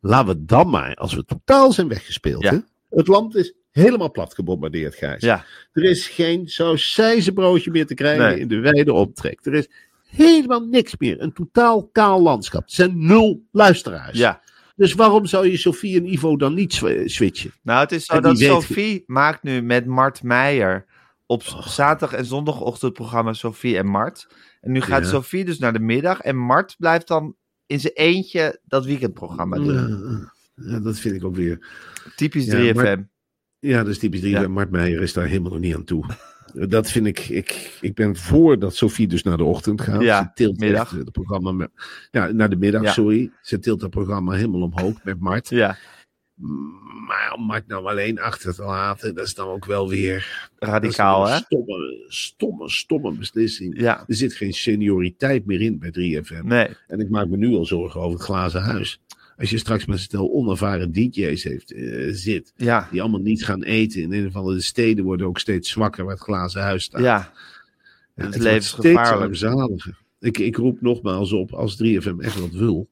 Laten 0.00 0.28
we 0.34 0.44
dan 0.44 0.70
maar, 0.70 0.94
als 0.94 1.14
we 1.14 1.24
totaal 1.24 1.72
zijn 1.72 1.88
weggespeeld. 1.88 2.42
Ja. 2.42 2.50
Hè? 2.50 2.58
Het 2.90 3.06
land 3.06 3.34
is 3.36 3.54
helemaal 3.70 4.10
plat 4.10 4.34
gebombardeerd, 4.34 4.94
Gijs. 4.94 5.22
Ja, 5.22 5.44
Er 5.72 5.84
is 5.84 6.08
geen 6.08 6.48
sausijzenbroodje 6.48 7.70
meer 7.70 7.86
te 7.86 7.94
krijgen 7.94 8.24
Nee. 8.24 8.38
in 8.38 8.48
de 8.48 8.58
wijde 8.58 8.92
optrek. 8.92 9.46
Er 9.46 9.54
is 9.54 9.68
helemaal 10.06 10.60
niks 10.66 10.94
meer. 10.98 11.20
Een 11.20 11.32
totaal 11.32 11.88
kaal 11.92 12.22
landschap. 12.22 12.62
Er 12.62 12.72
zijn 12.74 13.06
nul 13.06 13.42
luisteraars. 13.52 14.18
ja. 14.18 14.40
Dus 14.76 14.92
waarom 14.94 15.26
zou 15.26 15.48
je 15.50 15.56
Sofie 15.56 15.98
en 16.00 16.12
Ivo 16.12 16.36
dan 16.36 16.54
niet 16.54 16.72
sw- 16.72 17.02
switchen? 17.06 17.52
Nou, 17.62 17.80
het 17.80 17.92
is 17.92 18.04
zo 18.04 18.14
En 18.14 18.22
dat 18.22 18.38
weet- 18.38 18.48
Sophie 18.48 19.02
maakt 19.06 19.42
nu 19.42 19.62
met 19.62 19.86
Mart 19.86 20.22
Meijer 20.22 20.84
op 21.26 21.40
Oh. 21.42 21.66
zaterdag 21.66 22.18
en 22.18 22.24
zondagochtend 22.24 22.92
programma 22.92 23.32
Sophie 23.32 23.76
en 23.78 23.86
Mart. 23.86 24.26
En 24.60 24.72
nu 24.72 24.80
gaat 24.80 25.02
Ja. 25.02 25.08
Sophie 25.08 25.44
dus 25.44 25.58
naar 25.58 25.72
de 25.72 25.78
middag 25.78 26.20
en 26.20 26.36
Mart 26.36 26.74
blijft 26.78 27.08
dan 27.08 27.36
in 27.66 27.80
zijn 27.80 27.92
eentje 27.94 28.60
dat 28.64 28.84
weekendprogramma 28.84 29.56
doen. 29.56 30.28
Ja, 30.54 30.80
dat 30.80 30.98
vind 30.98 31.14
ik 31.14 31.24
ook 31.24 31.36
weer. 31.36 31.66
Typisch 32.16 32.44
Ja, 32.44 32.52
3FM. 32.52 32.74
Mart- 32.82 33.00
Ja, 33.58 33.78
dat 33.78 33.88
is 33.92 33.98
typisch 33.98 34.20
3FM. 34.20 34.40
Ja. 34.42 34.48
Mart 34.48 34.70
Meijer 34.70 35.02
is 35.02 35.12
daar 35.12 35.26
helemaal 35.26 35.50
nog 35.50 35.60
niet 35.60 35.74
aan 35.74 35.84
toe. 35.84 36.04
Dat 36.54 36.90
vind 36.90 37.06
ik, 37.06 37.18
ik, 37.18 37.78
ik 37.80 37.94
ben 37.94 38.16
voor 38.16 38.58
dat 38.58 38.76
Sophie 38.76 39.08
dus 39.08 39.22
naar 39.22 39.36
de 39.36 39.44
ochtend 39.44 39.80
gaat. 39.80 40.02
Ja, 40.02 40.22
Ze 40.22 40.30
tilt 40.34 40.58
middag. 40.58 40.90
het 40.90 41.12
programma, 41.12 41.52
met, 41.52 41.70
ja, 42.10 42.26
naar 42.32 42.50
de 42.50 42.56
middag, 42.56 42.82
Ja. 42.82 42.92
sorry. 42.92 43.30
Ze 43.42 43.58
tilt 43.58 43.80
het 43.80 43.90
programma 43.90 44.32
helemaal 44.32 44.60
omhoog 44.62 45.04
met 45.04 45.20
Mart. 45.20 45.48
Ja, 45.48 45.76
Maar 47.06 47.32
om 47.36 47.42
Mart 47.46 47.66
nou 47.66 47.86
alleen 47.86 48.20
achter 48.20 48.54
te 48.54 48.62
laten, 48.62 49.14
dat 49.14 49.26
is 49.26 49.34
dan 49.34 49.48
ook 49.48 49.64
wel 49.64 49.88
weer... 49.88 50.48
radicaal 50.58 51.28
hè? 51.28 51.36
stomme, 51.36 52.04
stomme, 52.08 52.70
stomme 52.70 53.12
beslissing. 53.12 53.80
Ja, 53.80 54.04
Er 54.06 54.14
zit 54.14 54.34
geen 54.34 54.52
senioriteit 54.52 55.46
meer 55.46 55.60
in 55.60 55.78
bij 55.78 55.90
3FM. 55.90 56.44
nee. 56.44 56.68
En 56.86 57.00
ik 57.00 57.08
maak 57.10 57.28
me 57.28 57.36
nu 57.36 57.54
al 57.54 57.66
zorgen 57.66 58.00
over 58.00 58.12
het 58.18 58.22
glazen 58.26 58.62
huis. 58.62 59.00
Als 59.42 59.50
je 59.50 59.58
straks 59.58 59.86
met 59.86 59.98
stel 60.00 60.32
onervaren 60.32 60.92
DJ's 60.92 61.44
heeft, 61.44 61.72
eh, 61.72 62.08
zit, 62.10 62.52
Ja, 62.56 62.88
die 62.90 63.00
allemaal 63.00 63.20
niet 63.20 63.44
gaan 63.44 63.62
eten. 63.62 64.02
In 64.02 64.12
een 64.12 64.26
of 64.26 64.36
andere 64.36 64.60
steden 64.60 65.04
worden 65.04 65.26
ook 65.26 65.38
steeds 65.38 65.70
zwakker 65.70 66.04
waar 66.04 66.14
het 66.14 66.22
glazen 66.22 66.62
huis 66.62 66.84
staat. 66.84 67.02
ja. 67.02 67.18
Is 67.18 68.24
het 68.24 68.24
wordt 68.24 68.38
levensgevaarlijk. 68.38 69.34
Steeds. 69.36 69.88
Ik, 70.20 70.38
ik 70.38 70.56
roep 70.56 70.80
nogmaals 70.80 71.32
op, 71.32 71.52
als 71.52 71.82
3FM 71.82 72.18
echt 72.18 72.40
wat 72.40 72.50
wil, 72.52 72.88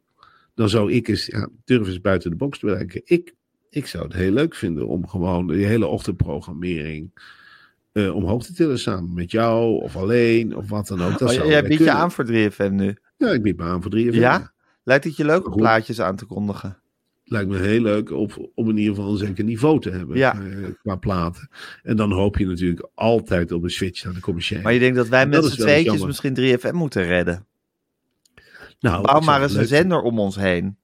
dan 0.54 0.68
zou 0.68 0.92
ik 0.92 1.08
eens, 1.08 1.26
ja, 1.26 1.48
durf 1.64 1.86
eens 1.86 2.00
buiten 2.00 2.30
de 2.30 2.36
box 2.36 2.58
te 2.58 2.66
bedenken. 2.66 3.00
Ik, 3.04 3.34
ik 3.70 3.86
zou 3.86 4.04
het 4.04 4.12
heel 4.12 4.32
leuk 4.32 4.54
vinden 4.54 4.86
om 4.88 5.06
gewoon 5.08 5.46
de 5.46 5.54
hele 5.54 5.86
ochtendprogrammering 5.86 7.10
eh, 7.92 8.14
omhoog 8.14 8.44
te 8.44 8.52
tillen 8.52 8.78
samen 8.78 9.14
met 9.14 9.30
jou 9.30 9.82
of 9.82 9.96
alleen 9.96 10.56
of 10.56 10.68
wat 10.68 10.86
dan 10.86 11.02
ook. 11.02 11.18
Dat 11.18 11.28
Oh, 11.28 11.34
zou 11.34 11.48
jij 11.48 11.62
biedt 11.62 11.84
je 11.84 11.90
aan 11.90 12.12
voor 12.12 12.26
3FM 12.26 12.70
nu. 12.70 12.96
Ja, 13.16 13.28
ik 13.30 13.42
bied 13.42 13.56
me 13.56 13.62
aan 13.62 13.82
voor 13.82 13.92
3FM. 13.96 14.14
Ja? 14.14 14.52
Lijkt 14.82 15.04
het 15.04 15.16
je 15.16 15.24
leuk 15.24 15.46
om 15.46 15.56
plaatjes 15.56 16.00
aan 16.00 16.16
te 16.16 16.24
kondigen? 16.24 16.78
lijkt 17.24 17.48
me 17.50 17.58
heel 17.58 17.80
leuk 17.80 18.10
op, 18.10 18.50
om 18.54 18.68
in 18.68 18.76
ieder 18.76 18.94
geval 18.94 19.10
een 19.10 19.16
zeker 19.18 19.44
niveau 19.44 19.80
te 19.80 19.90
hebben 19.90 20.16
Ja. 20.16 20.34
eh, 20.40 20.68
qua 20.82 20.96
platen. 20.96 21.48
En 21.82 21.96
dan 21.96 22.12
hoop 22.12 22.36
je 22.38 22.46
natuurlijk 22.46 22.88
altijd 22.94 23.52
op 23.52 23.62
een 23.62 23.70
switch 23.70 24.04
naar 24.04 24.14
de 24.14 24.20
commerciële. 24.20 24.62
Maar 24.62 24.72
je 24.72 24.78
denkt 24.78 24.96
dat 24.96 25.08
wij 25.08 25.26
met 25.26 25.44
z'n 25.44 25.60
tweetjes 25.60 26.04
misschien 26.04 26.34
3FM 26.34 26.72
moeten 26.74 27.02
redden. 27.04 27.46
nou, 28.80 29.02
Bouw 29.02 29.20
maar 29.20 29.42
eens 29.42 29.54
een 29.54 29.66
zender 29.66 30.00
om 30.02 30.18
ons 30.18 30.36
heen. 30.36 30.76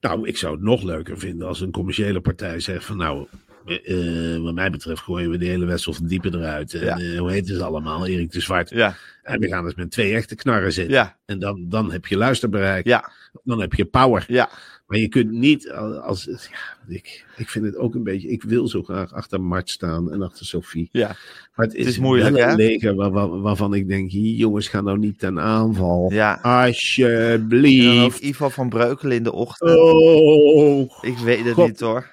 Nou, 0.00 0.28
ik 0.28 0.36
zou 0.36 0.54
het 0.54 0.62
nog 0.62 0.82
leuker 0.82 1.18
vinden 1.18 1.46
als 1.48 1.60
een 1.60 1.70
commerciële 1.70 2.20
partij 2.20 2.60
zegt 2.60 2.84
van 2.84 2.96
nou, 2.96 3.26
eh, 3.66 4.34
eh, 4.34 4.42
wat 4.42 4.54
mij 4.54 4.70
betreft 4.70 5.00
gooien 5.02 5.30
we 5.30 5.38
de 5.38 5.46
hele 5.46 5.64
Wessel 5.64 5.92
van 5.92 6.06
Diepen 6.06 6.34
eruit. 6.34 6.74
En, 6.74 6.84
Ja. 6.84 6.98
eh, 6.98 7.18
hoe 7.18 7.30
heet 7.30 7.46
ze 7.46 7.62
allemaal? 7.64 8.06
Erik 8.06 8.32
de 8.32 8.40
Zwart. 8.40 8.70
Ja, 8.70 8.96
En 9.22 9.40
we 9.40 9.48
gaan 9.48 9.64
eens 9.64 9.74
met 9.74 9.90
twee 9.90 10.14
echte 10.14 10.34
knarren 10.34 10.72
zitten. 10.72 10.94
ja, 10.94 11.16
En 11.26 11.38
dan, 11.38 11.64
dan 11.68 11.92
heb 11.92 12.06
je 12.06 12.16
luisterbereik. 12.16 12.84
ja, 12.86 13.10
Dan 13.44 13.60
heb 13.60 13.72
je 13.74 13.84
power. 13.84 14.24
ja. 14.28 14.50
Maar 14.86 14.98
je 14.98 15.08
kunt 15.08 15.30
niet 15.30 15.70
als. 16.02 16.24
Ja, 16.24 16.94
ik, 16.94 17.24
ik 17.36 17.48
vind 17.48 17.64
het 17.64 17.76
ook 17.76 17.94
een 17.94 18.02
beetje. 18.02 18.28
Ik 18.28 18.42
wil 18.42 18.68
zo 18.68 18.82
graag 18.82 19.12
achter 19.12 19.40
Mart 19.40 19.70
staan 19.70 20.12
en 20.12 20.22
achter 20.22 20.46
Sophie. 20.46 20.88
ja. 20.92 21.16
Maar 21.54 21.66
het 21.66 21.74
is, 21.74 21.86
is 21.86 21.98
moeilijk, 21.98 22.36
een 22.36 22.48
hè? 22.48 22.54
leger 22.54 22.94
waar, 22.94 23.10
waar- 23.10 23.40
waarvan 23.40 23.74
ik 23.74 23.88
denk: 23.88 24.10
hier, 24.10 24.34
jongens, 24.34 24.68
ga 24.68 24.80
nou 24.80 24.98
niet 24.98 25.18
ten 25.18 25.40
aanval. 25.40 26.10
ja. 26.12 26.38
Alsjeblieft. 26.42 28.20
Ivo 28.20 28.48
van 28.48 28.68
Breukelen 28.68 29.16
in 29.16 29.22
de 29.22 29.32
ochtend. 29.32 29.70
Oh, 29.78 30.90
Ik 31.00 31.18
weet 31.18 31.44
het 31.44 31.54
God. 31.54 31.66
niet 31.68 31.80
hoor. 31.80 32.10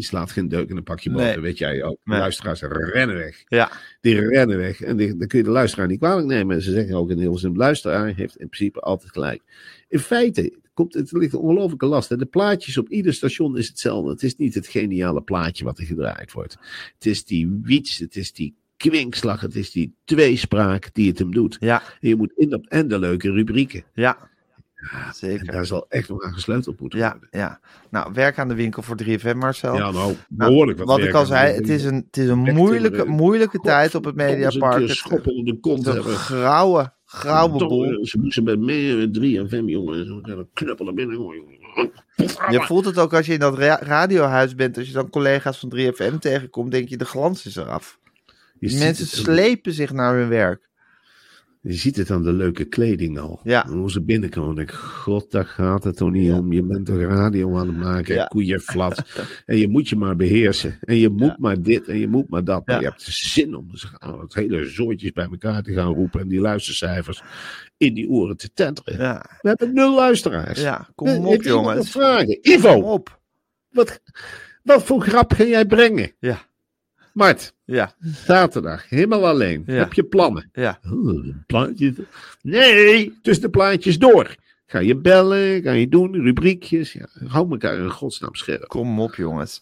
Die 0.00 0.08
slaat 0.08 0.30
geen 0.30 0.48
deuk 0.48 0.68
in 0.68 0.76
een 0.76 0.82
pakje 0.82 1.10
Nee. 1.10 1.26
boter, 1.26 1.42
weet 1.42 1.58
jij 1.58 1.82
ook. 1.82 1.96
De 2.04 2.10
Nee. 2.10 2.18
luisteraars 2.18 2.60
rennen 2.62 3.16
weg. 3.16 3.42
Ja, 3.48 3.70
Die 4.00 4.28
rennen 4.28 4.56
weg. 4.58 4.80
En 4.80 4.96
die, 4.96 5.16
dan 5.16 5.28
kun 5.28 5.38
je 5.38 5.44
de 5.44 5.50
luisteraar 5.50 5.86
niet 5.86 5.98
kwalijk 5.98 6.26
nemen. 6.26 6.56
En 6.56 6.62
ze 6.62 6.72
zeggen 6.72 6.94
ook 6.96 7.10
in 7.10 7.18
heel 7.18 7.38
zin: 7.38 7.56
luisteraar 7.56 8.06
heeft 8.14 8.36
in 8.36 8.48
principe 8.48 8.80
altijd 8.80 9.12
gelijk. 9.12 9.42
In 9.88 9.98
feite 9.98 10.58
komt 10.74 10.94
het 10.94 11.12
ligt 11.12 11.32
een 11.32 11.38
ongelooflijke 11.38 11.86
last. 11.86 12.10
En 12.10 12.18
de 12.18 12.26
plaatjes 12.26 12.78
op 12.78 12.88
ieder 12.88 13.14
station 13.14 13.56
is 13.58 13.68
hetzelfde. 13.68 14.10
Het 14.10 14.22
is 14.22 14.36
niet 14.36 14.54
het 14.54 14.66
geniale 14.66 15.22
plaatje 15.22 15.64
wat 15.64 15.78
er 15.78 15.84
gedraaid 15.84 16.32
wordt. 16.32 16.56
Het 16.94 17.06
is 17.06 17.24
die 17.24 17.60
wiets, 17.62 17.98
het 17.98 18.16
is 18.16 18.32
die 18.32 18.54
kwinkslag, 18.76 19.40
het 19.40 19.54
is 19.54 19.70
die 19.70 19.94
tweespraak 20.04 20.90
die 20.92 21.08
het 21.08 21.18
hem 21.18 21.32
doet. 21.34 21.56
ja, 21.60 21.82
En 22.00 22.08
je 22.08 22.16
moet 22.16 22.32
in 22.36 22.54
op 22.54 22.66
en 22.66 22.88
de 22.88 22.98
leuke 22.98 23.30
rubrieken. 23.32 23.84
ja. 23.94 24.29
En 24.80 25.14
Zeker. 25.14 25.52
daar 25.52 25.66
zal 25.66 25.86
echt 25.88 26.08
nog 26.08 26.22
aan 26.22 26.32
gesleuteld 26.32 26.80
moeten 26.80 26.98
Ja, 26.98 27.10
worden. 27.10 27.28
ja. 27.30 27.60
Nou, 27.90 28.12
werk 28.12 28.38
aan 28.38 28.48
de 28.48 28.54
winkel 28.54 28.82
voor 28.82 28.96
3FM, 28.96 29.36
Marcel. 29.36 29.74
Ja, 29.74 29.90
nou, 29.90 29.92
Nou, 29.92 30.16
behoorlijk 30.28 30.78
wat 30.78 30.86
wat 30.86 30.96
werk 30.96 31.08
ik 31.10 31.14
al 31.14 31.26
zei, 31.26 31.54
het 31.54 31.68
is 31.68 31.84
een, 31.84 32.04
het 32.06 32.16
is 32.16 32.28
een 32.28 32.38
moeilijke, 32.38 33.02
eh, 33.02 33.08
moeilijke 33.08 33.58
tijd 33.58 33.94
op 33.94 34.04
het 34.04 34.14
Mediapark. 34.14 34.80
Het- 34.88 34.90
schoppen 34.96 35.44
de 35.44 35.60
kont 35.60 35.86
Een 35.86 35.92
hebben. 35.94 36.14
grauwe, 36.14 36.92
grauwe 37.04 37.66
boel. 37.66 38.06
Ze 38.06 38.18
moesten 38.18 38.44
bij 38.44 38.56
mij 38.56 39.08
3 39.12 39.38
en 39.38 39.48
5 39.48 39.62
jongens. 39.66 40.06
Ze 40.06 40.20
gaan 40.22 40.48
knuppelen 40.52 40.94
binnen. 40.94 41.16
jongen. 41.16 41.58
Je 42.50 42.60
voelt 42.62 42.84
het 42.84 42.98
ook 42.98 43.14
als 43.14 43.26
je 43.26 43.32
in 43.32 43.38
dat 43.38 43.58
ra- 43.58 43.80
radiohuis 43.82 44.54
bent. 44.54 44.76
Als 44.78 44.86
je 44.86 44.92
dan 44.92 45.10
collega's 45.10 45.58
van 45.58 45.68
3FM 45.68 46.18
tegenkomt, 46.18 46.70
denk 46.70 46.88
je 46.88 46.96
de 46.96 47.04
glans 47.04 47.46
is 47.46 47.56
eraf. 47.56 47.98
Je 48.58 48.78
mensen 48.78 49.04
het 49.04 49.14
slepen 49.14 49.72
zich 49.72 49.92
naar 49.92 50.14
hun 50.16 50.28
werk. 50.28 50.68
Je 51.62 51.72
ziet 51.72 51.96
het 51.96 52.10
aan 52.10 52.22
de 52.22 52.32
leuke 52.32 52.64
kleding 52.64 53.18
al. 53.18 53.40
Ja. 53.44 53.66
En 53.68 53.90
ze 53.90 54.02
binnenkomen. 54.02 54.54
denk 54.54 54.68
ik, 54.70 54.74
god, 54.76 55.30
daar 55.30 55.44
gaat 55.44 55.84
het 55.84 55.96
toch 55.96 56.10
niet 56.10 56.32
om. 56.32 56.52
Je 56.52 56.62
bent 56.62 56.86
toch 56.86 56.98
radio 57.00 57.56
aan 57.58 57.66
het 57.66 57.76
maken. 57.76 58.14
Ja. 58.14 58.24
Koeienflat. 58.24 59.02
en 59.46 59.56
je 59.56 59.68
moet 59.68 59.88
je 59.88 59.96
maar 59.96 60.16
beheersen. 60.16 60.78
En 60.80 60.96
je 60.96 61.08
moet 61.08 61.20
Ja. 61.20 61.36
maar 61.38 61.62
dit 61.62 61.88
en 61.88 61.98
je 61.98 62.08
moet 62.08 62.28
maar 62.28 62.44
dat. 62.44 62.66
Maar 62.66 62.80
je 62.80 62.86
hebt 62.86 63.02
zin 63.02 63.54
om 63.54 63.70
het 64.20 64.34
hele 64.34 64.64
zooitjes 64.64 65.12
bij 65.12 65.24
elkaar 65.30 65.62
te 65.62 65.72
gaan 65.72 65.94
roepen. 65.94 66.20
En 66.20 66.28
die 66.28 66.40
luistercijfers 66.40 67.22
in 67.76 67.94
die 67.94 68.08
oren 68.08 68.36
te 68.36 68.52
tenteren. 68.52 68.98
Ja, 68.98 69.38
We 69.40 69.48
hebben 69.48 69.74
nul 69.74 69.94
luisteraars. 69.94 70.60
ja 70.60 70.88
kom 70.94 71.08
op 71.08 71.22
nog 71.22 71.44
jongens. 71.44 71.90
vragen? 71.90 72.26
Kom 72.40 72.52
Ivo, 72.52 72.72
op. 72.80 73.20
wat, 73.70 74.00
wat 74.62 74.82
voor 74.82 75.00
grap 75.00 75.32
ga 75.32 75.44
jij 75.44 75.66
brengen? 75.66 76.12
Ja, 76.18 76.38
Mart, 77.12 77.54
ja, 77.64 77.94
zaterdag, 78.00 78.88
helemaal 78.88 79.26
alleen. 79.26 79.62
Ja. 79.66 79.74
Heb 79.74 79.92
je 79.92 80.04
plannen? 80.04 80.50
ja. 80.52 80.80
Oh, 80.92 81.28
plaatjes. 81.46 81.94
Nee, 82.42 83.18
tussen 83.22 83.44
de 83.44 83.50
plaatjes 83.50 83.98
door. 83.98 84.36
Ga 84.66 84.78
je 84.78 84.96
bellen, 84.96 85.62
ga 85.62 85.70
je 85.70 85.88
doen, 85.88 86.14
rubriekjes. 86.14 86.92
Ja, 86.92 87.08
hou 87.26 87.50
elkaar 87.50 87.78
in 87.78 87.90
godsnaam 87.90 88.34
scherp. 88.34 88.68
Kom 88.68 89.00
op 89.00 89.14
jongens. 89.14 89.60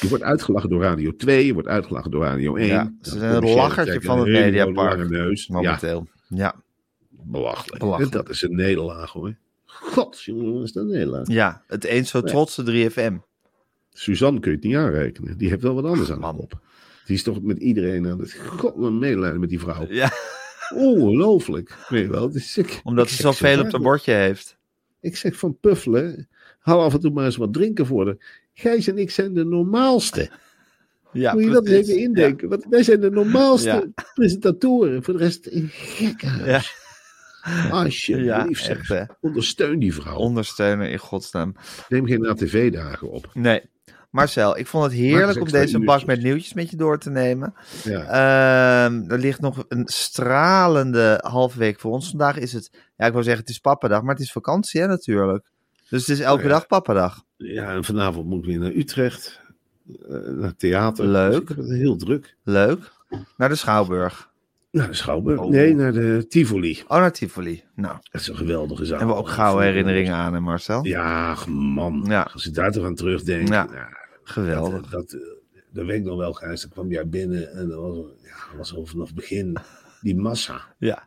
Je 0.00 0.08
wordt 0.08 0.24
uitgelachen 0.24 0.70
door 0.70 0.82
Radio 0.82 1.16
2, 1.16 1.46
je 1.46 1.52
wordt 1.52 1.68
uitgelachen 1.68 2.10
door 2.10 2.24
Radio 2.24 2.56
1. 2.56 2.66
Ja, 2.68 2.92
ze 3.02 3.18
zijn 3.18 3.46
je 3.46 3.54
lachertje 3.54 4.00
van 4.00 4.18
het 4.18 4.26
een 4.26 4.32
Mediapark. 4.32 5.08
Neus. 5.08 5.46
Ja, 5.46 5.54
Momenteel. 5.54 6.06
Ja, 6.28 6.54
belachelijk. 7.10 7.78
Belachelijk. 7.78 8.12
Dat 8.12 8.28
is 8.28 8.42
een 8.42 8.56
nederlaag 8.56 9.10
hoor. 9.10 9.34
God, 9.66 10.22
jongen, 10.22 10.52
wat 10.54 10.62
is 10.62 10.72
dat 10.72 10.84
een 10.84 10.90
nederlaag? 10.90 11.28
ja. 11.28 11.62
het 11.66 11.84
eens 11.84 12.10
zo 12.10 12.22
trotse 12.22 12.90
3FM. 12.90 13.14
Suzanne 13.92 14.40
kun 14.40 14.50
je 14.50 14.56
het 14.56 14.66
niet 14.66 14.76
aanrekenen. 14.76 15.38
Die 15.38 15.48
heeft 15.48 15.62
wel 15.62 15.74
wat 15.74 15.84
anders 15.84 16.10
aan 16.10 16.20
de 16.20 16.20
Man. 16.20 16.48
Die 17.08 17.16
is 17.16 17.22
toch 17.22 17.42
met 17.42 17.58
iedereen 17.58 18.06
aan 18.06 18.18
het... 18.18 18.34
God, 18.46 18.76
medelijden 18.76 19.40
met 19.40 19.48
die 19.48 19.60
vrouw. 19.60 19.86
Ja, 19.88 20.10
Ongelooflijk. 20.74 21.76
Weet 21.88 22.04
je 22.04 22.10
wel. 22.10 22.22
Het 22.22 22.34
is, 22.34 22.58
ik, 22.58 22.80
omdat 22.84 23.10
ze 23.10 23.22
zoveel 23.22 23.54
zo 23.54 23.62
op 23.62 23.70
de 23.70 23.78
bordje 23.80 24.12
heeft. 24.12 24.56
Ik 25.00 25.16
zeg 25.16 25.36
van 25.36 25.58
puffelen, 25.60 26.28
hou 26.58 26.80
af 26.80 26.94
en 26.94 27.00
toe 27.00 27.10
maar 27.10 27.24
eens 27.24 27.36
wat 27.36 27.52
drinken 27.52 27.86
voor 27.86 28.06
haar. 28.06 28.46
Gijs 28.54 28.86
en 28.86 28.98
ik 28.98 29.10
zijn 29.10 29.34
de 29.34 29.44
normaalste. 29.44 30.30
Ja, 31.12 31.32
Moet 31.32 31.42
je 31.42 31.50
dat 31.50 31.66
even 31.66 31.98
indenken? 31.98 32.48
Want 32.48 32.66
wij 32.70 32.82
zijn 32.82 33.00
de 33.00 33.10
normaalste 33.10 33.68
Ja. 33.68 34.04
presentatoren. 34.14 35.02
Voor 35.02 35.16
de 35.16 35.24
rest 35.24 35.46
een 35.46 35.68
gekke 35.72 36.26
Ja, 36.44 36.62
Alsjeblieft, 37.70 38.66
ja 38.66 38.74
echt. 38.74 39.10
Ondersteun 39.20 39.78
die 39.78 39.94
vrouw. 39.94 40.16
Ondersteuner 40.16 40.88
in 40.88 40.98
godsnaam. 40.98 41.54
Neem 41.88 42.06
geen 42.06 42.26
ATV-dagen 42.26 43.10
op. 43.10 43.30
Nee. 43.34 43.62
Marcel, 44.10 44.58
ik 44.58 44.66
vond 44.66 44.84
het 44.84 44.92
heerlijk 44.92 45.40
om 45.40 45.48
deze 45.50 45.78
bak 45.78 46.04
met 46.06 46.22
nieuwtjes 46.22 46.52
met 46.54 46.70
je 46.70 46.76
door 46.76 46.98
te 46.98 47.10
nemen. 47.10 47.54
Ja. 47.84 48.00
Ehm, 48.02 49.10
er 49.10 49.18
ligt 49.18 49.40
nog 49.40 49.64
een 49.68 49.86
stralende 49.86 51.20
halve 51.26 51.58
week 51.58 51.80
voor 51.80 51.92
ons. 51.92 52.08
Vandaag 52.08 52.36
is 52.38 52.52
het, 52.52 52.70
ja, 52.96 53.06
ik 53.06 53.12
wou 53.12 53.24
zeggen 53.24 53.42
het 53.42 53.50
is 53.50 53.58
pappadag, 53.58 54.02
maar 54.02 54.14
het 54.14 54.22
is 54.24 54.32
vakantie 54.32 54.80
hè, 54.80 54.86
natuurlijk. 54.86 55.46
Dus 55.88 56.06
het 56.06 56.16
is 56.18 56.20
elke 56.24 56.38
Oh 56.42 56.46
ja. 56.46 56.52
dag 56.52 56.66
pappadag. 56.66 57.24
ja, 57.36 57.72
en 57.74 57.84
vanavond 57.84 58.26
moet 58.26 58.38
ik 58.38 58.44
weer 58.44 58.58
naar 58.58 58.72
Utrecht. 58.74 59.40
eh, 60.08 60.10
naar 60.10 60.48
het 60.48 60.58
theater. 60.58 61.06
Leuk. 61.06 61.46
Dus 61.46 61.56
het 61.56 61.70
heel 61.78 61.96
druk. 61.96 62.36
Leuk. 62.44 62.92
Naar 63.36 63.48
de 63.48 63.54
Schouwburg. 63.54 64.30
Naar 64.70 64.86
de 64.86 64.94
Schouwburg. 64.94 65.40
Oh. 65.40 65.50
Nee, 65.50 65.74
naar 65.74 65.92
de 65.92 66.26
Tivoli. 66.28 66.82
Oh, 66.88 66.98
naar 66.98 67.12
Tivoli. 67.12 67.62
Nou, 67.74 67.96
Dat 68.10 68.20
is 68.20 68.28
een 68.28 68.36
geweldige 68.36 68.84
zaal. 68.84 68.98
hebben 68.98 69.16
we 69.16 69.22
ook 69.22 69.28
gouden 69.28 69.64
herinneringen 69.66 70.14
aan, 70.14 70.32
hè 70.34 70.40
Marcel? 70.40 70.84
Ja, 70.84 71.36
man. 71.46 72.04
Ja. 72.08 72.28
Als 72.32 72.46
ik 72.46 72.54
daar 72.54 72.70
toch 72.72 72.84
aan 72.84 72.94
terugdenk. 72.94 73.48
Ja. 73.48 73.66
ja, 73.72 73.88
Geweldig. 74.28 74.80
Dat, 74.80 74.90
dat, 74.90 75.12
eh, 75.12 75.20
dat 75.72 75.86
weet 75.86 75.98
ik 75.98 76.04
nog 76.04 76.18
wel, 76.18 76.32
Gijs. 76.32 76.60
Dan 76.60 76.70
kwam 76.70 76.90
jij 76.90 77.08
binnen 77.08 77.52
en 77.52 77.68
dat 77.68 77.78
was, 77.80 77.96
ja, 78.22 78.46
dat 78.48 78.56
was 78.56 78.74
al 78.74 78.86
vanaf 78.86 79.06
het 79.06 79.16
begin 79.16 79.56
die 80.00 80.16
massa. 80.16 80.60
Ja. 80.78 81.04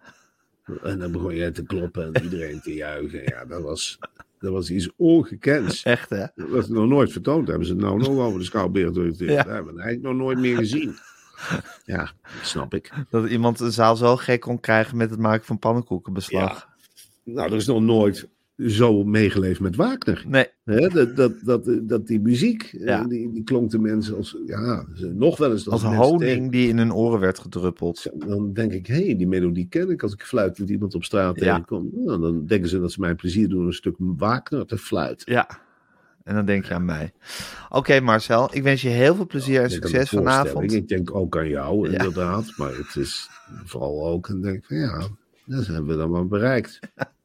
En 0.84 1.00
dan 1.00 1.12
begon 1.12 1.36
jij 1.36 1.52
te 1.52 1.64
kloppen 1.64 2.14
en 2.14 2.24
iedereen 2.24 2.62
te 2.62 2.74
juichen. 2.74 3.24
Ja, 3.24 3.46
dat 3.46 3.62
was, 3.62 4.00
dat 4.40 4.52
was 4.52 4.70
iets 4.70 4.90
ongekends. 4.96 5.84
Echt 5.84 6.10
hè? 6.10 6.26
Dat 6.36 6.64
is 6.64 6.68
nog 6.68 6.88
nooit 6.88 7.12
vertoond. 7.12 7.48
Hebben 7.48 7.68
ze 7.68 7.74
het 7.74 7.82
nou 7.82 7.98
nog 7.98 8.18
over 8.18 8.40
de 8.40 8.46
Schouwburg? 8.46 8.92
Dat 8.92 9.20
Ja. 9.20 9.34
hebben 9.48 9.76
we 9.76 9.82
eigenlijk 9.82 10.02
nog 10.02 10.16
nooit 10.26 10.40
meer 10.40 10.58
gezien. 10.58 10.96
Ja, 11.86 12.12
dat 12.24 12.46
snap 12.48 12.74
ik. 12.74 12.92
Dat 13.10 13.30
iemand 13.30 13.60
een 13.60 13.72
zaal 13.72 13.96
zo 13.96 14.16
gek 14.18 14.42
kon 14.42 14.60
krijgen 14.60 14.98
met 14.98 15.10
het 15.10 15.20
maken 15.20 15.46
van 15.46 15.60
pannenkoekenbeslag. 15.60 16.68
Nou, 17.24 17.50
er 17.52 17.56
is 17.58 17.66
nog 17.68 17.82
nooit 17.82 18.28
zo 18.58 19.04
meegeleefd 19.04 19.60
met 19.60 19.76
Wagner. 19.76 20.26
Nee, 20.28 20.48
dat, 20.90 21.16
dat, 21.16 21.34
dat, 21.44 21.70
dat 21.82 22.08
die 22.08 22.20
muziek, 22.20 22.64
eh, 22.74 22.86
Ja. 22.86 23.04
die, 23.04 23.32
die 23.32 23.44
klonk 23.44 23.72
de 23.72 23.80
mensen 23.80 24.16
als, 24.16 24.38
ja, 24.46 24.86
nog 25.14 25.38
wel 25.38 25.52
eens 25.52 25.70
als 25.70 25.82
tegen- 25.82 25.96
honing 25.96 26.52
die 26.52 26.68
in 26.70 26.78
hun 26.78 26.94
oren 26.94 27.20
werd 27.20 27.40
gedruppeld. 27.40 28.12
Dan 28.16 28.54
denk 28.54 28.72
ik, 28.74 28.88
hé, 28.88 29.06
hey, 29.06 29.16
die 29.18 29.28
melodie 29.28 29.68
ken 29.70 29.90
ik. 29.90 30.04
Als 30.04 30.14
ik 30.14 30.22
fluitend 30.24 30.70
iemand 30.70 30.96
op 30.96 31.04
straat 31.04 31.40
Ja. 31.40 31.46
tegenkom, 31.46 31.90
nou, 31.94 32.22
dan 32.22 32.46
denken 32.46 32.70
ze 32.70 32.80
dat 32.80 32.92
ze 32.92 33.00
mij 33.00 33.16
plezier 33.16 33.50
doen 33.50 33.66
een 33.66 33.74
stuk 33.74 33.96
Wagner 33.98 34.66
te 34.66 34.78
fluiten. 34.78 35.34
Ja. 35.34 35.50
En 36.24 36.36
dan 36.36 36.46
denk 36.46 36.66
je 36.66 36.74
aan 36.74 36.86
mij. 36.86 37.12
Oké 37.70 38.00
Marcel, 38.00 38.50
ik 38.56 38.64
wens 38.64 38.82
je 38.82 38.90
heel 38.90 39.16
veel 39.16 39.26
plezier 39.26 39.62
en 39.62 39.70
succes 39.72 40.10
vanavond. 40.10 40.74
Ik 40.74 40.88
denk 40.88 41.16
ook 41.16 41.38
aan 41.38 41.50
jou, 41.50 41.90
inderdaad. 41.90 42.54
Maar 42.58 42.76
het 42.76 42.96
is 42.96 43.30
vooral 43.66 44.08
ook, 44.08 44.28
en 44.30 44.42
denk 44.42 44.56
ik 44.56 44.66
van 44.66 44.78
ja, 44.78 45.08
dat 45.46 45.66
hebben 45.68 45.86
we 45.88 45.96
dan 45.98 46.10
maar 46.10 46.28
bereikt. 46.28 46.80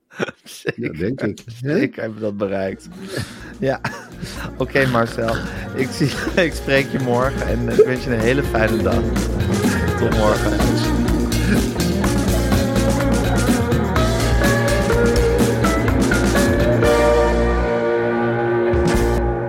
Zeker, 0.48 0.98
denk 0.98 1.20
ik. 1.20 1.38
Zeker 1.62 2.02
hebben 2.02 2.20
dat 2.20 2.36
bereikt. 2.36 2.88
Ja, 3.58 3.80
oké 4.56 4.86
Marcel. 4.86 5.36
Ik, 5.74 5.88
zie, 5.88 6.10
ik 6.44 6.54
spreek 6.54 6.90
je 6.90 6.98
morgen 6.98 7.46
en 7.46 7.68
ik 7.68 7.84
wens 7.84 8.04
je 8.04 8.10
een 8.10 8.20
hele 8.20 8.42
fijne 8.42 8.82
dag. 8.82 9.02
Tot 9.98 10.16
morgen. 10.16 10.52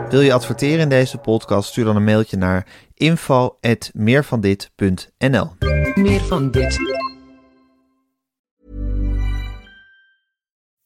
Wil 0.09 0.21
je 0.21 0.33
adverteren 0.33 0.79
in 0.79 0.89
deze 0.89 1.17
podcast? 1.17 1.69
Stuur 1.69 1.85
dan 1.85 1.95
een 1.95 2.03
mailtje 2.03 2.37
naar 2.37 2.65
info@meervandit.nl. 2.93 5.49
Meer 5.95 6.21
van 6.21 6.51
dit. 6.51 6.79